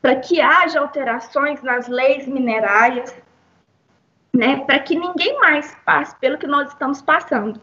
para 0.00 0.16
que 0.16 0.40
haja 0.40 0.80
alterações 0.80 1.60
nas 1.62 1.88
leis 1.88 2.26
minerárias, 2.26 3.14
né? 4.32 4.64
Para 4.64 4.78
que 4.78 4.96
ninguém 4.96 5.38
mais 5.40 5.76
passe 5.84 6.16
pelo 6.16 6.38
que 6.38 6.46
nós 6.46 6.68
estamos 6.68 7.02
passando. 7.02 7.60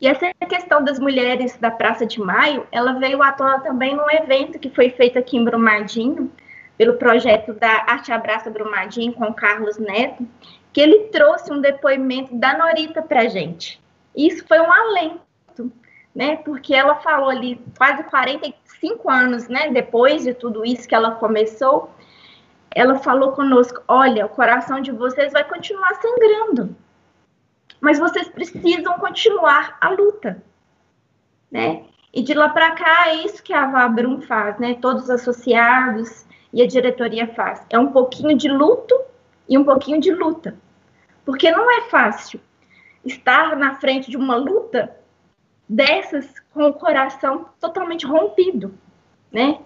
E 0.00 0.06
essa 0.06 0.32
questão 0.48 0.82
das 0.82 0.98
mulheres 0.98 1.58
da 1.58 1.70
Praça 1.70 2.06
de 2.06 2.18
Maio, 2.18 2.66
ela 2.72 2.94
veio 2.94 3.22
à 3.22 3.32
tona 3.32 3.60
também 3.60 3.94
num 3.94 4.10
evento 4.10 4.58
que 4.58 4.70
foi 4.70 4.88
feito 4.90 5.18
aqui 5.18 5.36
em 5.36 5.44
Brumadinho, 5.44 6.32
pelo 6.78 6.94
projeto 6.94 7.52
da 7.52 7.84
Arte 7.86 8.10
Abraça 8.10 8.50
Brumadinho 8.50 9.12
com 9.12 9.34
Carlos 9.34 9.76
Neto, 9.76 10.26
que 10.72 10.80
ele 10.80 11.08
trouxe 11.08 11.52
um 11.52 11.60
depoimento 11.60 12.34
da 12.34 12.56
Norita 12.56 13.02
para 13.02 13.28
gente. 13.28 13.78
Isso 14.16 14.46
foi 14.48 14.58
um 14.58 14.72
alento, 14.72 15.70
né? 16.14 16.36
Porque 16.36 16.74
ela 16.74 16.94
falou 16.96 17.28
ali 17.28 17.60
quase 17.76 18.02
45 18.04 19.10
anos, 19.10 19.48
né? 19.48 19.68
Depois 19.70 20.22
de 20.22 20.32
tudo 20.32 20.64
isso 20.64 20.88
que 20.88 20.94
ela 20.94 21.10
começou, 21.16 21.90
ela 22.74 22.98
falou 22.98 23.32
conosco: 23.32 23.82
olha, 23.86 24.24
o 24.24 24.30
coração 24.30 24.80
de 24.80 24.90
vocês 24.90 25.32
vai 25.32 25.44
continuar 25.44 25.94
sangrando, 25.96 26.74
mas 27.80 27.98
vocês 27.98 28.28
precisam 28.28 28.98
continuar 28.98 29.76
a 29.80 29.90
luta, 29.90 30.42
né? 31.50 31.84
E 32.12 32.22
de 32.22 32.34
lá 32.34 32.48
para 32.48 32.72
cá 32.72 33.08
é 33.08 33.24
isso 33.24 33.42
que 33.42 33.52
a 33.52 33.66
Vabrum 33.66 34.20
faz, 34.20 34.58
né? 34.58 34.74
Todos 34.74 35.04
os 35.04 35.10
associados, 35.10 36.26
e 36.52 36.62
a 36.62 36.66
diretoria 36.66 37.28
faz. 37.28 37.64
É 37.70 37.78
um 37.78 37.92
pouquinho 37.92 38.36
de 38.36 38.48
luto 38.48 38.98
e 39.48 39.56
um 39.56 39.64
pouquinho 39.64 40.00
de 40.00 40.12
luta. 40.12 40.56
Porque 41.24 41.50
não 41.50 41.70
é 41.70 41.82
fácil 41.82 42.40
estar 43.04 43.56
na 43.56 43.76
frente 43.76 44.10
de 44.10 44.16
uma 44.16 44.36
luta 44.36 44.94
dessas 45.68 46.28
com 46.52 46.66
o 46.66 46.74
coração 46.74 47.46
totalmente 47.60 48.06
rompido, 48.06 48.74
né? 49.32 49.58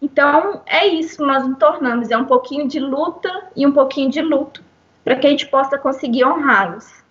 Então, 0.00 0.62
é 0.66 0.86
isso 0.86 1.24
nós 1.24 1.46
nos 1.46 1.58
tornamos, 1.58 2.10
é 2.10 2.16
um 2.16 2.24
pouquinho 2.24 2.66
de 2.66 2.80
luta 2.80 3.50
e 3.54 3.66
um 3.66 3.72
pouquinho 3.72 4.10
de 4.10 4.22
luto, 4.22 4.64
para 5.04 5.16
que 5.16 5.26
a 5.26 5.30
gente 5.30 5.46
possa 5.48 5.76
conseguir 5.76 6.24
honrá-los. 6.24 7.04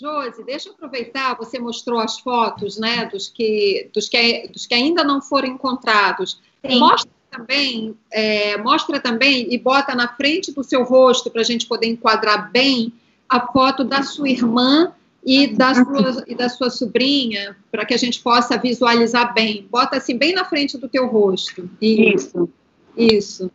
Josi, 0.00 0.42
deixa 0.44 0.70
eu 0.70 0.72
aproveitar, 0.72 1.36
você 1.36 1.58
mostrou 1.58 2.00
as 2.00 2.18
fotos, 2.18 2.78
né, 2.78 3.04
dos 3.04 3.28
que, 3.28 3.90
dos 3.92 4.08
que, 4.08 4.48
dos 4.48 4.64
que 4.64 4.74
ainda 4.74 5.04
não 5.04 5.20
foram 5.20 5.48
encontrados. 5.48 6.40
Sim. 6.64 6.78
Mostra 6.78 7.10
também, 7.30 7.94
é, 8.10 8.56
mostra 8.56 8.98
também 8.98 9.52
e 9.52 9.58
bota 9.58 9.94
na 9.94 10.08
frente 10.08 10.52
do 10.52 10.64
seu 10.64 10.84
rosto 10.84 11.30
para 11.30 11.42
a 11.42 11.44
gente 11.44 11.66
poder 11.66 11.86
enquadrar 11.86 12.50
bem 12.50 12.94
a 13.28 13.46
foto 13.52 13.84
da 13.84 14.02
sua 14.02 14.30
irmã 14.30 14.92
e 15.24 15.48
da 15.48 15.74
sua, 15.74 16.24
e 16.26 16.34
da 16.34 16.48
sua 16.48 16.70
sobrinha, 16.70 17.54
para 17.70 17.84
que 17.84 17.92
a 17.92 17.98
gente 17.98 18.20
possa 18.20 18.56
visualizar 18.56 19.34
bem. 19.34 19.68
Bota 19.70 19.98
assim, 19.98 20.16
bem 20.16 20.32
na 20.32 20.46
frente 20.46 20.78
do 20.78 20.88
teu 20.88 21.06
rosto. 21.06 21.68
Isso. 21.80 22.48
Isso. 22.96 23.50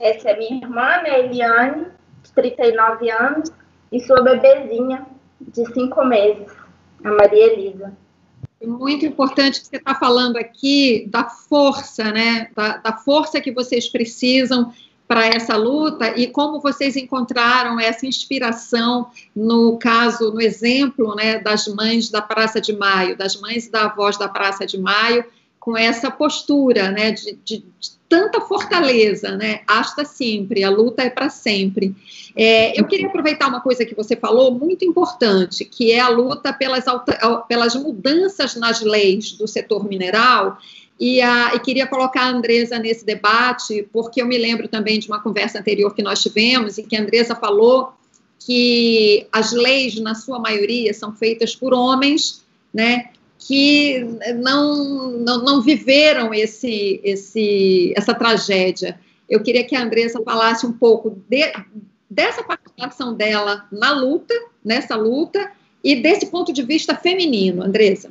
Essa 0.00 0.30
é 0.30 0.38
minha 0.38 0.62
irmã, 0.62 1.02
né, 1.02 1.24
Eliane, 1.24 1.86
de 2.22 2.32
39 2.32 3.10
anos, 3.10 3.50
e 3.90 4.00
sua 4.00 4.22
bebezinha, 4.22 5.04
de 5.40 5.72
5 5.72 6.04
meses, 6.04 6.48
a 7.04 7.10
Maria 7.10 7.52
Elisa 7.52 7.96
muito 8.66 9.06
importante 9.06 9.60
que 9.60 9.66
você 9.68 9.76
está 9.76 9.94
falando 9.94 10.36
aqui 10.36 11.06
da 11.08 11.24
força, 11.28 12.10
né? 12.10 12.48
Da, 12.56 12.78
da 12.78 12.92
força 12.92 13.40
que 13.40 13.52
vocês 13.52 13.88
precisam 13.88 14.72
para 15.06 15.26
essa 15.26 15.56
luta 15.56 16.18
e 16.18 16.26
como 16.26 16.60
vocês 16.60 16.94
encontraram 16.94 17.80
essa 17.80 18.04
inspiração 18.04 19.10
no 19.34 19.78
caso, 19.78 20.30
no 20.30 20.40
exemplo, 20.40 21.14
né, 21.14 21.38
das 21.38 21.66
mães 21.66 22.10
da 22.10 22.20
Praça 22.20 22.60
de 22.60 22.76
Maio, 22.76 23.16
das 23.16 23.40
mães 23.40 23.66
e 23.66 23.70
da 23.70 23.84
avós 23.84 24.18
da 24.18 24.28
Praça 24.28 24.66
de 24.66 24.78
Maio, 24.78 25.24
com 25.58 25.76
essa 25.76 26.10
postura, 26.10 26.90
né, 26.90 27.12
de, 27.12 27.38
de, 27.44 27.58
de 27.58 27.90
tanta 28.08 28.40
fortaleza, 28.40 29.36
né, 29.36 29.60
hasta 29.66 30.04
sempre, 30.04 30.64
a 30.64 30.70
luta 30.70 31.02
é 31.02 31.10
para 31.10 31.28
sempre. 31.28 31.94
É, 32.34 32.78
eu 32.78 32.86
queria 32.86 33.08
aproveitar 33.08 33.48
uma 33.48 33.60
coisa 33.60 33.84
que 33.84 33.94
você 33.94 34.16
falou, 34.16 34.52
muito 34.52 34.84
importante, 34.84 35.64
que 35.64 35.92
é 35.92 36.00
a 36.00 36.08
luta 36.08 36.52
pelas, 36.52 36.84
pelas 37.48 37.74
mudanças 37.74 38.54
nas 38.56 38.80
leis 38.80 39.32
do 39.32 39.46
setor 39.46 39.86
mineral, 39.86 40.58
e, 40.98 41.20
a, 41.20 41.54
e, 41.54 41.60
queria 41.60 41.86
colocar 41.86 42.22
a 42.22 42.30
Andresa 42.30 42.78
nesse 42.78 43.04
debate, 43.04 43.88
porque 43.92 44.20
eu 44.20 44.26
me 44.26 44.36
lembro 44.36 44.66
também 44.66 44.98
de 44.98 45.06
uma 45.06 45.22
conversa 45.22 45.60
anterior 45.60 45.94
que 45.94 46.02
nós 46.02 46.20
tivemos, 46.20 46.76
em 46.76 46.84
que 46.84 46.96
a 46.96 47.00
Andresa 47.00 47.36
falou 47.36 47.92
que 48.40 49.26
as 49.32 49.52
leis, 49.52 50.00
na 50.00 50.14
sua 50.14 50.38
maioria, 50.38 50.92
são 50.94 51.12
feitas 51.12 51.54
por 51.54 51.72
homens, 51.72 52.44
né, 52.72 53.10
que 53.38 54.00
não, 54.36 55.10
não, 55.12 55.44
não 55.44 55.62
viveram 55.62 56.34
esse, 56.34 57.00
esse, 57.04 57.94
essa 57.96 58.12
tragédia. 58.12 59.00
Eu 59.28 59.42
queria 59.42 59.64
que 59.64 59.76
a 59.76 59.82
Andressa 59.82 60.20
falasse 60.22 60.66
um 60.66 60.72
pouco 60.72 61.22
de, 61.28 61.52
dessa 62.10 62.42
participação 62.42 63.14
dela 63.14 63.66
na 63.70 63.92
luta, 63.92 64.34
nessa 64.64 64.96
luta, 64.96 65.52
e 65.84 65.96
desse 65.96 66.26
ponto 66.26 66.52
de 66.52 66.62
vista 66.62 66.96
feminino, 66.96 67.62
Andressa. 67.62 68.10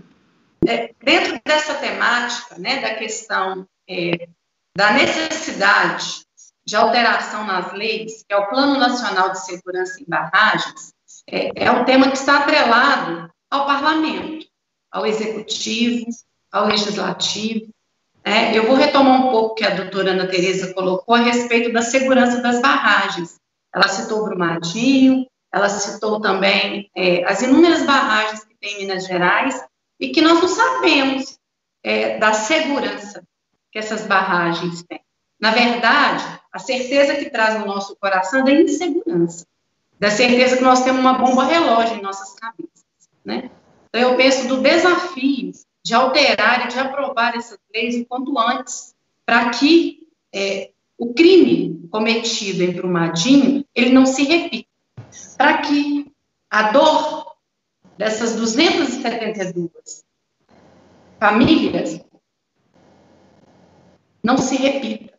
É, 0.66 0.92
dentro 1.04 1.40
dessa 1.46 1.76
temática, 1.76 2.58
né, 2.58 2.82
da 2.82 2.96
questão 2.96 3.68
é, 3.88 4.28
da 4.76 4.94
necessidade 4.94 6.26
de 6.66 6.76
alteração 6.76 7.46
nas 7.46 7.74
leis, 7.74 8.24
que 8.28 8.34
é 8.34 8.38
o 8.38 8.48
Plano 8.48 8.80
Nacional 8.80 9.32
de 9.32 9.46
Segurança 9.46 10.02
em 10.02 10.06
Barragens, 10.08 10.94
é, 11.30 11.66
é 11.66 11.72
um 11.72 11.84
tema 11.84 12.10
que 12.10 12.18
está 12.18 12.40
atrelado 12.40 13.30
ao 13.50 13.66
parlamento 13.66 14.48
ao 14.92 15.06
executivo, 15.06 16.06
ao 16.52 16.68
legislativo. 16.68 17.68
É, 18.24 18.58
eu 18.58 18.68
vou 18.68 18.76
retomar 18.76 19.26
um 19.26 19.32
pouco 19.32 19.52
o 19.52 19.56
que 19.56 19.66
a 19.66 19.76
doutora 19.76 20.12
Ana 20.12 20.28
Tereza 20.28 20.74
colocou 20.74 21.16
a 21.16 21.20
respeito 21.20 21.72
da 21.72 21.82
segurança 21.82 22.42
das 22.42 22.62
barragens. 22.62 23.40
Ela 23.74 23.88
citou 23.88 24.26
Brumadinho, 24.26 25.26
ela 25.52 25.70
citou 25.70 26.20
também 26.20 26.90
é, 26.96 27.24
as 27.26 27.42
inúmeras 27.42 27.86
barragens 27.86 28.44
que 28.44 28.56
tem 28.60 28.76
em 28.76 28.80
Minas 28.80 29.06
Gerais 29.06 29.64
e 30.00 30.10
que 30.10 30.22
nós 30.22 30.42
não 30.42 30.48
sabemos 30.48 31.40
é, 31.84 32.18
da 32.18 32.34
segurança 32.34 33.24
que 33.72 33.80
essas 33.80 34.06
barragens 34.06 34.84
têm. 34.84 35.02
Na 35.40 35.52
verdade, 35.52 36.24
a 36.52 36.60
certeza 36.60 37.16
que 37.16 37.30
traz 37.30 37.60
no 37.60 37.66
nosso 37.66 37.96
coração 37.96 38.42
é 38.42 38.44
da 38.44 38.52
insegurança. 38.52 39.46
da 40.00 40.12
certeza 40.12 40.58
que 40.58 40.64
nós 40.64 40.84
temos 40.84 41.02
uma 41.02 41.14
bomba 41.14 41.46
relógio 41.46 41.98
em 41.98 42.02
nossas 42.02 42.34
cabeças, 42.34 42.86
né? 43.26 43.50
Então, 43.88 44.02
eu 44.02 44.18
penso 44.18 44.48
do 44.48 44.62
desafio 44.62 45.52
de 45.84 45.94
alterar 45.94 46.66
e 46.66 46.68
de 46.70 46.80
aprovar 46.80 47.36
essas 47.36 47.58
leis 47.74 47.96
o 47.96 48.06
quanto 48.06 48.38
antes, 48.38 48.94
para 49.26 49.50
que 49.52 50.08
é, 50.34 50.72
o 50.98 51.14
crime 51.14 51.88
cometido 51.90 52.64
em 52.64 52.72
Brumadinho, 52.72 53.66
ele 53.74 53.92
não 53.92 54.06
se 54.06 54.24
repita, 54.24 54.68
para 55.38 55.60
que 55.60 56.12
a 56.50 56.72
dor 56.72 57.38
dessas 57.98 58.36
272 58.36 60.04
famílias 61.20 62.02
não 64.22 64.38
se 64.38 64.58
repita, 64.58 65.18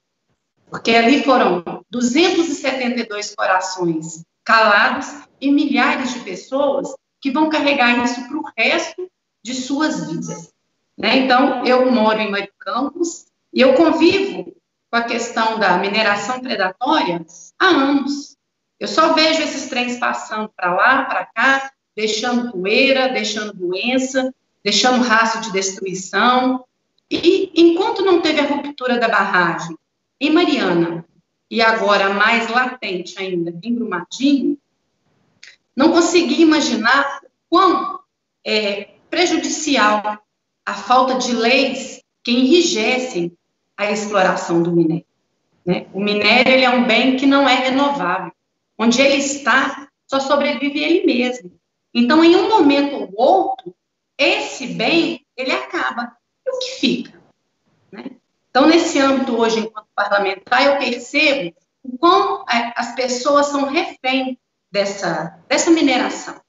porque 0.69 0.91
ali 0.91 1.23
foram 1.23 1.65
272 1.91 3.35
corações 3.35 4.23
calados 4.45 5.07
e 5.41 5.51
milhares 5.51 6.13
de 6.13 6.21
pessoas 6.21 6.95
que 7.21 7.31
vão 7.31 7.49
carregar 7.49 8.05
isso 8.05 8.27
para 8.29 8.37
o 8.37 8.53
resto 8.57 9.11
de 9.43 9.55
suas 9.55 10.09
vidas. 10.09 10.53
Né? 10.97 11.19
Então, 11.19 11.65
eu 11.65 11.91
moro 11.91 12.21
em 12.21 12.31
Mário 12.31 12.53
Campos 12.59 13.27
e 13.53 13.61
eu 13.61 13.75
convivo 13.75 14.53
com 14.91 14.97
a 14.97 15.03
questão 15.03 15.59
da 15.59 15.79
mineração 15.79 16.41
predatória 16.41 17.25
há 17.59 17.67
anos. 17.67 18.37
Eu 18.81 18.89
só 18.89 19.13
vejo 19.13 19.43
esses 19.43 19.69
trens 19.69 19.99
passando 19.99 20.49
para 20.57 20.75
lá, 20.75 21.05
para 21.05 21.27
cá, 21.27 21.73
deixando 21.97 22.53
poeira, 22.53 23.09
deixando 23.09 23.53
doença, 23.53 24.33
deixando 24.63 25.03
rastro 25.03 25.43
de 25.43 25.53
destruição. 25.53 26.65
E 27.11 27.51
enquanto 27.55 28.05
não 28.05 28.21
teve 28.21 28.41
a 28.41 28.47
ruptura 28.47 28.99
da 28.99 29.09
barragem 29.09 29.77
em 30.21 30.31
Mariana, 30.31 31.05
e 31.51 31.63
agora 31.63 32.11
mais 32.11 32.49
latente 32.51 33.19
ainda 33.19 33.53
em 33.63 33.75
Brumadinho, 33.75 34.59
não 35.79 35.93
consegui 35.93 36.43
imaginar 36.43 37.21
quão 37.49 38.01
é, 38.45 38.89
prejudicial 39.09 40.19
a 40.67 40.75
falta 40.75 41.15
de 41.19 41.33
leis 41.33 42.03
que 42.25 42.33
enrijecem 42.33 43.33
a 43.77 43.89
exploração 43.89 44.61
do 44.61 44.73
minério. 44.73 45.07
Né? 45.65 45.87
O 45.93 46.01
minério 46.01 46.53
ele 46.53 46.65
é 46.65 46.71
um 46.71 46.85
bem 46.85 47.17
que 47.17 47.27
não 47.27 47.49
é 47.49 47.55
renovável. 47.55 48.33
Onde 48.77 49.01
ele 49.01 49.19
está, 49.19 49.89
só 50.05 50.19
sobrevive 50.19 50.83
ele 50.83 51.07
mesmo. 51.07 51.53
Então, 51.95 52.25
em 52.25 52.35
um 52.35 52.49
momento 52.49 52.97
ou 52.97 53.13
outro, 53.17 53.73
esse 54.19 54.67
bem, 54.67 55.25
ele 55.37 55.53
acaba. 55.53 56.13
E 56.45 56.51
o 56.51 56.59
que 56.59 56.71
fica? 56.73 57.23
Né? 57.93 58.07
Então, 58.51 58.67
nesse 58.67 58.99
âmbito 58.99 59.37
hoje, 59.37 59.61
enquanto 59.61 59.87
parlamentar, 59.95 60.67
eu 60.67 60.79
percebo 60.79 61.55
o 61.85 61.97
quão 61.99 62.45
é, 62.51 62.73
as 62.75 62.97
pessoas 62.97 63.47
são 63.47 63.67
refém 63.67 64.37
dessa, 64.71 65.39
dessa 65.49 65.71
mineração. 65.71 66.41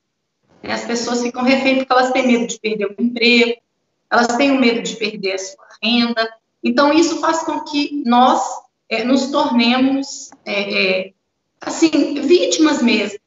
Né? 0.61 0.73
As 0.73 0.85
pessoas 0.85 1.21
ficam 1.21 1.43
refém 1.43 1.77
porque 1.77 1.91
elas 1.91 2.11
têm 2.11 2.27
medo 2.27 2.47
de 2.47 2.59
perder 2.59 2.85
o 2.85 2.95
emprego, 2.97 3.61
elas 4.09 4.27
têm 4.37 4.51
o 4.51 4.59
medo 4.59 4.81
de 4.81 4.95
perder 4.95 5.33
a 5.33 5.39
sua 5.39 5.67
renda. 5.81 6.33
Então, 6.63 6.93
isso 6.93 7.19
faz 7.19 7.43
com 7.43 7.61
que 7.61 8.03
nós 8.05 8.41
é, 8.89 9.03
nos 9.03 9.27
tornemos, 9.27 10.31
é, 10.45 11.07
é, 11.07 11.13
assim, 11.61 12.19
vítimas 12.21 12.81
mesmo 12.81 13.19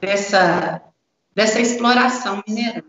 dessa, 0.00 0.82
dessa 1.34 1.60
exploração 1.60 2.42
mineral. 2.46 2.84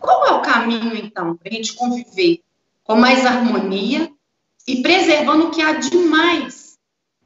Qual 0.00 0.26
é 0.26 0.32
o 0.32 0.42
caminho, 0.42 0.94
então, 0.96 1.36
para 1.36 1.50
a 1.50 1.54
gente 1.54 1.74
conviver 1.74 2.40
com 2.84 2.96
mais 2.96 3.24
harmonia 3.24 4.10
e 4.66 4.82
preservando 4.82 5.46
o 5.46 5.50
que 5.50 5.62
há 5.62 5.72
de 5.72 5.96
mais 5.96 6.78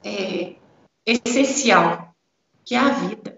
é, 0.04 0.56
essencial, 1.04 2.14
que 2.64 2.74
é 2.74 2.78
a 2.78 2.88
vida? 2.90 3.31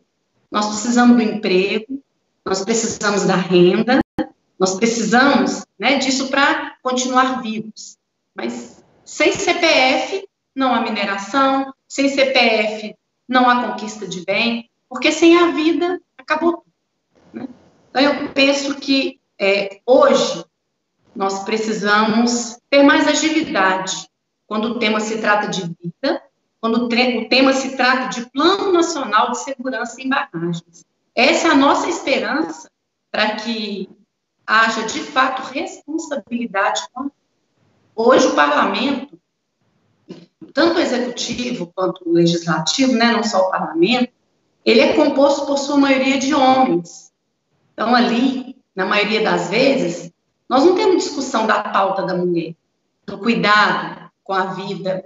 Nós 0.54 0.68
precisamos 0.68 1.16
do 1.16 1.22
emprego, 1.24 2.00
nós 2.46 2.64
precisamos 2.64 3.24
da 3.24 3.34
renda, 3.34 3.98
nós 4.56 4.76
precisamos 4.76 5.66
né, 5.76 5.98
disso 5.98 6.28
para 6.28 6.76
continuar 6.80 7.42
vivos. 7.42 7.98
Mas 8.32 8.80
sem 9.04 9.32
CPF 9.32 10.24
não 10.54 10.72
há 10.72 10.80
mineração, 10.80 11.74
sem 11.88 12.08
CPF 12.08 12.94
não 13.28 13.50
há 13.50 13.66
conquista 13.66 14.06
de 14.06 14.24
bem, 14.24 14.70
porque 14.88 15.10
sem 15.10 15.36
a 15.36 15.50
vida 15.50 16.00
acabou 16.16 16.58
tudo. 16.58 16.72
Né? 17.32 17.48
Então 17.90 18.02
eu 18.02 18.28
penso 18.28 18.76
que 18.76 19.18
é, 19.36 19.80
hoje 19.84 20.44
nós 21.16 21.42
precisamos 21.42 22.60
ter 22.70 22.84
mais 22.84 23.08
agilidade 23.08 24.08
quando 24.46 24.66
o 24.66 24.78
tema 24.78 25.00
se 25.00 25.18
trata 25.20 25.48
de 25.48 25.62
vida, 25.62 26.22
quando 26.64 26.86
o 26.86 27.28
tema 27.28 27.52
se 27.52 27.76
trata 27.76 28.08
de 28.08 28.24
Plano 28.30 28.72
Nacional 28.72 29.32
de 29.32 29.38
Segurança 29.40 30.00
em 30.00 30.08
Barragens. 30.08 30.82
Essa 31.14 31.48
é 31.48 31.50
a 31.50 31.54
nossa 31.54 31.90
esperança 31.90 32.70
para 33.12 33.36
que 33.36 33.86
haja, 34.46 34.84
de 34.84 35.00
fato, 35.00 35.42
responsabilidade. 35.52 36.80
Hoje, 37.94 38.28
o 38.28 38.34
parlamento, 38.34 39.20
tanto 40.54 40.78
o 40.78 40.80
executivo 40.80 41.70
quanto 41.74 42.08
o 42.08 42.14
legislativo, 42.14 42.92
né, 42.92 43.12
não 43.12 43.22
só 43.22 43.40
o 43.46 43.50
parlamento, 43.50 44.10
ele 44.64 44.80
é 44.80 44.94
composto 44.94 45.44
por 45.44 45.58
sua 45.58 45.76
maioria 45.76 46.18
de 46.18 46.34
homens. 46.34 47.12
Então, 47.74 47.94
ali, 47.94 48.56
na 48.74 48.86
maioria 48.86 49.22
das 49.22 49.50
vezes, 49.50 50.10
nós 50.48 50.64
não 50.64 50.74
temos 50.74 51.04
discussão 51.04 51.46
da 51.46 51.62
pauta 51.62 52.04
da 52.04 52.16
mulher, 52.16 52.54
do 53.04 53.18
cuidado 53.18 54.10
com 54.22 54.32
a 54.32 54.46
vida, 54.46 55.04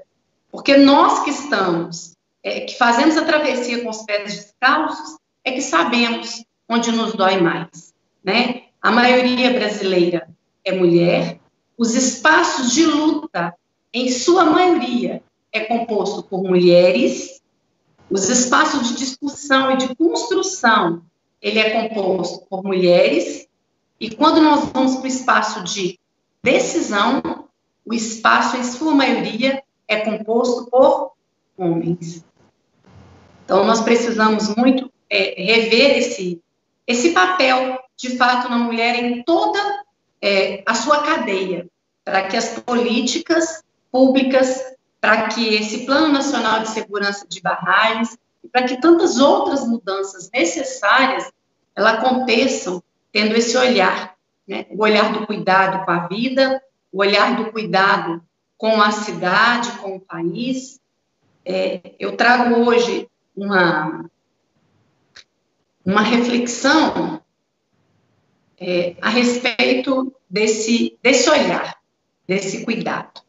porque 0.51 0.77
nós 0.77 1.25
que 1.25 1.31
estamos, 1.31 2.17
é, 2.43 2.61
que 2.61 2.77
fazemos 2.77 3.17
a 3.17 3.25
travessia 3.25 3.83
com 3.83 3.91
os 3.91 4.03
pés 4.03 4.35
descalços, 4.35 5.19
é 5.45 5.53
que 5.53 5.61
sabemos 5.61 6.45
onde 6.69 6.93
nos 6.93 7.13
dói 7.13 7.41
mais, 7.41 7.95
né? 8.23 8.63
A 8.81 8.91
maioria 8.91 9.53
brasileira 9.53 10.29
é 10.65 10.73
mulher, 10.73 11.41
os 11.77 11.95
espaços 11.95 12.73
de 12.73 12.85
luta, 12.85 13.55
em 13.93 14.11
sua 14.11 14.45
maioria, 14.45 15.23
é 15.53 15.61
composto 15.61 16.23
por 16.23 16.43
mulheres, 16.43 17.41
os 18.11 18.29
espaços 18.29 18.89
de 18.89 18.97
discussão 18.97 19.73
e 19.73 19.77
de 19.77 19.95
construção, 19.95 21.03
ele 21.41 21.59
é 21.59 21.71
composto 21.71 22.47
por 22.49 22.63
mulheres, 22.63 23.47
e 24.01 24.15
quando 24.15 24.41
nós 24.41 24.71
vamos 24.73 24.97
para 24.97 25.05
o 25.05 25.07
espaço 25.07 25.65
de 25.65 25.99
decisão, 26.43 27.23
o 27.85 27.95
espaço, 27.95 28.57
em 28.57 28.63
sua 28.63 28.95
maioria, 28.95 29.63
é 29.89 30.01
composto 30.01 30.71
por 30.71 31.13
homens. 31.57 32.25
Então, 33.45 33.65
nós 33.65 33.81
precisamos 33.81 34.55
muito 34.55 34.93
é, 35.09 35.43
rever 35.43 35.97
esse, 35.97 36.41
esse 36.87 37.11
papel, 37.11 37.79
de 37.97 38.17
fato, 38.17 38.49
na 38.51 38.59
mulher 38.59 38.95
em 38.95 39.23
toda 39.25 39.59
é, 40.21 40.63
a 40.67 40.75
sua 40.75 41.03
cadeia, 41.03 41.67
para 42.05 42.29
que 42.29 42.37
as 42.37 42.61
políticas 42.61 43.65
públicas, 43.91 44.63
para 45.01 45.29
que 45.29 45.55
esse 45.55 45.87
Plano 45.87 46.13
Nacional 46.13 46.61
de 46.61 46.69
Segurança 46.69 47.27
de 47.27 47.41
Barragens, 47.41 48.19
para 48.53 48.65
que 48.65 48.81
tantas 48.81 49.19
outras 49.19 49.67
mudanças 49.67 50.31
necessárias, 50.33 51.31
elas 51.75 51.95
aconteçam 51.95 52.83
tendo 53.13 53.35
esse 53.35 53.57
olhar, 53.57 54.15
né? 54.47 54.67
o 54.71 54.83
olhar 54.83 55.13
do 55.13 55.27
cuidado 55.27 55.85
com 55.85 55.91
a 55.91 56.07
vida, 56.07 56.63
o 56.93 57.01
olhar 57.01 57.37
do 57.37 57.51
cuidado 57.51 58.23
com 58.59 58.83
a 58.83 58.91
cidade, 58.91 59.71
com 59.79 59.97
o 59.97 60.01
país. 60.01 60.81
É, 61.45 61.81
eu 61.99 62.17
trago 62.17 62.57
hoje 62.57 63.09
uma, 63.35 64.11
uma 65.87 66.03
reflexão 66.03 67.23
é, 68.59 68.97
a 69.01 69.09
respeito 69.09 70.13
desse, 70.29 70.99
desse 71.01 71.31
olhar, 71.31 71.79
desse 72.27 72.65
cuidado. 72.65 73.23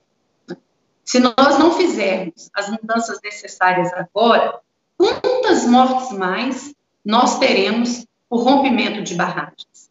Se 1.05 1.19
nós 1.19 1.57
não 1.57 1.71
fizermos 1.73 2.49
as 2.53 2.69
mudanças 2.69 3.19
necessárias 3.23 3.91
agora, 3.93 4.59
quantas 4.97 5.65
mortes 5.65 6.11
mais 6.11 6.73
nós 7.05 7.39
teremos 7.39 8.05
por 8.27 8.43
rompimento 8.43 9.01
de 9.01 9.15
barragens? 9.15 9.89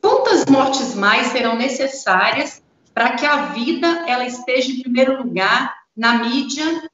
Quantas 0.00 0.46
mortes 0.46 0.94
mais 0.94 1.28
serão 1.28 1.56
necessárias 1.56 2.61
para 2.94 3.16
que 3.16 3.26
a 3.26 3.46
vida 3.46 3.86
ela 4.06 4.26
esteja 4.26 4.70
em 4.70 4.80
primeiro 4.80 5.22
lugar 5.22 5.74
na 5.96 6.24
mídia, 6.24 6.90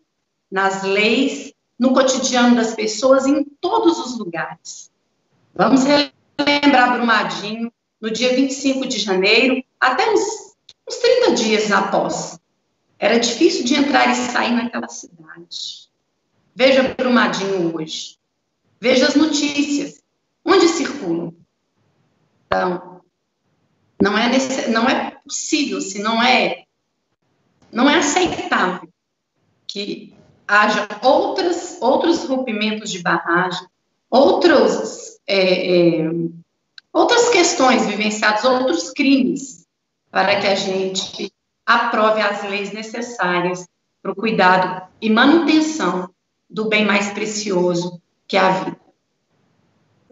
nas 0.51 0.82
leis, 0.82 1.53
no 1.78 1.92
cotidiano 1.92 2.57
das 2.57 2.74
pessoas, 2.74 3.26
em 3.26 3.44
todos 3.61 3.99
os 3.99 4.18
lugares? 4.18 4.90
Vamos 5.55 5.82
relembrar 5.84 6.92
Brumadinho 6.92 7.72
no 8.01 8.11
dia 8.11 8.34
25 8.34 8.86
de 8.86 8.99
janeiro, 8.99 9.62
até 9.80 10.11
uns, 10.12 10.55
uns 10.88 10.96
30 10.96 11.32
dias 11.32 11.72
após. 11.72 12.38
Era 12.99 13.18
difícil 13.18 13.64
de 13.64 13.74
entrar 13.74 14.11
e 14.11 14.14
sair 14.14 14.53
naquela 14.53 14.88
cidade. 14.88 15.88
Veja 16.55 16.94
Brumadinho 16.96 17.74
hoje. 17.76 18.18
Veja 18.80 19.07
as 19.07 19.14
notícias. 19.14 20.03
Onde 20.44 20.68
circulam? 20.68 21.34
Então, 22.46 23.01
não 24.01 24.16
é, 24.16 24.28
necess... 24.28 24.68
não 24.68 24.88
é 24.88 25.17
possível, 25.28 25.80
se 25.80 26.00
não 26.00 26.20
é, 26.20 26.64
não 27.70 27.88
é 27.88 27.98
aceitável 27.98 28.88
que 29.66 30.12
haja 30.46 30.88
outras, 31.02 31.78
outros 31.80 32.24
rompimentos 32.24 32.90
de 32.90 33.02
barragem, 33.02 33.66
outros, 34.10 35.18
é, 35.26 36.00
é, 36.00 36.10
outras 36.92 37.28
questões 37.28 37.86
vivenciadas, 37.86 38.44
outros 38.44 38.90
crimes, 38.90 39.66
para 40.10 40.40
que 40.40 40.46
a 40.46 40.54
gente 40.54 41.30
aprove 41.64 42.22
as 42.22 42.42
leis 42.44 42.72
necessárias 42.72 43.68
para 44.02 44.12
o 44.12 44.16
cuidado 44.16 44.88
e 45.00 45.10
manutenção 45.10 46.08
do 46.48 46.68
bem 46.68 46.86
mais 46.86 47.12
precioso, 47.12 48.00
que 48.26 48.36
é 48.36 48.40
a 48.40 48.50
vida. 48.50 48.88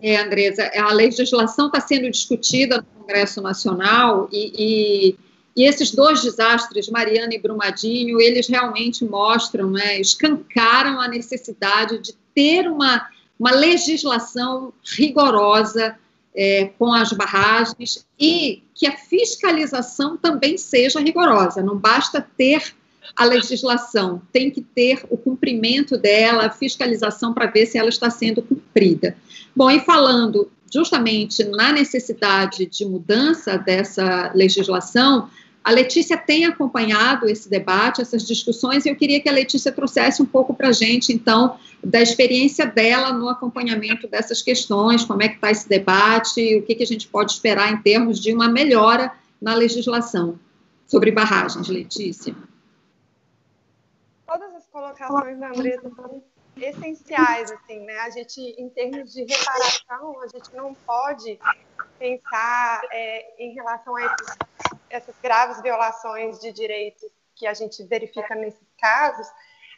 É, 0.01 0.17
Andresa, 0.21 0.71
a 0.77 0.93
legislação 0.93 1.67
está 1.69 1.81
sendo 1.81 2.11
discutida 2.11 2.79
no 2.79 3.01
Congresso 3.01 3.41
Nacional 3.41 4.29
e, 4.31 4.53
e, 4.57 5.17
e, 5.57 5.67
esses 5.67 5.91
dois 5.91 6.23
desastres, 6.23 6.91
Mariana 6.91 7.35
e 7.35 7.39
Brumadinho, 7.39 8.21
eles 8.21 8.47
realmente 8.47 9.05
mostram, 9.05 9.71
né, 9.71 9.99
escancaram 9.99 11.01
a 11.01 11.09
necessidade 11.09 11.99
de 11.99 12.15
ter 12.35 12.69
uma, 12.69 13.09
uma 13.41 13.53
legislação 13.53 14.73
rigorosa 14.85 15.97
é, 16.35 16.67
com 16.79 16.93
as 16.93 17.11
barragens 17.13 18.07
e 18.21 18.63
que 18.75 18.87
a 18.87 18.93
fiscalização 18.93 20.19
também 20.19 20.59
seja 20.59 21.01
rigorosa. 21.01 21.63
Não 21.63 21.79
basta 21.79 22.21
ter 22.37 22.75
a 23.15 23.25
legislação, 23.25 24.23
tem 24.33 24.51
que 24.51 24.61
ter 24.61 25.05
o 25.11 25.17
cumprimento 25.17 25.97
dela, 25.97 26.47
a 26.47 26.51
fiscalização 26.51 27.33
para 27.33 27.47
ver 27.47 27.67
se 27.67 27.79
ela 27.79 27.89
está 27.89 28.11
sendo 28.11 28.43
cumprida. 28.43 29.17
Bom, 29.55 29.71
e 29.71 29.81
falando 29.81 30.51
justamente 30.73 31.45
na 31.45 31.73
necessidade 31.73 32.67
de 32.67 32.85
mudança 32.85 33.57
dessa 33.57 34.33
legislação, 34.35 35.29
a 35.67 35.73
Letícia 35.73 36.17
tem 36.17 36.45
acompanhado 36.45 37.29
esse 37.29 37.51
debate, 37.51 38.01
essas 38.01 38.25
discussões, 38.25 38.87
e 38.87 38.89
eu 38.89 38.95
queria 38.95 39.21
que 39.21 39.29
a 39.29 39.33
Letícia 39.33 39.73
trouxesse 39.73 40.23
um 40.23 40.25
pouco 40.25 40.55
para 40.55 40.69
a 40.69 40.73
gente, 40.73 41.13
então, 41.13 41.57
da 41.83 42.01
experiência 42.01 42.65
dela 42.65 43.13
no 43.13 43.29
acompanhamento 43.29 44.07
dessas 44.07 44.41
questões, 44.43 45.05
como 45.05 45.25
é 45.25 45.29
que 45.29 45.35
está 45.35 45.51
esse 45.51 45.69
debate, 45.69 46.57
o 46.57 46.63
que, 46.63 46.77
que 46.77 46.85
a 46.85 46.87
gente 46.87 47.09
pode 47.09 47.33
esperar 47.33 47.73
em 47.73 47.79
termos 47.79 48.21
de 48.21 48.33
uma 48.33 48.49
melhora 48.49 49.11
na 49.43 49.55
legislação 49.55 50.39
sobre 50.87 51.11
barragens, 51.11 51.67
Letícia. 51.67 52.33
Colocações 54.77 55.41
da 55.41 55.49
Andresa 55.49 55.91
são 55.97 56.23
essenciais, 56.55 57.51
assim, 57.51 57.81
né? 57.87 57.99
A 58.01 58.11
gente, 58.11 58.39
em 58.61 58.69
termos 58.69 59.11
de 59.11 59.25
reparação, 59.25 60.21
a 60.21 60.29
gente 60.29 60.55
não 60.55 60.75
pode 60.75 61.39
pensar 61.99 62.83
é, 62.93 63.43
em 63.43 63.55
relação 63.55 63.97
a 63.97 64.03
esses 64.03 64.37
essas 64.91 65.15
graves 65.23 65.63
violações 65.63 66.39
de 66.41 66.53
direitos 66.53 67.11
que 67.35 67.47
a 67.47 67.55
gente 67.55 67.83
verifica 67.85 68.35
nesses 68.35 68.69
casos, 68.79 69.27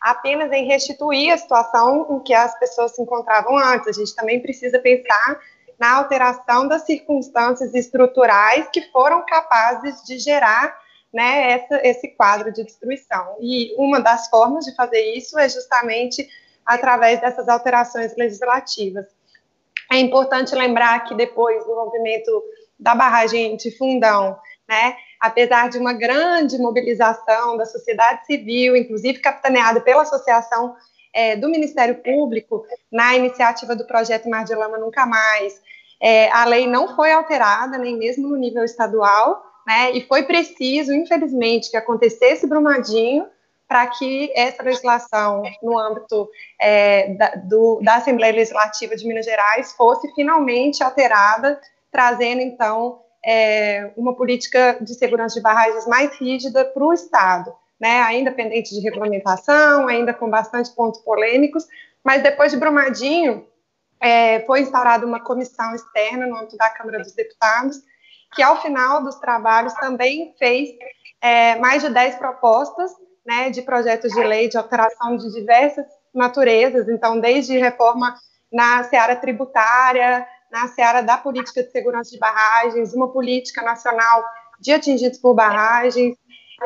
apenas 0.00 0.50
em 0.50 0.66
restituir 0.66 1.30
a 1.30 1.38
situação 1.38 2.04
em 2.10 2.20
que 2.24 2.34
as 2.34 2.58
pessoas 2.58 2.96
se 2.96 3.00
encontravam 3.00 3.56
antes. 3.56 3.86
A 3.86 3.92
gente 3.92 4.16
também 4.16 4.42
precisa 4.42 4.80
pensar 4.80 5.40
na 5.78 5.94
alteração 5.94 6.66
das 6.66 6.82
circunstâncias 6.82 7.72
estruturais 7.72 8.68
que 8.72 8.90
foram 8.90 9.24
capazes 9.24 10.02
de 10.02 10.18
gerar 10.18 10.76
né, 11.12 11.52
essa, 11.52 11.80
esse 11.86 12.08
quadro 12.08 12.52
de 12.52 12.64
destruição. 12.64 13.36
E 13.40 13.74
uma 13.76 14.00
das 14.00 14.28
formas 14.28 14.64
de 14.64 14.74
fazer 14.74 15.00
isso 15.14 15.38
é 15.38 15.48
justamente 15.48 16.28
através 16.64 17.20
dessas 17.20 17.48
alterações 17.48 18.14
legislativas. 18.16 19.06
É 19.90 19.96
importante 19.96 20.54
lembrar 20.54 21.04
que 21.04 21.14
depois 21.14 21.64
do 21.64 21.74
rompimento 21.74 22.30
da 22.78 22.94
barragem 22.94 23.56
de 23.56 23.70
Fundão, 23.76 24.38
né? 24.68 24.94
Apesar 25.18 25.68
de 25.70 25.78
uma 25.78 25.94
grande 25.94 26.58
mobilização 26.58 27.56
da 27.56 27.64
sociedade 27.64 28.26
civil, 28.26 28.76
inclusive 28.76 29.18
capitaneada 29.18 29.80
pela 29.80 30.02
Associação 30.02 30.76
é, 31.12 31.34
do 31.34 31.48
Ministério 31.48 31.96
Público, 32.02 32.64
na 32.92 33.16
iniciativa 33.16 33.74
do 33.74 33.86
projeto 33.86 34.28
Mar 34.28 34.44
de 34.44 34.54
Lama 34.54 34.78
Nunca 34.78 35.06
Mais, 35.06 35.60
é, 36.00 36.30
a 36.30 36.44
lei 36.44 36.66
não 36.66 36.94
foi 36.94 37.10
alterada, 37.10 37.78
nem 37.78 37.96
mesmo 37.96 38.28
no 38.28 38.36
nível 38.36 38.62
estadual, 38.62 39.42
né? 39.68 39.92
E 39.92 40.00
foi 40.00 40.22
preciso, 40.22 40.94
infelizmente, 40.94 41.70
que 41.70 41.76
acontecesse 41.76 42.46
Brumadinho 42.46 43.26
para 43.68 43.86
que 43.86 44.32
essa 44.34 44.62
legislação 44.62 45.42
no 45.62 45.78
âmbito 45.78 46.26
é, 46.58 47.12
da, 47.12 47.34
do, 47.34 47.78
da 47.82 47.96
Assembleia 47.96 48.32
Legislativa 48.32 48.96
de 48.96 49.06
Minas 49.06 49.26
Gerais 49.26 49.72
fosse 49.72 50.10
finalmente 50.14 50.82
alterada, 50.82 51.60
trazendo 51.92 52.40
então 52.40 53.02
é, 53.22 53.90
uma 53.94 54.16
política 54.16 54.78
de 54.80 54.94
segurança 54.94 55.34
de 55.34 55.42
barragens 55.42 55.86
mais 55.86 56.18
rígida 56.18 56.64
para 56.64 56.82
o 56.82 56.94
Estado, 56.94 57.52
né, 57.78 58.00
ainda 58.00 58.32
pendente 58.32 58.74
de 58.74 58.80
regulamentação, 58.80 59.86
ainda 59.86 60.14
com 60.14 60.30
bastante 60.30 60.74
pontos 60.74 61.02
polêmicos, 61.02 61.66
mas 62.02 62.22
depois 62.22 62.50
de 62.50 62.56
Brumadinho, 62.58 63.46
é, 64.00 64.40
foi 64.46 64.62
instaurada 64.62 65.04
uma 65.04 65.20
comissão 65.20 65.74
externa 65.74 66.26
no 66.26 66.36
âmbito 66.36 66.56
da 66.56 66.70
Câmara 66.70 67.00
dos 67.00 67.12
Deputados, 67.12 67.82
que 68.34 68.42
ao 68.42 68.60
final 68.60 69.02
dos 69.02 69.16
trabalhos 69.16 69.72
também 69.74 70.34
fez 70.38 70.70
é, 71.20 71.56
mais 71.56 71.82
de 71.82 71.88
10 71.88 72.16
propostas 72.16 72.90
né, 73.26 73.50
de 73.50 73.62
projetos 73.62 74.12
de 74.12 74.22
lei 74.22 74.48
de 74.48 74.56
alteração 74.56 75.16
de 75.16 75.30
diversas 75.32 75.86
naturezas, 76.14 76.88
então, 76.88 77.20
desde 77.20 77.58
reforma 77.58 78.14
na 78.50 78.82
seara 78.84 79.14
tributária, 79.14 80.26
na 80.50 80.68
seara 80.68 81.02
da 81.02 81.18
política 81.18 81.62
de 81.62 81.70
segurança 81.70 82.10
de 82.10 82.18
barragens, 82.18 82.94
uma 82.94 83.12
política 83.12 83.62
nacional 83.62 84.24
de 84.58 84.72
atingidos 84.72 85.18
por 85.18 85.34
barragens, 85.34 86.16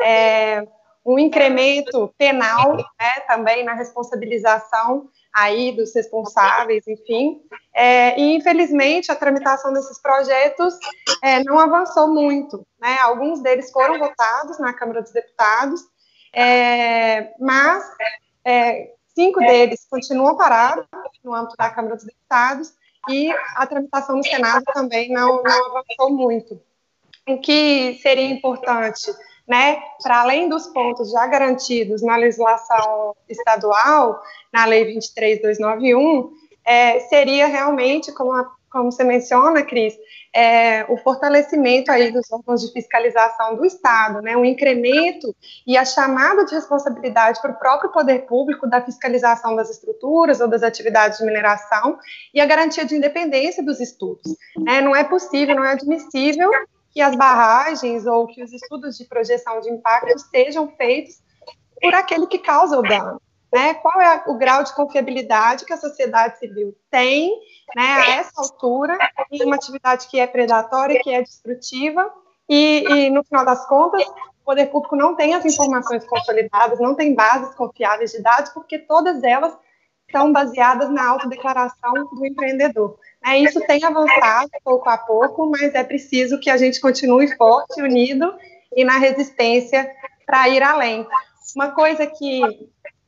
é, 0.01 0.65
um 1.05 1.19
incremento 1.19 2.13
penal 2.17 2.77
né, 2.77 3.19
também 3.27 3.63
na 3.65 3.73
responsabilização 3.73 5.09
aí 5.33 5.71
dos 5.75 5.93
responsáveis, 5.93 6.87
enfim. 6.87 7.41
É, 7.75 8.19
e, 8.19 8.35
infelizmente, 8.35 9.11
a 9.11 9.15
tramitação 9.15 9.73
desses 9.73 9.99
projetos 10.01 10.75
é, 11.23 11.41
não 11.41 11.57
avançou 11.57 12.09
muito. 12.09 12.67
Né? 12.77 12.97
Alguns 12.99 13.39
deles 13.41 13.71
foram 13.71 13.97
votados 13.97 14.59
na 14.59 14.73
Câmara 14.73 15.01
dos 15.01 15.13
Deputados, 15.13 15.81
é, 16.33 17.31
mas 17.39 17.81
é, 18.43 18.91
cinco 19.15 19.39
deles 19.39 19.87
continuam 19.89 20.35
parados 20.35 20.85
no 21.23 21.33
âmbito 21.33 21.55
da 21.57 21.69
Câmara 21.69 21.95
dos 21.95 22.03
Deputados 22.03 22.73
e 23.09 23.31
a 23.55 23.65
tramitação 23.65 24.17
no 24.17 24.23
Senado 24.23 24.65
também 24.73 25.13
não, 25.13 25.41
não 25.41 25.77
avançou 25.77 26.09
muito. 26.11 26.61
O 27.25 27.39
que 27.39 27.97
seria 28.01 28.29
importante, 28.29 29.09
né, 29.47 29.81
para 30.01 30.19
além 30.19 30.49
dos 30.49 30.67
pontos 30.67 31.09
já 31.09 31.25
garantidos 31.27 32.01
na 32.01 32.17
legislação 32.17 33.15
estadual, 33.29 34.21
na 34.51 34.65
Lei 34.65 34.83
23291, 34.83 36.33
é, 36.65 36.99
seria 37.01 37.47
realmente, 37.47 38.11
como, 38.11 38.33
a, 38.33 38.51
como 38.69 38.91
você 38.91 39.05
menciona, 39.05 39.63
Cris, 39.63 39.95
é, 40.35 40.83
o 40.91 40.97
fortalecimento 40.97 41.91
aí 41.91 42.11
dos 42.11 42.31
órgãos 42.31 42.61
de 42.61 42.71
fiscalização 42.71 43.55
do 43.55 43.65
Estado, 43.65 44.21
né, 44.21 44.35
um 44.35 44.43
incremento 44.43 45.35
e 45.65 45.77
a 45.77 45.85
chamada 45.85 46.43
de 46.43 46.55
responsabilidade 46.55 47.39
para 47.39 47.51
o 47.51 47.59
próprio 47.59 47.91
poder 47.91 48.25
público 48.25 48.67
da 48.67 48.81
fiscalização 48.81 49.55
das 49.55 49.69
estruturas 49.69 50.41
ou 50.41 50.47
das 50.47 50.63
atividades 50.63 51.19
de 51.19 51.25
mineração 51.25 51.99
e 52.33 52.41
a 52.41 52.45
garantia 52.45 52.83
de 52.83 52.95
independência 52.95 53.63
dos 53.63 53.79
estudos. 53.79 54.35
É, 54.67 54.81
não 54.81 54.95
é 54.95 55.03
possível, 55.03 55.55
não 55.55 55.65
é 55.65 55.73
admissível 55.73 56.49
que 56.91 57.01
as 57.01 57.15
barragens 57.15 58.05
ou 58.05 58.27
que 58.27 58.43
os 58.43 58.51
estudos 58.51 58.97
de 58.97 59.05
projeção 59.05 59.59
de 59.61 59.69
impacto 59.69 60.17
sejam 60.31 60.67
feitos 60.75 61.21
por 61.81 61.93
aquele 61.93 62.27
que 62.27 62.39
causa 62.39 62.77
o 62.77 62.81
dano. 62.81 63.21
Né? 63.53 63.75
Qual 63.75 64.01
é 64.01 64.23
o 64.25 64.33
grau 64.35 64.63
de 64.63 64.73
confiabilidade 64.73 65.63
que 65.63 65.73
a 65.73 65.77
sociedade 65.77 66.39
civil 66.39 66.75
tem 66.89 67.29
né, 67.75 67.83
a 67.83 68.09
essa 68.15 68.41
altura 68.41 68.97
em 69.31 69.43
uma 69.43 69.55
atividade 69.55 70.07
que 70.07 70.19
é 70.19 70.25
predatória, 70.25 70.99
que 71.03 71.11
é 71.13 71.21
destrutiva, 71.21 72.11
e, 72.49 72.83
e, 72.83 73.09
no 73.09 73.23
final 73.23 73.45
das 73.45 73.65
contas, 73.67 74.03
o 74.07 74.43
poder 74.43 74.65
público 74.67 74.95
não 74.95 75.15
tem 75.15 75.33
as 75.33 75.45
informações 75.45 76.03
consolidadas, 76.05 76.79
não 76.79 76.95
tem 76.95 77.13
bases 77.13 77.55
confiáveis 77.55 78.11
de 78.11 78.21
dados, 78.21 78.51
porque 78.51 78.79
todas 78.79 79.23
elas 79.23 79.55
estão 80.07 80.31
baseadas 80.31 80.89
na 80.89 81.07
autodeclaração 81.09 81.93
do 82.11 82.25
empreendedor. 82.25 82.97
É, 83.23 83.37
isso 83.37 83.59
tem 83.61 83.83
avançado 83.83 84.49
pouco 84.63 84.89
a 84.89 84.97
pouco, 84.97 85.49
mas 85.49 85.73
é 85.73 85.83
preciso 85.83 86.39
que 86.39 86.49
a 86.49 86.57
gente 86.57 86.81
continue 86.81 87.35
forte, 87.37 87.81
unido 87.81 88.33
e 88.75 88.83
na 88.83 88.97
resistência 88.97 89.89
para 90.25 90.49
ir 90.49 90.61
além. 90.61 91.07
Uma 91.55 91.71
coisa 91.71 92.05
que 92.05 92.41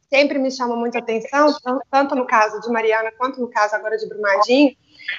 sempre 0.09 0.39
me 0.39 0.51
chama 0.51 0.75
muita 0.75 0.99
atenção, 0.99 1.53
tanto 1.89 2.15
no 2.15 2.25
caso 2.25 2.59
de 2.61 2.69
Mariana 2.69 3.11
quanto 3.17 3.39
no 3.39 3.47
caso 3.47 3.75
agora 3.75 3.97
de 3.97 4.07
Brumadinho, 4.07 4.75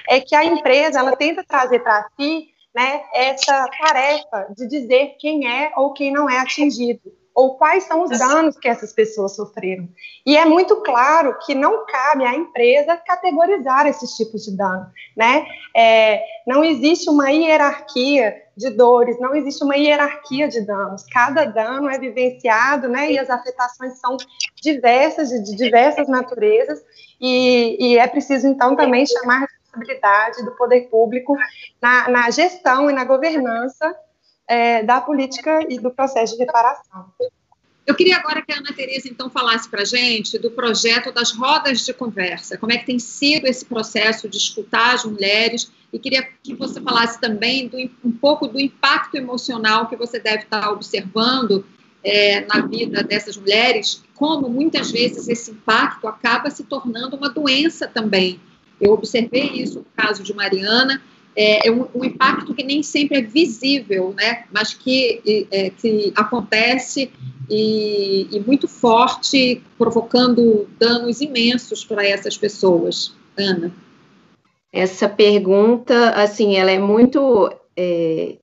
é 0.09 0.19
que 0.19 0.35
a 0.35 0.43
empresa 0.43 0.99
ela 0.99 1.15
tenta 1.15 1.43
trazer 1.43 1.79
para 1.79 2.07
si 2.15 2.49
né, 2.75 3.01
essa 3.13 3.67
tarefa 3.79 4.53
de 4.55 4.67
dizer 4.67 5.15
quem 5.19 5.47
é 5.47 5.71
ou 5.75 5.93
quem 5.93 6.11
não 6.11 6.29
é 6.29 6.39
atingido, 6.39 7.11
ou 7.37 7.55
quais 7.55 7.83
são 7.83 8.01
os 8.01 8.17
danos 8.17 8.57
que 8.57 8.67
essas 8.67 8.91
pessoas 8.91 9.35
sofreram. 9.35 9.87
E 10.25 10.35
é 10.35 10.43
muito 10.43 10.77
claro 10.77 11.37
que 11.45 11.53
não 11.53 11.85
cabe 11.85 12.25
à 12.25 12.33
empresa 12.33 12.97
categorizar 12.97 13.85
esses 13.85 14.15
tipos 14.15 14.43
de 14.43 14.57
dano, 14.57 14.87
né? 15.15 15.45
É, 15.75 16.23
não 16.47 16.63
existe 16.63 17.07
uma 17.07 17.29
hierarquia 17.29 18.41
de 18.57 18.71
dores, 18.71 19.19
não 19.19 19.35
existe 19.35 19.63
uma 19.63 19.77
hierarquia 19.77 20.47
de 20.47 20.61
danos. 20.61 21.03
Cada 21.13 21.45
dano 21.45 21.87
é 21.87 21.99
vivenciado, 21.99 22.87
né? 22.87 23.11
E 23.11 23.19
as 23.19 23.29
afetações 23.29 23.99
são 23.99 24.17
diversas, 24.59 25.29
de, 25.29 25.55
diversas 25.55 26.07
naturezas, 26.07 26.83
e, 27.21 27.77
e, 27.79 27.97
é 27.99 28.07
preciso, 28.07 28.47
então, 28.47 28.75
também 28.75 29.05
chamar 29.05 29.43
a 29.43 29.47
responsabilidade 29.47 30.43
do 30.43 30.55
poder 30.55 30.89
público 30.89 31.37
na, 31.79 32.09
na 32.09 32.31
gestão 32.31 32.89
e 32.89 32.93
na 32.93 33.03
governança 33.03 33.95
é, 34.47 34.83
da 34.83 35.01
política 35.01 35.65
e 35.69 35.77
do 35.79 35.91
processo 35.91 36.37
de 36.37 36.43
reparação. 36.43 37.11
Eu 37.85 37.95
queria 37.95 38.17
agora 38.17 38.41
que 38.41 38.51
a 38.51 38.57
Ana 38.57 38.73
Tereza, 38.73 39.07
então, 39.07 39.29
falasse 39.29 39.69
para 39.69 39.81
a 39.81 39.85
gente 39.85 40.37
do 40.37 40.51
projeto 40.51 41.09
das 41.09 41.31
rodas 41.31 41.85
de 41.85 41.93
conversa, 41.93 42.57
como 42.57 42.73
é 42.73 42.77
que 42.77 42.85
tem 42.85 42.99
sido 42.99 43.47
esse 43.47 43.63
processo 43.63 44.27
de 44.27 44.35
escutar 44.35 44.93
as 44.93 45.05
mulheres, 45.05 45.71
e 45.91 45.97
queria 45.97 46.27
que 46.43 46.53
você 46.53 46.81
falasse 46.81 47.19
também 47.19 47.69
do, 47.69 47.77
um 48.03 48.11
pouco 48.11 48.45
do 48.45 48.59
impacto 48.59 49.15
emocional 49.15 49.87
que 49.87 49.95
você 49.95 50.19
deve 50.19 50.43
estar 50.43 50.69
observando 50.69 51.65
é, 52.03 52.41
na 52.41 52.65
vida 52.65 53.03
dessas 53.03 53.37
mulheres, 53.37 54.03
como 54.15 54.49
muitas 54.49 54.91
vezes 54.91 55.29
esse 55.29 55.51
impacto 55.51 56.09
acaba 56.09 56.49
se 56.49 56.65
tornando 56.65 57.15
uma 57.15 57.29
doença 57.29 57.87
também. 57.87 58.39
Eu 58.81 58.91
observei 58.91 59.49
isso 59.53 59.79
no 59.79 59.85
caso 59.95 60.23
de 60.23 60.33
Mariana, 60.33 61.01
é, 61.37 61.67
é 61.67 61.71
um, 61.71 61.87
um, 61.93 62.03
impacto 62.03 62.55
que 62.55 62.63
nem 62.63 62.81
sempre 62.81 63.19
é 63.19 63.21
visível, 63.21 64.11
né, 64.17 64.45
mas 64.51 64.73
que, 64.73 65.45
é, 65.51 65.69
que 65.69 66.11
acontece 66.15 67.11
e, 67.47 68.27
e, 68.31 68.39
muito 68.39 68.67
forte, 68.67 69.61
provocando 69.77 70.67
danos 70.79 71.21
imensos 71.21 71.85
para 71.85 72.03
essas 72.03 72.35
pessoas. 72.35 73.13
Ana. 73.37 73.71
Essa 74.73 75.07
pergunta, 75.07 76.09
assim, 76.09 76.55
ela 76.55 76.71
é 76.71 76.79
muito 76.79 77.53
é, 77.75 78.37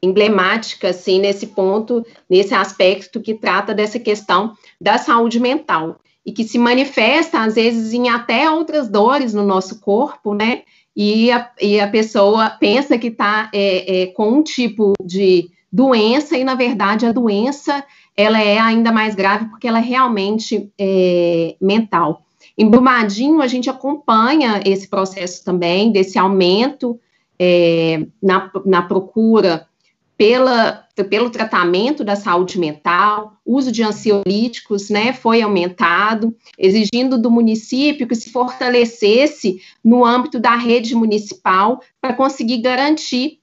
emblemática, 0.00 0.90
assim, 0.90 1.18
nesse 1.18 1.48
ponto, 1.48 2.06
nesse 2.30 2.54
aspecto 2.54 3.20
que 3.20 3.34
trata 3.34 3.74
dessa 3.74 3.98
questão 3.98 4.54
da 4.80 4.96
saúde 4.96 5.40
mental 5.40 6.00
e 6.24 6.32
que 6.32 6.44
se 6.44 6.58
manifesta, 6.58 7.40
às 7.40 7.56
vezes, 7.56 7.92
em 7.92 8.08
até 8.08 8.48
outras 8.48 8.88
dores 8.88 9.34
no 9.34 9.44
nosso 9.44 9.80
corpo, 9.80 10.34
né? 10.34 10.62
E 11.00 11.30
a, 11.30 11.48
e 11.62 11.78
a 11.78 11.86
pessoa 11.86 12.50
pensa 12.50 12.98
que 12.98 13.06
está 13.06 13.48
é, 13.54 14.02
é, 14.02 14.06
com 14.06 14.30
um 14.30 14.42
tipo 14.42 14.94
de 15.00 15.48
doença 15.72 16.36
e, 16.36 16.42
na 16.42 16.56
verdade, 16.56 17.06
a 17.06 17.12
doença 17.12 17.84
ela 18.16 18.42
é 18.42 18.58
ainda 18.58 18.90
mais 18.90 19.14
grave 19.14 19.44
porque 19.44 19.68
ela 19.68 19.78
é 19.78 19.82
realmente 19.82 20.72
é, 20.76 21.54
mental. 21.60 22.24
Em 22.58 22.68
Brumadinho, 22.68 23.40
a 23.40 23.46
gente 23.46 23.70
acompanha 23.70 24.60
esse 24.64 24.88
processo 24.88 25.44
também, 25.44 25.92
desse 25.92 26.18
aumento 26.18 26.98
é, 27.38 28.04
na, 28.20 28.50
na 28.66 28.82
procura 28.82 29.68
pela, 30.18 30.84
pelo 31.08 31.30
tratamento 31.30 32.02
da 32.02 32.16
saúde 32.16 32.58
mental, 32.58 33.34
uso 33.46 33.70
de 33.70 33.84
ansiolíticos, 33.84 34.90
né, 34.90 35.12
foi 35.12 35.40
aumentado, 35.40 36.36
exigindo 36.58 37.16
do 37.16 37.30
município 37.30 38.06
que 38.08 38.16
se 38.16 38.32
fortalecesse 38.32 39.62
no 39.82 40.04
âmbito 40.04 40.40
da 40.40 40.56
rede 40.56 40.96
municipal 40.96 41.80
para 42.00 42.14
conseguir 42.14 42.58
garantir 42.58 43.38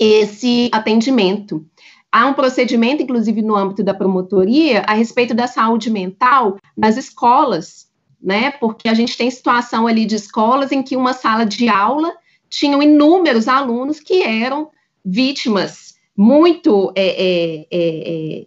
esse 0.00 0.70
atendimento. 0.72 1.66
Há 2.10 2.26
um 2.26 2.32
procedimento, 2.32 3.02
inclusive, 3.02 3.42
no 3.42 3.54
âmbito 3.54 3.84
da 3.84 3.92
promotoria, 3.92 4.84
a 4.86 4.94
respeito 4.94 5.34
da 5.34 5.46
saúde 5.46 5.90
mental 5.90 6.56
nas 6.74 6.96
escolas, 6.96 7.88
né, 8.22 8.52
porque 8.52 8.88
a 8.88 8.94
gente 8.94 9.18
tem 9.18 9.30
situação 9.30 9.86
ali 9.86 10.06
de 10.06 10.14
escolas 10.14 10.72
em 10.72 10.82
que 10.82 10.96
uma 10.96 11.12
sala 11.12 11.44
de 11.44 11.68
aula 11.68 12.10
tinham 12.48 12.82
inúmeros 12.82 13.48
alunos 13.48 14.00
que 14.00 14.22
eram 14.22 14.70
vítimas 15.04 15.95
muito 16.16 16.92
é, 16.94 17.06
é, 17.06 17.66
é, 17.70 18.40
é 18.40 18.46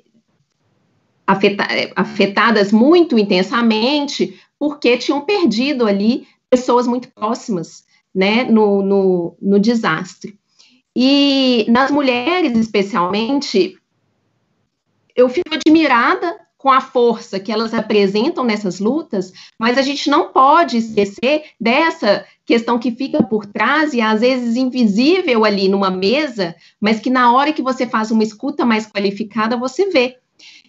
afeta, 1.28 1.64
é, 1.64 1.92
afetadas 1.96 2.72
muito 2.72 3.18
intensamente, 3.18 4.40
porque 4.58 4.98
tinham 4.98 5.22
perdido 5.22 5.86
ali 5.86 6.28
pessoas 6.50 6.88
muito 6.88 7.10
próximas, 7.10 7.86
né, 8.14 8.44
no, 8.44 8.82
no, 8.82 9.38
no 9.40 9.60
desastre. 9.60 10.40
E 10.96 11.66
nas 11.70 11.92
mulheres, 11.92 12.58
especialmente, 12.58 13.78
eu 15.16 15.30
fico 15.30 15.54
admirada 15.54 16.36
com 16.60 16.70
a 16.70 16.82
força 16.82 17.40
que 17.40 17.54
elas 17.54 17.74
apresentam 17.74 18.44
nessas 18.44 18.82
lutas, 18.82 19.32
mas 19.58 19.78
a 19.78 19.82
gente 19.82 20.10
não 20.10 20.28
pode 20.34 20.76
esquecer 20.76 21.44
dessa 21.60 22.26
questão 22.46 22.78
que 22.78 22.92
fica 22.92 23.24
por 23.24 23.46
trás 23.46 23.94
e 23.94 24.02
às 24.02 24.20
vezes 24.20 24.58
invisível 24.58 25.46
ali 25.46 25.70
numa 25.70 25.90
mesa, 25.90 26.54
mas 26.80 27.00
que 27.00 27.10
na 27.10 27.32
hora 27.32 27.54
que 27.54 27.62
você 27.62 27.88
faz 27.88 28.12
uma 28.12 28.24
escuta 28.24 28.66
mais 28.66 28.86
qualificada, 28.86 29.56
você 29.56 29.90
vê. 29.90 30.18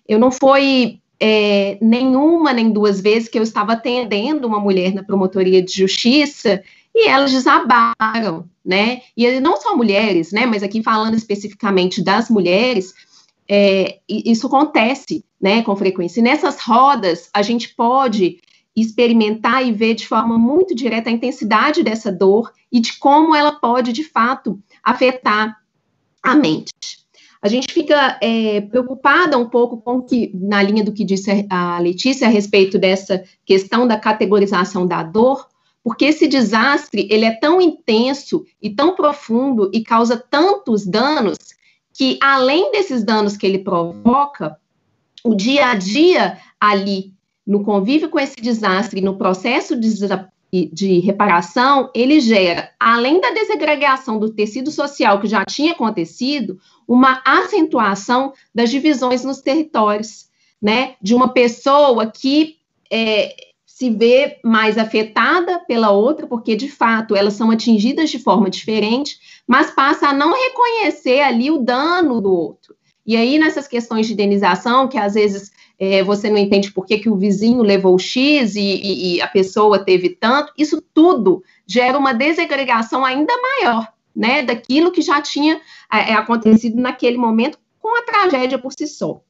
Eu 0.09 0.21
não 0.21 0.31
foi 0.31 1.01
é, 1.19 1.77
nenhuma 1.83 2.53
nem 2.53 2.71
duas 2.71 3.01
vezes 3.01 3.29
que 3.29 3.39
eu 3.39 3.43
estava 3.43 3.73
atendendo 3.73 4.47
uma 4.47 4.61
mulher 4.61 4.95
na 4.95 5.03
promotoria 5.03 5.61
de 5.61 5.73
justiça 5.73 6.63
e 6.95 7.09
elas 7.09 7.33
desabaram, 7.33 8.49
né? 8.65 9.01
E 9.17 9.41
não 9.41 9.61
só 9.61 9.77
mulheres, 9.77 10.31
né? 10.31 10.47
Mas 10.47 10.63
aqui 10.63 10.85
falando 10.85 11.17
especificamente 11.17 12.01
das 12.01 12.31
mulheres, 12.31 12.95
é, 13.49 13.99
isso 14.09 14.47
acontece 14.47 15.25
né, 15.41 15.63
com 15.63 15.75
frequência. 15.75 16.21
E 16.21 16.23
nessas 16.23 16.61
rodas, 16.61 17.31
a 17.33 17.43
gente 17.43 17.75
pode 17.75 18.39
experimentar 18.77 19.67
e 19.67 19.73
ver 19.73 19.95
de 19.95 20.07
forma 20.07 20.39
muito 20.39 20.75
direta 20.75 21.11
a 21.11 21.13
intensidade 21.13 21.83
dessa 21.83 22.13
dor 22.13 22.53
e 22.71 22.81
de 22.81 22.99
como 22.99 23.35
ela 23.35 23.53
pode, 23.53 23.93
de 23.93 24.05
fato, 24.05 24.61
afetar 24.83 25.59
a 26.23 26.37
mente. 26.37 27.01
A 27.43 27.49
gente 27.49 27.73
fica 27.73 28.19
é, 28.21 28.61
preocupada 28.61 29.39
um 29.39 29.49
pouco 29.49 29.79
com 29.79 30.03
que, 30.03 30.31
na 30.35 30.63
linha 30.63 30.85
do 30.85 30.93
que 30.93 31.05
disse 31.05 31.47
a 31.49 31.79
Letícia 31.79 32.27
a 32.27 32.31
respeito 32.31 32.79
dessa 32.79 33.25
questão 33.47 33.87
da 33.87 33.99
categorização 33.99 34.87
da 34.87 35.03
dor, 35.03 35.49
porque 35.83 36.05
esse 36.05 36.29
desastre 36.29 37.09
ele 37.11 37.25
é 37.25 37.35
tão 37.35 37.61
intenso 37.61 38.45
e 38.61 38.69
tão 38.69 38.95
profundo 38.95 39.71
e 39.73 39.83
causa 39.83 40.19
tantos 40.19 40.87
danos 40.87 41.39
que 41.95 42.19
além 42.23 42.71
desses 42.73 43.03
danos 43.03 43.37
que 43.39 43.47
ele 43.47 43.61
provoca, 43.61 44.57
o 45.25 45.35
dia 45.35 45.69
a 45.69 45.75
dia 45.75 46.39
ali 46.61 47.13
no 47.47 47.65
convívio 47.65 48.09
com 48.09 48.19
esse 48.19 48.37
desastre, 48.37 49.01
no 49.01 49.17
processo 49.17 49.75
de, 49.79 49.91
de 50.73 50.99
reparação, 51.01 51.91
ele 51.95 52.21
gera, 52.21 52.71
além 52.79 53.21
da 53.21 53.31
desagregação 53.31 54.19
do 54.19 54.31
tecido 54.31 54.71
social 54.71 55.21
que 55.21 55.27
já 55.27 55.45
tinha 55.45 55.73
acontecido, 55.73 56.61
uma 56.87 57.21
acentuação 57.25 58.33
das 58.55 58.71
divisões 58.71 59.25
nos 59.25 59.41
territórios, 59.41 60.29
né? 60.61 60.95
De 61.01 61.15
uma 61.15 61.29
pessoa 61.29 62.07
que 62.07 62.57
é, 62.93 63.35
se 63.67 63.89
vê 63.91 64.39
mais 64.45 64.77
afetada 64.77 65.59
pela 65.61 65.91
outra, 65.91 66.27
porque 66.27 66.55
de 66.55 66.69
fato 66.69 67.17
elas 67.17 67.35
são 67.35 67.51
atingidas 67.51 68.11
de 68.11 68.19
forma 68.19 68.51
diferente, 68.51 69.19
mas 69.47 69.71
passa 69.71 70.09
a 70.09 70.13
não 70.13 70.35
reconhecer 70.35 71.21
ali 71.21 71.51
o 71.51 71.59
dano 71.59 72.21
do 72.21 72.31
outro. 72.31 72.75
E 73.07 73.17
aí, 73.17 73.39
nessas 73.39 73.67
questões 73.67 74.07
de 74.07 74.13
indenização, 74.13 74.87
que 74.87 74.99
às 74.99 75.15
vezes 75.15 75.51
é, 75.79 76.03
você 76.05 76.29
não 76.29 76.37
entende 76.37 76.71
por 76.71 76.85
que, 76.85 76.99
que 76.99 77.09
o 77.09 77.17
vizinho 77.17 77.63
levou 77.63 77.99
X 77.99 78.55
e, 78.55 78.61
e, 78.61 79.17
e, 79.17 79.23
a 79.23 79.27
pessoa 79.27 79.83
teve 79.83 80.11
tanto, 80.11 80.53
isso 80.57 80.83
tudo 80.93 81.43
gera 81.67 81.99
uma 81.99 82.13
desagregação 82.13 83.05
ainda 83.05 83.33
maior, 83.41 83.91
né, 84.15 84.43
daquilo 84.43 84.93
que 84.93 85.01
já 85.01 85.23
tinha 85.23 85.59
é, 85.91 86.11
é 86.11 86.15
acontecido 86.15 86.77
naquele 86.77 87.17
momento 87.17 87.59
com 87.81 87.97
a 87.97 88.03
tragédia 88.03 88.59
por 88.59 88.73
si 88.73 88.87
só. 88.87 89.23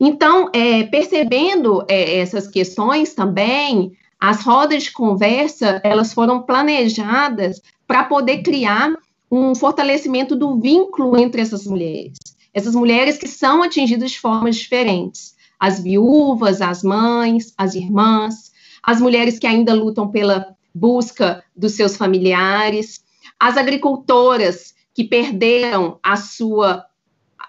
Então, 0.00 0.50
é, 0.54 0.84
percebendo 0.84 1.84
é, 1.86 2.20
essas 2.20 2.48
questões 2.48 3.12
também, 3.12 3.92
as 4.18 4.42
rodas 4.42 4.84
de 4.84 4.92
conversa, 4.92 5.80
elas 5.84 6.14
foram 6.14 6.42
planejadas 6.42 7.60
para 7.86 8.04
poder 8.04 8.42
criar 8.42 8.90
um 9.30 9.54
fortalecimento 9.54 10.34
do 10.34 10.58
vínculo 10.58 11.16
entre 11.16 11.40
essas 11.40 11.66
mulheres. 11.66 12.18
Essas 12.52 12.74
mulheres 12.74 13.16
que 13.16 13.28
são 13.28 13.62
atingidas 13.62 14.10
de 14.10 14.18
formas 14.18 14.56
diferentes. 14.56 15.36
As 15.58 15.80
viúvas, 15.80 16.60
as 16.60 16.82
mães, 16.82 17.54
as 17.56 17.74
irmãs, 17.74 18.50
as 18.82 19.00
mulheres 19.00 19.38
que 19.38 19.46
ainda 19.46 19.72
lutam 19.74 20.08
pela 20.08 20.56
busca 20.74 21.44
dos 21.54 21.72
seus 21.72 21.96
familiares, 21.96 23.04
as 23.38 23.56
agricultoras 23.56 24.74
que 24.94 25.04
perderam 25.04 25.98
a 26.02 26.16
sua 26.16 26.86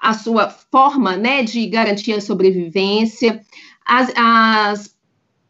a 0.02 0.14
sua 0.14 0.50
forma 0.50 1.16
né, 1.16 1.44
de 1.44 1.68
garantir 1.68 2.14
a 2.14 2.22
sobrevivência, 2.22 3.40
as, 3.86 4.12
as 4.16 4.96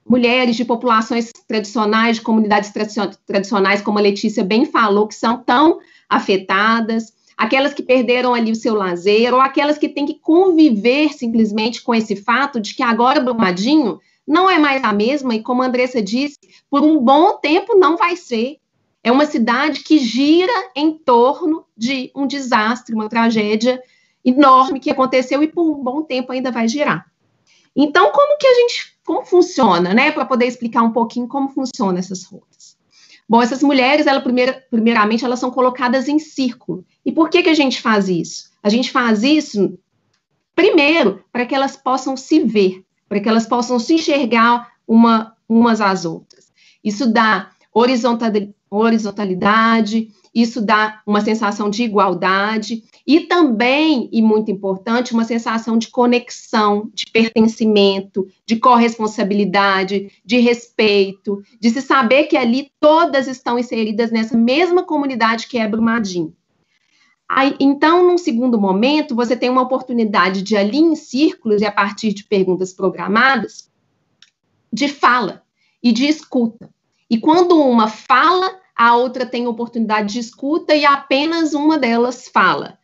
mulheres 0.05 0.57
de 0.57 0.65
populações 0.65 1.31
tradicionais, 1.47 2.17
de 2.17 2.21
comunidades 2.21 2.73
tradicionais, 3.25 3.81
como 3.81 3.97
a 3.97 4.01
Letícia 4.01 4.43
bem 4.43 4.65
falou, 4.65 5.07
que 5.07 5.15
são 5.15 5.37
tão 5.37 5.79
afetadas, 6.11 7.13
aquelas 7.37 7.73
que 7.73 7.81
perderam 7.81 8.33
ali 8.33 8.51
o 8.51 8.55
seu 8.55 8.75
lazer, 8.75 9.33
ou 9.33 9.39
aquelas 9.39 9.77
que 9.77 9.87
têm 9.87 10.05
que 10.05 10.19
conviver 10.19 11.13
simplesmente 11.13 11.81
com 11.81 11.95
esse 11.95 12.17
fato 12.17 12.59
de 12.59 12.75
que 12.75 12.83
agora 12.83 13.21
Brumadinho 13.21 13.99
não 14.27 14.49
é 14.49 14.59
mais 14.59 14.83
a 14.83 14.91
mesma, 14.91 15.33
e 15.33 15.41
como 15.41 15.63
a 15.63 15.65
Andressa 15.65 16.01
disse, 16.01 16.37
por 16.69 16.83
um 16.83 16.99
bom 16.99 17.37
tempo 17.37 17.77
não 17.77 17.97
vai 17.97 18.15
ser. 18.15 18.57
É 19.03 19.11
uma 19.11 19.25
cidade 19.25 19.79
que 19.79 19.97
gira 19.97 20.53
em 20.75 20.93
torno 20.93 21.65
de 21.75 22.11
um 22.15 22.27
desastre, 22.27 22.93
uma 22.93 23.09
tragédia 23.09 23.81
enorme 24.23 24.79
que 24.79 24.91
aconteceu 24.91 25.41
e 25.41 25.47
por 25.47 25.63
um 25.63 25.81
bom 25.81 26.03
tempo 26.03 26.31
ainda 26.31 26.51
vai 26.51 26.67
girar. 26.67 27.05
Então, 27.75 28.11
como 28.11 28.37
que 28.37 28.45
a 28.45 28.53
gente, 28.53 28.97
como 29.03 29.25
funciona, 29.25 29.93
né, 29.93 30.11
para 30.11 30.25
poder 30.25 30.45
explicar 30.45 30.83
um 30.83 30.91
pouquinho 30.91 31.27
como 31.27 31.49
funcionam 31.49 31.97
essas 31.97 32.23
rotas? 32.25 32.50
Bom, 33.31 33.41
essas 33.41 33.63
mulheres, 33.63 34.07
ela 34.07 34.19
primeira, 34.19 34.61
primeiramente, 34.69 35.23
elas 35.23 35.39
são 35.39 35.49
colocadas 35.49 36.09
em 36.09 36.19
círculo. 36.19 36.83
E 37.05 37.13
por 37.13 37.29
que 37.29 37.41
que 37.41 37.49
a 37.49 37.53
gente 37.53 37.81
faz 37.81 38.09
isso? 38.09 38.51
A 38.61 38.67
gente 38.67 38.91
faz 38.91 39.23
isso 39.23 39.79
primeiro 40.53 41.23
para 41.31 41.45
que 41.45 41.55
elas 41.55 41.77
possam 41.77 42.17
se 42.17 42.41
ver, 42.41 42.83
para 43.07 43.21
que 43.21 43.29
elas 43.29 43.47
possam 43.47 43.79
se 43.79 43.93
enxergar 43.93 44.73
uma, 44.85 45.33
umas 45.47 45.79
às 45.79 46.03
outras. 46.03 46.51
Isso 46.83 47.09
dá 47.09 47.51
horizontalidade, 47.73 48.53
isso 50.33 50.61
dá 50.61 51.01
uma 51.05 51.19
sensação 51.19 51.69
de 51.69 51.83
igualdade 51.83 52.83
e 53.05 53.21
também, 53.21 54.07
e 54.11 54.21
muito 54.21 54.49
importante, 54.49 55.13
uma 55.13 55.25
sensação 55.25 55.77
de 55.77 55.89
conexão, 55.89 56.89
de 56.93 57.05
pertencimento, 57.11 58.25
de 58.45 58.55
corresponsabilidade, 58.55 60.11
de 60.23 60.37
respeito, 60.37 61.43
de 61.59 61.69
se 61.69 61.81
saber 61.81 62.25
que 62.25 62.37
ali 62.37 62.71
todas 62.79 63.27
estão 63.27 63.59
inseridas 63.59 64.11
nessa 64.11 64.37
mesma 64.37 64.83
comunidade 64.83 65.47
que 65.47 65.57
é 65.57 65.67
Brumadinho. 65.67 66.33
Aí, 67.27 67.55
então, 67.59 68.05
num 68.05 68.17
segundo 68.17 68.59
momento, 68.59 69.15
você 69.15 69.35
tem 69.35 69.49
uma 69.49 69.61
oportunidade 69.61 70.41
de 70.41 70.55
ali 70.55 70.77
em 70.77 70.95
círculos 70.95 71.61
e 71.61 71.65
a 71.65 71.71
partir 71.71 72.13
de 72.13 72.25
perguntas 72.25 72.73
programadas, 72.73 73.69
de 74.71 74.87
fala 74.87 75.41
e 75.81 75.91
de 75.91 76.05
escuta. 76.07 76.69
E 77.09 77.17
quando 77.17 77.59
uma 77.59 77.87
fala, 77.89 78.60
a 78.77 78.95
outra 78.95 79.25
tem 79.25 79.47
oportunidade 79.47 80.13
de 80.13 80.19
escuta 80.19 80.75
e 80.75 80.85
apenas 80.85 81.53
uma 81.53 81.77
delas 81.77 82.27
fala. 82.27 82.77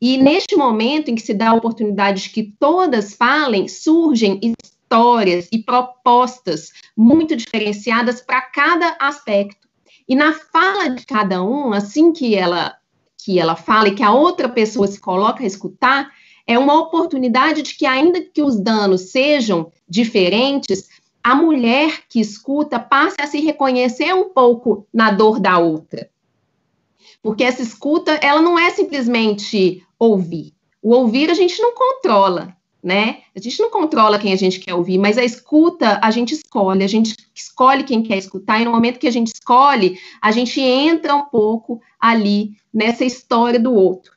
E 0.00 0.18
neste 0.18 0.56
momento 0.56 1.10
em 1.10 1.14
que 1.14 1.22
se 1.22 1.32
dá 1.32 1.50
a 1.50 1.54
oportunidade 1.54 2.24
de 2.24 2.30
que 2.30 2.54
todas 2.58 3.14
falem, 3.14 3.68
surgem 3.68 4.40
histórias 4.42 5.48
e 5.50 5.62
propostas 5.62 6.70
muito 6.96 7.34
diferenciadas 7.34 8.20
para 8.20 8.42
cada 8.42 8.96
aspecto. 9.00 9.66
E 10.08 10.14
na 10.14 10.32
fala 10.32 10.90
de 10.90 11.06
cada 11.06 11.42
um, 11.42 11.72
assim 11.72 12.12
que 12.12 12.34
ela 12.34 12.76
que 13.24 13.38
ela 13.38 13.56
fala 13.56 13.88
e 13.88 13.94
que 13.94 14.02
a 14.02 14.12
outra 14.12 14.50
pessoa 14.50 14.86
se 14.86 15.00
coloca 15.00 15.42
a 15.42 15.46
escutar, 15.46 16.12
é 16.46 16.58
uma 16.58 16.78
oportunidade 16.78 17.62
de 17.62 17.74
que, 17.74 17.86
ainda 17.86 18.20
que 18.20 18.42
os 18.42 18.60
danos 18.60 19.12
sejam 19.12 19.72
diferentes, 19.88 20.88
a 21.24 21.34
mulher 21.34 22.02
que 22.06 22.20
escuta 22.20 22.78
passe 22.78 23.16
a 23.18 23.26
se 23.26 23.40
reconhecer 23.40 24.14
um 24.14 24.28
pouco 24.28 24.86
na 24.92 25.10
dor 25.10 25.40
da 25.40 25.58
outra. 25.58 26.10
Porque 27.22 27.42
essa 27.42 27.62
escuta, 27.62 28.12
ela 28.22 28.42
não 28.42 28.58
é 28.58 28.68
simplesmente 28.68 29.82
ouvir. 29.98 30.52
O 30.82 30.90
ouvir 30.90 31.30
a 31.30 31.34
gente 31.34 31.58
não 31.62 31.74
controla, 31.74 32.54
né? 32.82 33.22
A 33.34 33.40
gente 33.40 33.58
não 33.58 33.70
controla 33.70 34.18
quem 34.18 34.34
a 34.34 34.36
gente 34.36 34.60
quer 34.60 34.74
ouvir, 34.74 34.98
mas 34.98 35.16
a 35.16 35.24
escuta 35.24 35.98
a 36.02 36.10
gente 36.10 36.34
escolhe, 36.34 36.84
a 36.84 36.86
gente 36.86 37.16
escolhe 37.34 37.84
quem 37.84 38.02
quer 38.02 38.18
escutar, 38.18 38.60
e 38.60 38.66
no 38.66 38.72
momento 38.72 38.98
que 38.98 39.08
a 39.08 39.12
gente 39.12 39.28
escolhe, 39.28 39.98
a 40.20 40.30
gente 40.30 40.60
entra 40.60 41.14
um 41.14 41.24
pouco 41.24 41.80
ali 41.98 42.50
nessa 42.72 43.02
história 43.02 43.58
do 43.58 43.72
outro. 43.72 44.12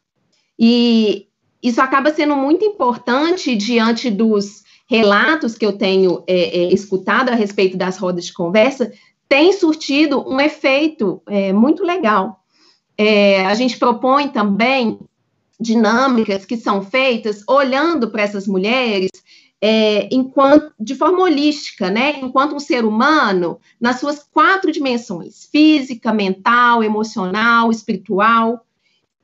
E 0.60 1.28
isso 1.64 1.80
acaba 1.80 2.14
sendo 2.14 2.36
muito 2.36 2.66
importante 2.66 3.56
diante 3.56 4.12
dos 4.12 4.67
relatos 4.88 5.58
que 5.58 5.66
eu 5.66 5.74
tenho 5.78 6.24
é, 6.26 6.60
é, 6.60 6.74
escutado 6.74 7.30
a 7.30 7.36
respeito 7.36 7.78
das 7.78 7.98
rodas 7.98 8.26
de 8.26 8.34
conversa, 8.34 8.92
tem 9.28 9.52
surtido 9.52 10.28
um 10.28 10.40
efeito 10.40 11.22
é, 11.28 11.52
muito 11.52 11.84
legal. 11.84 12.42
É, 12.98 13.46
a 13.46 13.54
gente 13.54 13.78
propõe 13.78 14.30
também 14.30 14.98
dinâmicas 15.60 16.46
que 16.46 16.56
são 16.56 16.82
feitas 16.82 17.44
olhando 17.48 18.10
para 18.10 18.22
essas 18.22 18.48
mulheres 18.48 19.10
é, 19.60 20.08
enquanto, 20.12 20.72
de 20.80 20.96
forma 20.96 21.24
holística, 21.24 21.90
né? 21.90 22.20
Enquanto 22.20 22.56
um 22.56 22.60
ser 22.60 22.86
humano, 22.86 23.60
nas 23.82 24.00
suas 24.00 24.24
quatro 24.24 24.72
dimensões: 24.72 25.48
física, 25.52 26.14
mental, 26.14 26.84
emocional, 26.84 27.72
espiritual. 27.72 28.64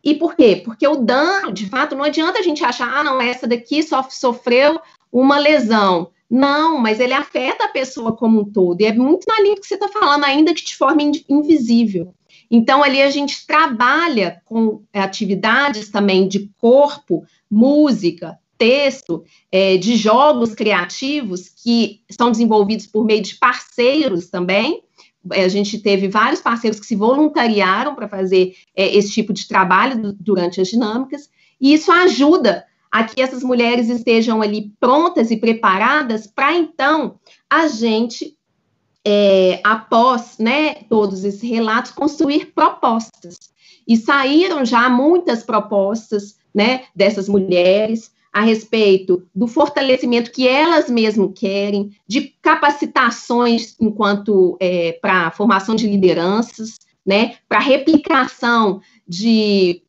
E 0.04 0.16
por 0.16 0.36
quê? 0.36 0.62
Porque 0.66 0.86
o 0.86 0.98
dano, 0.98 1.52
de 1.52 1.70
fato, 1.70 1.96
não 1.96 2.04
adianta 2.04 2.40
a 2.40 2.42
gente 2.42 2.64
achar, 2.66 2.92
ah, 2.94 3.04
não, 3.04 3.22
essa 3.22 3.48
daqui 3.48 3.82
só 3.82 4.06
sofreu 4.10 4.80
uma 5.14 5.38
lesão. 5.38 6.10
Não, 6.28 6.80
mas 6.80 7.00
ele 7.00 7.14
afeta 7.14 7.66
a 7.66 7.70
pessoa 7.70 8.14
como 8.14 8.42
um 8.42 8.52
todo. 8.52 8.82
E 8.82 8.86
é 8.86 8.92
muito 8.92 9.26
na 9.28 9.40
linha 9.40 9.56
que 9.56 9.68
você 9.68 9.76
está 9.76 9.88
falando, 9.88 10.24
ainda 10.24 10.54
que 10.54 10.66
de 10.66 10.76
forma 10.76 11.04
invisível. 11.30 12.12
Então, 12.50 12.84
ali 12.84 13.02
a 13.02 13.10
gente 13.12 13.46
trabalha 13.46 14.42
com 14.44 14.82
atividades 14.92 15.90
também 15.90 16.28
de 16.28 16.50
corpo, 16.60 17.24
música, 17.50 18.40
texto, 18.58 19.24
é, 19.52 19.78
de 19.78 19.96
jogos 19.96 20.56
criativos 20.56 21.50
que 21.50 22.02
são 22.10 22.32
desenvolvidos 22.32 22.88
por 22.88 23.06
meio 23.06 23.22
de 23.22 23.36
parceiros 23.36 24.28
também. 24.28 24.82
É, 25.32 25.44
a 25.44 25.48
gente 25.48 25.78
teve 25.80 26.08
vários 26.08 26.42
parceiros 26.42 26.80
que 26.80 26.86
se 26.86 26.96
voluntariaram 26.96 27.94
para 27.94 28.10
fazer 28.10 28.56
é, 28.76 28.96
esse 28.96 29.12
tipo 29.12 29.34
de 29.34 29.48
trabalho 29.48 30.14
durante 30.20 30.60
as 30.60 30.68
dinâmicas, 30.68 31.30
e 31.62 31.74
isso 31.74 31.92
ajuda 31.92 32.66
a 32.94 33.04
que 33.04 33.20
essas 33.20 33.42
mulheres 33.42 33.90
estejam 33.90 34.40
ali 34.40 34.72
prontas 34.80 35.32
e 35.32 35.38
preparadas 35.38 36.28
para 36.28 36.54
então 36.54 37.16
a 37.50 37.68
gente, 37.68 38.38
é, 39.04 39.60
após 39.64 40.38
né, 40.38 40.76
todos 40.88 41.24
esses 41.24 41.42
relatos, 41.42 41.90
construir 41.90 42.54
propostas. 42.54 43.40
E 43.88 43.98
saíram 43.98 44.64
já 44.64 44.88
muitas 44.92 45.42
propostas 45.42 46.38
né, 46.54 46.84
dessas 46.96 47.28
mulheres, 47.28 48.12
a 48.32 48.42
respeito 48.42 49.24
do 49.34 49.48
fortalecimento 49.48 50.32
que 50.32 50.48
elas 50.48 50.88
mesmas 50.88 51.32
querem, 51.36 51.90
de 52.08 52.36
capacitações 52.44 53.76
enquanto 53.82 54.56
é, 54.60 55.00
para 55.02 55.32
formação 55.32 55.74
de 55.74 55.88
lideranças, 55.88 56.78
né, 57.04 57.38
para 57.50 57.58
replicação 57.58 58.82
de, 59.08 59.82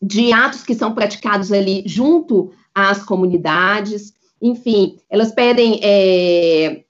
de 0.00 0.32
atos 0.32 0.62
que 0.62 0.74
são 0.74 0.94
praticados 0.94 1.52
ali 1.52 1.82
junto 1.86 2.52
às 2.74 3.02
comunidades, 3.02 4.12
enfim, 4.40 4.98
elas 5.10 5.32
pedem 5.32 5.80
é, 5.82 6.84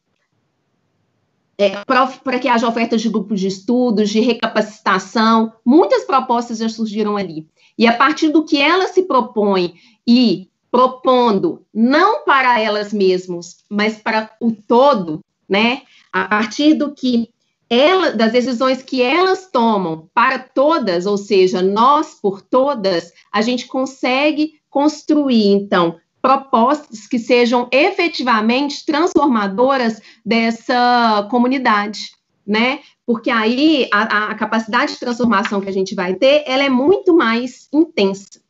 é, 1.56 1.84
para 1.84 2.38
que 2.38 2.48
haja 2.48 2.68
ofertas 2.68 3.00
de 3.00 3.08
grupos 3.08 3.40
de 3.40 3.48
estudos, 3.48 4.10
de 4.10 4.20
recapacitação, 4.20 5.52
muitas 5.64 6.04
propostas 6.04 6.58
já 6.58 6.68
surgiram 6.68 7.16
ali. 7.16 7.48
E 7.76 7.86
a 7.86 7.92
partir 7.92 8.28
do 8.28 8.44
que 8.44 8.58
elas 8.58 8.90
se 8.90 9.02
propõem 9.02 9.74
e 10.06 10.48
propondo 10.70 11.64
não 11.72 12.24
para 12.24 12.60
elas 12.60 12.92
mesmas, 12.92 13.64
mas 13.68 13.96
para 13.96 14.30
o 14.40 14.52
todo, 14.52 15.24
né? 15.48 15.82
A 16.12 16.24
partir 16.24 16.74
do 16.74 16.92
que 16.92 17.30
ela, 17.70 18.12
das 18.12 18.32
decisões 18.32 18.82
que 18.82 19.02
elas 19.02 19.50
tomam 19.50 20.08
para 20.14 20.38
todas, 20.38 21.06
ou 21.06 21.18
seja, 21.18 21.62
nós 21.62 22.14
por 22.20 22.40
todas, 22.40 23.12
a 23.32 23.42
gente 23.42 23.66
consegue 23.66 24.54
construir 24.70 25.48
então 25.48 25.96
propostas 26.20 27.06
que 27.06 27.18
sejam 27.18 27.68
efetivamente 27.70 28.84
transformadoras 28.84 30.00
dessa 30.24 31.26
comunidade, 31.30 32.10
né? 32.46 32.80
Porque 33.06 33.30
aí 33.30 33.88
a, 33.92 34.30
a 34.30 34.34
capacidade 34.34 34.92
de 34.92 35.00
transformação 35.00 35.60
que 35.60 35.68
a 35.68 35.72
gente 35.72 35.94
vai 35.94 36.14
ter, 36.14 36.44
ela 36.46 36.64
é 36.64 36.68
muito 36.68 37.14
mais 37.14 37.68
intensa. 37.72 38.40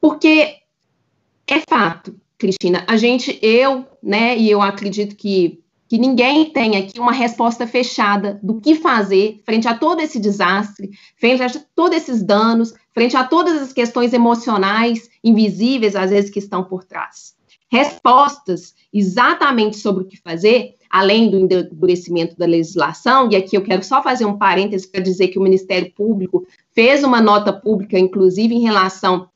Porque 0.00 0.56
é 1.46 1.60
fato, 1.68 2.14
Cristina. 2.38 2.84
A 2.88 2.96
gente, 2.96 3.38
eu, 3.42 3.86
né, 4.02 4.36
e 4.36 4.50
eu 4.50 4.62
acredito 4.62 5.14
que, 5.14 5.61
que 5.92 5.98
ninguém 5.98 6.46
tem 6.46 6.78
aqui 6.78 6.98
uma 6.98 7.12
resposta 7.12 7.66
fechada 7.66 8.40
do 8.42 8.58
que 8.58 8.76
fazer 8.76 9.42
frente 9.44 9.68
a 9.68 9.76
todo 9.76 10.00
esse 10.00 10.18
desastre, 10.18 10.88
frente 11.20 11.42
a 11.42 11.50
todos 11.74 11.98
esses 11.98 12.22
danos, 12.22 12.72
frente 12.94 13.14
a 13.14 13.24
todas 13.24 13.60
as 13.60 13.74
questões 13.74 14.14
emocionais, 14.14 15.10
invisíveis, 15.22 15.94
às 15.94 16.08
vezes, 16.08 16.30
que 16.30 16.38
estão 16.38 16.64
por 16.64 16.82
trás. 16.82 17.34
Respostas 17.70 18.74
exatamente 18.90 19.76
sobre 19.76 20.04
o 20.04 20.06
que 20.06 20.16
fazer, 20.16 20.76
além 20.88 21.28
do 21.28 21.38
endurecimento 21.38 22.38
da 22.38 22.46
legislação, 22.46 23.28
e 23.30 23.36
aqui 23.36 23.54
eu 23.54 23.62
quero 23.62 23.84
só 23.84 24.02
fazer 24.02 24.24
um 24.24 24.38
parêntese 24.38 24.88
para 24.88 25.02
dizer 25.02 25.28
que 25.28 25.38
o 25.38 25.42
Ministério 25.42 25.92
Público 25.92 26.46
fez 26.74 27.04
uma 27.04 27.20
nota 27.20 27.52
pública, 27.52 27.98
inclusive 27.98 28.54
em 28.54 28.62
relação 28.62 29.28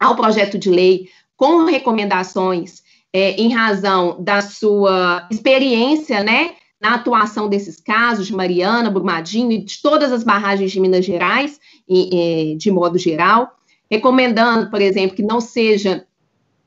ao 0.00 0.16
projeto 0.16 0.58
de 0.58 0.68
lei 0.68 1.08
com 1.36 1.64
recomendações 1.64 2.82
é, 3.12 3.32
em 3.32 3.52
razão 3.52 4.16
da 4.22 4.40
sua 4.40 5.26
experiência, 5.30 6.22
né, 6.22 6.52
na 6.80 6.94
atuação 6.94 7.48
desses 7.48 7.80
casos 7.80 8.26
de 8.26 8.34
Mariana, 8.34 8.90
Brumadinho 8.90 9.52
e 9.52 9.64
de 9.64 9.80
todas 9.80 10.10
as 10.10 10.24
barragens 10.24 10.72
de 10.72 10.80
Minas 10.80 11.04
Gerais, 11.04 11.60
e, 11.88 12.52
e, 12.52 12.56
de 12.56 12.70
modo 12.70 12.98
geral. 12.98 13.56
recomendando, 13.90 14.70
por 14.70 14.80
exemplo, 14.80 15.14
que 15.14 15.22
não 15.22 15.40
seja 15.40 16.06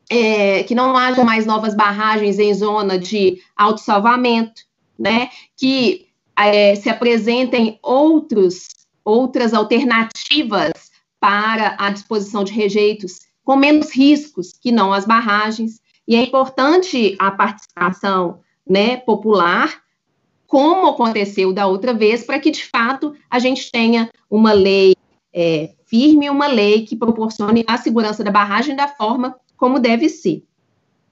é, 0.09 0.63
que 0.63 0.75
não 0.75 0.95
haja 0.95 1.23
mais 1.23 1.45
novas 1.45 1.75
barragens 1.75 2.37
em 2.37 2.53
zona 2.53 2.99
de 2.99 3.41
autossalvamento, 3.55 4.61
né? 4.97 5.29
Que 5.57 6.07
é, 6.37 6.75
se 6.75 6.89
apresentem 6.89 7.79
outros, 7.81 8.67
outras 9.03 9.53
alternativas 9.53 10.71
para 11.19 11.75
a 11.79 11.89
disposição 11.89 12.43
de 12.43 12.53
rejeitos 12.53 13.21
com 13.43 13.55
menos 13.55 13.91
riscos 13.91 14.53
que 14.53 14.71
não 14.71 14.93
as 14.93 15.05
barragens. 15.05 15.79
E 16.07 16.15
é 16.15 16.21
importante 16.21 17.15
a 17.19 17.31
participação 17.31 18.39
né, 18.67 18.97
popular, 18.97 19.81
como 20.47 20.87
aconteceu 20.87 21.51
da 21.51 21.67
outra 21.67 21.93
vez, 21.93 22.23
para 22.23 22.39
que, 22.39 22.51
de 22.51 22.63
fato, 22.65 23.13
a 23.29 23.39
gente 23.39 23.71
tenha 23.71 24.09
uma 24.29 24.53
lei 24.53 24.95
é, 25.33 25.73
firme, 25.85 26.29
uma 26.29 26.47
lei 26.47 26.85
que 26.85 26.95
proporcione 26.95 27.63
a 27.67 27.77
segurança 27.77 28.23
da 28.23 28.31
barragem 28.31 28.75
da 28.75 28.87
forma 28.87 29.35
como 29.57 29.79
deve 29.79 30.09
ser. 30.09 30.43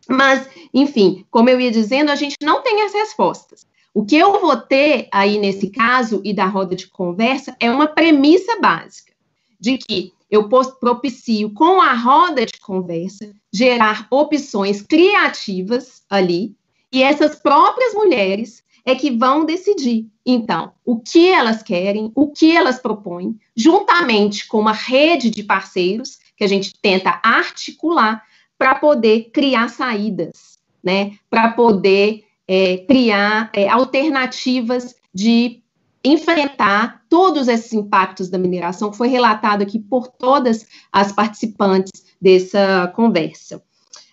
Mas, 0.07 0.47
enfim, 0.73 1.25
como 1.31 1.49
eu 1.49 1.59
ia 1.59 1.71
dizendo, 1.71 2.11
a 2.11 2.15
gente 2.15 2.35
não 2.41 2.61
tem 2.61 2.83
as 2.83 2.93
respostas. 2.93 3.65
O 3.93 4.03
que 4.03 4.17
eu 4.17 4.41
vou 4.41 4.57
ter 4.57 5.07
aí 5.11 5.37
nesse 5.37 5.69
caso 5.69 6.21
e 6.23 6.33
da 6.33 6.45
roda 6.45 6.75
de 6.75 6.87
conversa 6.87 7.55
é 7.59 7.69
uma 7.69 7.87
premissa 7.87 8.59
básica 8.59 9.13
de 9.59 9.77
que 9.77 10.13
eu 10.33 10.49
propicio 10.49 11.51
com 11.51 11.79
a 11.79 11.93
roda 11.93 12.43
de 12.43 12.59
conversa 12.59 13.35
gerar 13.53 14.07
opções 14.09 14.81
criativas 14.81 16.01
ali 16.09 16.55
e 16.91 17.03
essas 17.03 17.35
próprias 17.35 17.93
mulheres 17.93 18.63
é 18.83 18.95
que 18.95 19.11
vão 19.11 19.45
decidir, 19.45 20.07
então, 20.25 20.73
o 20.83 20.99
que 20.99 21.29
elas 21.29 21.61
querem, 21.61 22.11
o 22.15 22.31
que 22.31 22.51
elas 22.57 22.79
propõem, 22.79 23.39
juntamente 23.55 24.47
com 24.47 24.59
uma 24.59 24.73
rede 24.73 25.29
de 25.29 25.43
parceiros 25.43 26.17
que 26.35 26.43
a 26.43 26.47
gente 26.47 26.73
tenta 26.81 27.21
articular 27.23 28.23
para 28.57 28.73
poder 28.73 29.29
criar 29.31 29.69
saídas, 29.69 30.57
né? 30.83 31.11
Para 31.29 31.51
poder 31.51 32.25
é, 32.47 32.77
criar 32.77 33.51
é, 33.53 33.69
alternativas 33.69 34.95
de 35.13 35.62
enfrentar 36.03 37.03
todos 37.07 37.47
esses 37.47 37.71
impactos 37.73 38.29
da 38.29 38.37
mineração 38.37 38.91
que 38.91 38.97
foi 38.97 39.07
relatado 39.07 39.61
aqui 39.61 39.79
por 39.79 40.07
todas 40.07 40.65
as 40.91 41.11
participantes 41.11 41.91
dessa 42.21 42.91
conversa. 42.95 43.63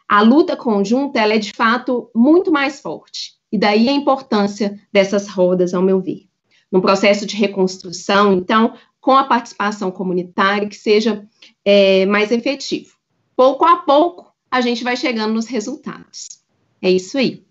A 0.08 0.22
luta 0.22 0.56
conjunta 0.56 1.20
ela 1.20 1.34
é 1.34 1.38
de 1.38 1.52
fato 1.52 2.10
muito 2.14 2.52
mais 2.52 2.80
forte 2.80 3.32
e 3.52 3.58
daí 3.58 3.88
a 3.88 3.92
importância 3.92 4.78
dessas 4.92 5.28
rodas, 5.28 5.74
ao 5.74 5.82
meu 5.82 6.00
ver, 6.00 6.28
num 6.70 6.80
processo 6.80 7.26
de 7.26 7.36
reconstrução, 7.36 8.32
então, 8.32 8.74
com 9.00 9.12
a 9.12 9.24
participação 9.24 9.90
comunitária 9.90 10.68
que 10.68 10.76
seja 10.76 11.26
é, 11.64 12.06
mais 12.06 12.30
efetivo. 12.30 12.94
Pouco 13.34 13.64
a 13.64 13.78
pouco 13.78 14.32
a 14.50 14.60
gente 14.60 14.84
vai 14.84 14.96
chegando 14.96 15.32
nos 15.34 15.46
resultados. 15.46 16.28
É 16.82 16.90
isso 16.90 17.18
aí. 17.18 17.44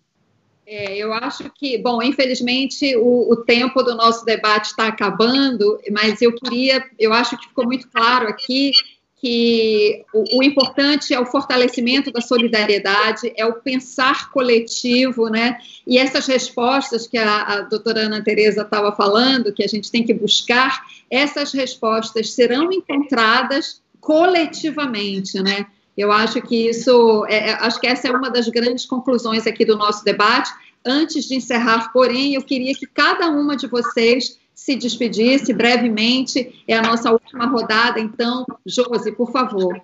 É, 0.71 0.95
eu 0.95 1.11
acho 1.11 1.49
que, 1.55 1.79
bom, 1.79 1.99
infelizmente 1.99 2.95
o, 2.95 3.33
o 3.33 3.37
tempo 3.37 3.81
do 3.81 3.95
nosso 3.95 4.23
debate 4.23 4.67
está 4.67 4.85
acabando, 4.85 5.79
mas 5.91 6.21
eu 6.21 6.31
queria, 6.31 6.85
eu 6.99 7.11
acho 7.11 7.35
que 7.39 7.47
ficou 7.47 7.65
muito 7.65 7.87
claro 7.87 8.27
aqui 8.27 8.71
que 9.15 10.05
o, 10.13 10.37
o, 10.37 10.43
importante 10.43 11.11
é 11.11 11.19
o 11.19 11.25
fortalecimento 11.25 12.11
da 12.11 12.21
solidariedade, 12.21 13.33
é 13.35 13.47
o 13.47 13.55
pensar 13.55 14.31
coletivo, 14.31 15.27
né? 15.27 15.57
E 15.87 15.97
essas 15.97 16.27
respostas 16.27 17.07
que 17.07 17.17
a, 17.17 17.41
a 17.41 17.61
doutora 17.61 18.01
Ana 18.01 18.23
Tereza 18.23 18.61
estava 18.61 18.95
falando, 18.95 19.51
que 19.51 19.63
a 19.63 19.67
gente 19.67 19.89
tem 19.89 20.03
que 20.03 20.13
buscar, 20.13 20.85
essas 21.09 21.51
respostas 21.51 22.33
serão 22.33 22.71
encontradas 22.71 23.81
coletivamente, 23.99 25.41
né? 25.41 25.65
Eu 25.99 26.13
acho 26.13 26.41
que 26.41 26.69
isso, 26.69 27.25
é, 27.27 27.49
é, 27.49 27.53
acho 27.55 27.77
que 27.77 27.85
essa 27.85 28.07
é 28.07 28.11
uma 28.11 28.31
das 28.31 28.47
grandes 28.47 28.85
conclusões 28.85 29.45
aqui 29.45 29.65
do 29.65 29.77
nosso 29.77 30.01
debate. 30.05 30.49
Antes 30.85 31.25
de 31.25 31.35
encerrar, 31.35 31.91
porém, 31.91 32.35
eu 32.35 32.41
queria 32.41 32.73
que 32.73 32.87
cada 32.87 33.27
uma 33.27 33.57
de 33.57 33.67
vocês 33.67 34.39
se 34.55 34.77
despedisse 34.77 35.51
brevemente. 35.51 36.63
É 36.65 36.77
a 36.77 36.81
nossa 36.81 37.11
última 37.11 37.47
rodada, 37.47 37.99
então, 37.99 38.45
Josi, 38.65 39.11
por 39.11 39.29
favor. 39.29 39.77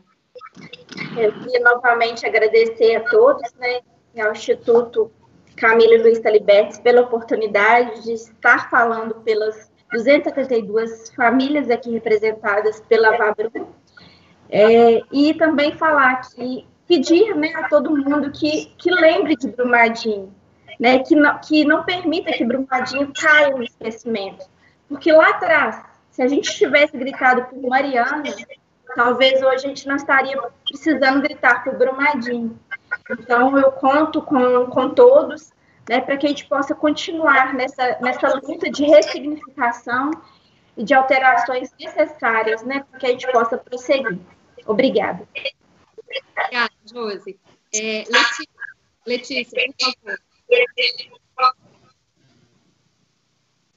Eu 1.17 1.33
queria 1.33 1.59
novamente 1.59 2.25
agradecer 2.25 2.95
a 2.95 3.01
todos, 3.01 3.53
né, 3.59 3.81
ao 4.17 4.31
Instituto 4.31 5.11
Camila 5.57 5.95
e 5.95 6.01
Luiz 6.01 6.19
Talibertes 6.19 6.77
pela 6.77 7.01
oportunidade 7.01 8.03
de 8.03 8.13
estar 8.13 8.69
falando 8.69 9.15
pelas 9.15 9.69
232 9.91 11.13
famílias 11.13 11.69
aqui 11.69 11.91
representadas 11.91 12.79
pela 12.87 13.17
Vabrum 13.17 13.67
é, 14.55 15.01
e 15.11 15.33
também 15.33 15.75
falar 15.75 16.21
que 16.21 16.65
pedir 16.87 17.35
né, 17.35 17.51
a 17.57 17.67
todo 17.67 17.97
mundo 17.97 18.31
que, 18.31 18.73
que 18.77 18.89
lembre 18.89 19.35
de 19.35 19.49
Brumadinho, 19.49 20.33
né, 20.79 20.99
que, 20.99 21.13
não, 21.13 21.37
que 21.39 21.65
não 21.65 21.83
permita 21.83 22.31
que 22.31 22.45
Brumadinho 22.45 23.11
caia 23.13 23.49
no 23.49 23.63
esquecimento. 23.63 24.45
Porque 24.87 25.11
lá 25.11 25.31
atrás, 25.31 25.83
se 26.09 26.21
a 26.21 26.27
gente 26.29 26.55
tivesse 26.55 26.97
gritado 26.97 27.43
por 27.45 27.61
Mariana, 27.67 28.23
talvez 28.95 29.41
hoje 29.41 29.65
a 29.65 29.67
gente 29.67 29.85
não 29.89 29.97
estaria 29.97 30.41
precisando 30.65 31.21
gritar 31.21 31.61
por 31.61 31.77
Brumadinho. 31.77 32.57
Então, 33.11 33.57
eu 33.57 33.73
conto 33.73 34.21
com, 34.21 34.67
com 34.67 34.89
todos 34.91 35.51
né, 35.89 35.99
para 35.99 36.15
que 36.15 36.27
a 36.27 36.29
gente 36.29 36.45
possa 36.45 36.73
continuar 36.73 37.53
nessa, 37.53 37.97
nessa 37.99 38.29
luta 38.35 38.71
de 38.71 38.85
ressignificação 38.85 40.11
e 40.77 40.83
de 40.85 40.93
alterações 40.93 41.73
necessárias 41.77 42.63
né, 42.63 42.85
para 42.89 42.99
que 42.99 43.05
a 43.05 43.09
gente 43.09 43.29
possa 43.33 43.57
prosseguir. 43.57 44.17
Obrigada. 44.65 45.27
Obrigada, 45.97 46.73
Josi. 46.85 47.39
É, 47.73 48.03
Letícia, 48.09 48.47
Letícia, 49.05 49.61
por 51.09 51.19
favor. 51.35 51.55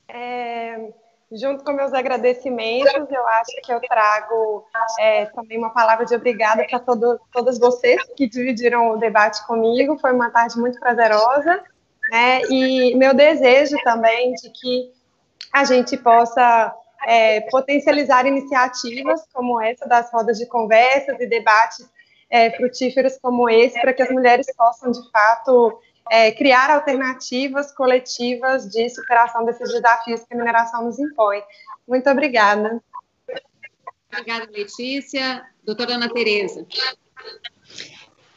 É, 0.08 0.90
junto 1.32 1.62
com 1.62 1.72
meus 1.72 1.92
agradecimentos, 1.92 3.10
eu 3.10 3.28
acho 3.28 3.60
que 3.62 3.72
eu 3.72 3.80
trago 3.80 4.66
é, 4.98 5.26
também 5.26 5.58
uma 5.58 5.70
palavra 5.70 6.06
de 6.06 6.14
obrigada 6.14 6.64
para 6.66 6.80
todas 6.80 7.58
vocês 7.58 8.02
que 8.16 8.26
dividiram 8.26 8.90
o 8.90 8.96
debate 8.96 9.46
comigo. 9.46 9.98
Foi 9.98 10.12
uma 10.12 10.30
tarde 10.30 10.58
muito 10.58 10.80
prazerosa. 10.80 11.62
Né? 12.10 12.40
E 12.50 12.94
meu 12.94 13.12
desejo 13.12 13.76
também 13.84 14.32
de 14.34 14.48
que 14.50 14.92
a 15.52 15.64
gente 15.64 15.96
possa 15.96 16.74
é, 17.06 17.40
potencializar 17.42 18.26
iniciativas 18.26 19.22
como 19.32 19.60
essa 19.60 19.86
das 19.86 20.10
rodas 20.12 20.38
de 20.38 20.46
conversas 20.46 21.18
e 21.20 21.26
debates 21.26 21.88
é, 22.30 22.50
frutíferos 22.50 23.18
como 23.20 23.48
esse, 23.48 23.80
para 23.80 23.92
que 23.92 24.02
as 24.02 24.10
mulheres 24.10 24.46
possam, 24.56 24.90
de 24.90 25.10
fato, 25.10 25.80
é, 26.10 26.32
criar 26.32 26.70
alternativas 26.70 27.72
coletivas 27.74 28.68
de 28.68 28.88
superação 28.90 29.44
desses 29.44 29.72
desafios 29.72 30.20
que 30.24 30.34
a 30.34 30.36
mineração 30.36 30.84
nos 30.84 30.98
impõe. 30.98 31.42
Muito 31.86 32.08
obrigada. 32.10 32.82
Obrigada, 34.12 34.48
Letícia. 34.50 35.46
Doutora 35.64 35.94
Ana 35.94 36.12
Tereza. 36.12 36.66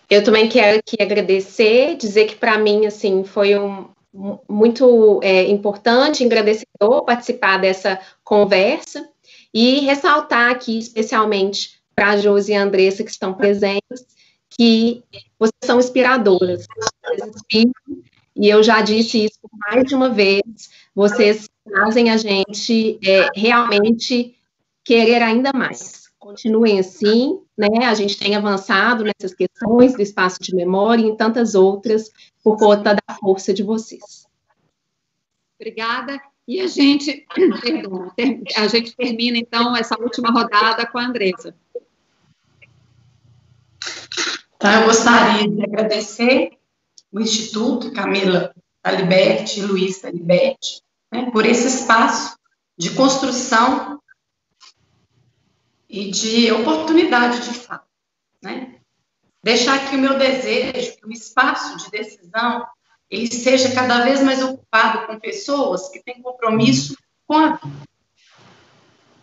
Eu 0.09 0.23
também 0.23 0.49
quero 0.49 0.79
aqui 0.79 1.01
agradecer, 1.01 1.95
dizer 1.95 2.25
que 2.25 2.35
para 2.35 2.57
mim, 2.57 2.85
assim, 2.85 3.23
foi 3.23 3.57
um, 3.57 3.89
muito 4.13 5.19
é, 5.23 5.43
importante, 5.49 6.23
engrandecedor 6.23 7.05
participar 7.05 7.57
dessa 7.57 7.99
conversa 8.23 9.07
e 9.53 9.79
ressaltar 9.79 10.51
aqui, 10.51 10.79
especialmente 10.79 11.81
para 11.95 12.11
a 12.11 12.17
Josi 12.17 12.51
e 12.51 12.55
a 12.55 12.63
Andressa 12.63 13.03
que 13.03 13.11
estão 13.11 13.33
presentes, 13.33 14.05
que 14.49 15.03
vocês 15.39 15.59
são 15.63 15.79
inspiradoras. 15.79 16.65
E 18.35 18.49
eu 18.49 18.63
já 18.63 18.81
disse 18.81 19.25
isso 19.25 19.39
mais 19.67 19.83
de 19.85 19.95
uma 19.95 20.09
vez, 20.09 20.41
vocês 20.95 21.49
fazem 21.69 22.09
a 22.09 22.17
gente 22.17 22.99
é, 23.05 23.27
realmente 23.35 24.35
querer 24.83 25.21
ainda 25.21 25.51
mais. 25.53 26.01
Continuem 26.17 26.79
assim, 26.79 27.39
né? 27.57 27.85
A 27.85 27.93
gente 27.93 28.17
tem 28.17 28.35
avançado 28.35 29.03
nessas 29.03 29.33
questões 29.33 29.93
do 29.93 30.01
espaço 30.01 30.37
de 30.41 30.55
memória 30.55 31.01
e 31.01 31.07
em 31.07 31.15
tantas 31.15 31.55
outras 31.55 32.09
por 32.43 32.57
conta 32.57 32.95
da 32.95 33.15
força 33.19 33.53
de 33.53 33.63
vocês. 33.63 34.27
Obrigada. 35.59 36.19
E 36.47 36.59
a 36.59 36.67
gente, 36.67 37.25
perdão, 37.61 38.11
a 38.57 38.67
gente 38.67 38.95
termina 38.95 39.37
então 39.37 39.75
essa 39.75 39.95
última 39.99 40.31
rodada 40.31 40.85
com 40.85 40.97
a 40.97 41.05
Andresa. 41.05 41.55
Então, 44.55 44.71
eu 44.71 44.85
gostaria 44.85 45.47
de 45.47 45.63
agradecer 45.63 46.57
o 47.11 47.19
Instituto 47.19 47.91
Camila 47.91 48.53
Taliberti 48.81 49.59
e 49.59 49.63
Luiz 49.63 49.99
Taliberti 50.01 50.81
né, 51.11 51.29
por 51.31 51.45
esse 51.45 51.67
espaço 51.67 52.37
de 52.77 52.91
construção 52.91 53.99
e 55.89 56.09
de 56.09 56.51
oportunidade 56.51 57.41
de 57.41 57.53
fato. 57.53 57.87
Né? 58.41 58.80
Deixar 59.43 59.75
aqui 59.75 59.95
o 59.95 59.99
meu 59.99 60.17
desejo 60.17 60.97
que 60.97 61.05
o 61.05 61.11
espaço 61.11 61.77
de 61.77 61.91
decisão 61.91 62.65
ele 63.09 63.27
seja 63.27 63.73
cada 63.73 64.03
vez 64.03 64.21
mais 64.21 64.41
ocupado 64.41 65.07
com 65.07 65.19
pessoas 65.19 65.89
que 65.89 66.01
têm 66.01 66.21
compromisso 66.21 66.95
com 67.27 67.35
a 67.35 67.55
vida. 67.55 67.77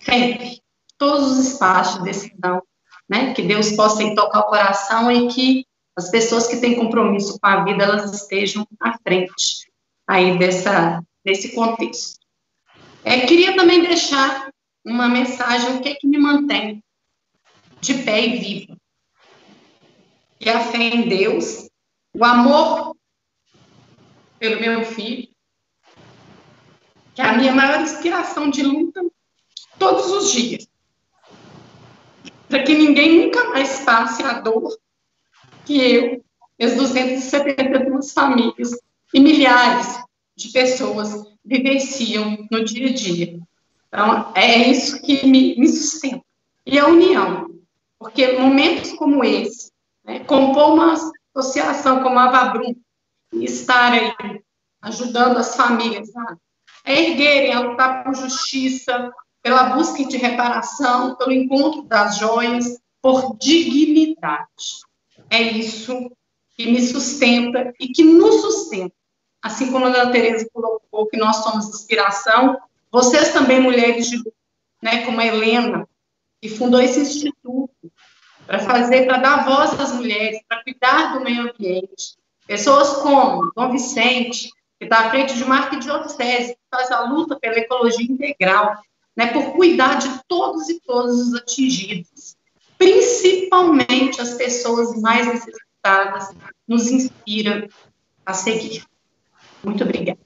Sempre. 0.01 0.63
Todos 0.99 1.31
os 1.31 1.47
espaços 1.47 1.99
de 1.99 2.05
decisão 2.05 2.63
né? 3.09 3.33
Que 3.33 3.43
Deus 3.43 3.73
possa 3.73 4.15
tocar 4.15 4.41
o 4.41 4.49
coração 4.49 5.11
e 5.11 5.29
que 5.29 5.67
as 5.97 6.11
pessoas 6.11 6.47
que 6.47 6.59
têm 6.59 6.77
compromisso 6.77 7.39
com 7.41 7.47
a 7.47 7.65
vida, 7.65 7.83
elas 7.83 8.13
estejam 8.13 8.67
à 8.79 8.97
frente 8.99 9.69
aí 10.07 10.39
dessa, 10.39 11.03
desse 11.25 11.55
contexto. 11.55 12.21
É, 13.03 13.21
queria 13.27 13.57
também 13.57 13.83
deixar 13.83 14.51
uma 14.85 15.09
mensagem, 15.09 15.77
o 15.77 15.81
que 15.81 15.89
é 15.89 15.95
que 15.95 16.07
me 16.07 16.19
mantém 16.19 16.83
de 17.81 17.95
pé 17.95 18.27
e 18.27 18.39
viva. 18.39 18.78
Que 20.39 20.49
é 20.49 20.53
a 20.53 20.61
fé 20.61 20.79
em 20.79 21.09
Deus, 21.09 21.69
o 22.15 22.25
amor 22.25 22.97
pelo 24.39 24.61
meu 24.61 24.85
filho, 24.85 25.29
que 27.15 27.21
é 27.21 27.25
a 27.25 27.37
minha 27.37 27.53
maior 27.53 27.81
inspiração 27.81 28.49
de 28.49 28.63
luta 28.63 29.05
todos 29.79 30.11
os 30.11 30.31
dias. 30.31 30.69
Para 32.49 32.63
que 32.63 32.75
ninguém 32.75 33.27
nunca 33.27 33.45
mais 33.51 33.81
passe 33.81 34.23
a 34.23 34.41
dor 34.41 34.79
que 35.67 35.79
eu, 35.79 36.25
as 36.61 36.75
272 36.75 38.13
famílias 38.13 38.71
e 39.13 39.21
milhares 39.21 40.03
de 40.37 40.49
pessoas 40.51 41.25
vivenciam 41.45 42.47
no 42.51 42.65
dia 42.65 42.89
a 42.89 42.93
dia. 42.93 43.41
Então, 43.89 44.33
é 44.35 44.71
isso 44.71 45.01
que 45.03 45.27
me, 45.27 45.57
me 45.57 45.69
sustenta. 45.69 46.23
E 46.65 46.79
a 46.79 46.87
união. 46.87 47.49
Porque 47.99 48.39
momentos 48.39 48.93
como 48.93 49.25
esse, 49.25 49.73
né, 50.09 50.21
compor 50.21 50.73
uma 50.73 50.95
associação 51.37 52.03
como 52.03 52.19
a 52.19 52.31
Vabrum, 52.31 52.75
estar 53.35 53.93
aí 53.93 54.43
ajudando 54.81 55.37
as 55.37 55.55
famílias 55.55 56.09
a 56.17 56.91
erguerem, 56.91 57.53
a 57.53 57.61
lutar 57.61 58.03
por 58.03 58.15
justiça, 58.15 59.13
pela 59.43 59.75
busca 59.77 60.03
de 60.05 60.17
reparação, 60.17 61.15
pelo 61.17 61.33
encontro 61.33 61.83
das 61.83 62.17
joias, 62.17 62.79
por 63.03 63.37
dignidade. 63.37 64.47
É 65.29 65.43
isso 65.43 66.11
que 66.57 66.71
me 66.71 66.81
sustenta 66.81 67.73
e 67.79 67.89
que 67.89 68.03
nos 68.03 68.41
sustenta. 68.41 68.95
Assim 69.43 69.71
como 69.71 69.85
a 69.85 69.89
Ana 69.89 70.11
Tereza 70.11 70.49
colocou 70.53 71.07
que 71.07 71.19
nós 71.19 71.37
somos 71.37 71.69
inspiração, 71.69 72.59
vocês 72.91 73.33
também, 73.33 73.61
mulheres 73.61 74.09
de 74.09 74.23
né, 74.83 75.05
como 75.05 75.21
a 75.21 75.27
Helena, 75.27 75.87
que 76.41 76.49
fundou 76.49 76.81
esse 76.81 77.01
instituto 77.01 77.68
para 78.49 78.61
fazer, 78.61 79.05
para 79.07 79.19
dar 79.19 79.45
voz 79.45 79.79
às 79.79 79.93
mulheres, 79.93 80.41
para 80.49 80.63
cuidar 80.63 81.13
do 81.13 81.21
meio 81.23 81.51
ambiente. 81.51 82.17
Pessoas 82.47 83.03
como 83.03 83.53
Dom 83.55 83.71
Vicente, 83.71 84.49
que 84.79 84.87
está 84.87 85.01
à 85.01 85.11
frente 85.11 85.37
de 85.37 85.45
uma 85.45 85.59
arquidiocese, 85.59 86.55
que 86.55 86.61
faz 86.71 86.91
a 86.91 87.03
luta 87.03 87.39
pela 87.39 87.59
ecologia 87.59 88.11
integral, 88.11 88.75
né, 89.15 89.27
por 89.35 89.53
cuidar 89.53 89.99
de 89.99 90.09
todos 90.27 90.67
e 90.71 90.81
todas 90.81 91.15
os 91.15 91.35
atingidos, 91.35 92.37
principalmente 92.79 94.19
as 94.19 94.33
pessoas 94.33 94.99
mais 94.99 95.27
necessitadas, 95.27 96.35
nos 96.67 96.91
inspira 96.91 97.69
a 98.25 98.33
seguir. 98.33 98.83
Muito 99.63 99.85
obrigada. 99.85 100.21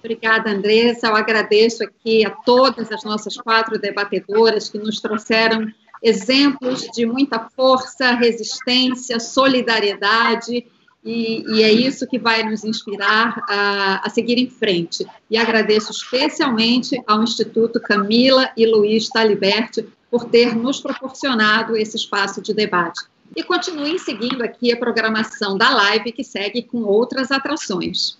Obrigada, 0.00 0.50
Andressa. 0.50 1.06
Eu 1.06 1.14
agradeço 1.14 1.84
aqui 1.84 2.26
a 2.26 2.30
todas 2.30 2.90
as 2.90 3.04
nossas 3.04 3.36
quatro 3.36 3.78
debatedoras 3.78 4.68
que 4.68 4.78
nos 4.78 5.00
trouxeram 5.00 5.72
exemplos 6.02 6.82
de 6.94 7.06
muita 7.06 7.48
força, 7.54 8.12
resistência, 8.12 9.20
solidariedade, 9.20 10.66
e, 11.04 11.44
e, 11.48 11.62
é 11.64 11.72
isso 11.72 12.06
que 12.06 12.18
vai 12.18 12.44
nos 12.44 12.62
inspirar 12.62 13.44
a, 13.48 14.06
a, 14.06 14.08
seguir 14.08 14.38
em 14.38 14.48
frente. 14.48 15.04
E 15.28 15.36
agradeço 15.36 15.90
especialmente 15.90 16.96
ao 17.08 17.24
Instituto 17.24 17.80
Camila 17.80 18.50
e 18.56 18.64
Luiz 18.66 19.08
Taliberti 19.08 19.84
por 20.08 20.26
ter 20.26 20.54
nos 20.54 20.80
proporcionado 20.80 21.76
esse 21.76 21.96
espaço 21.96 22.40
de 22.40 22.54
debate. 22.54 23.00
E 23.34 23.42
continuem 23.42 23.98
seguindo 23.98 24.42
aqui 24.42 24.70
a 24.70 24.76
programação 24.76 25.56
da 25.58 25.70
live, 25.70 26.12
que 26.12 26.22
segue 26.22 26.62
com 26.62 26.82
outras 26.82 27.32
atrações. 27.32 28.16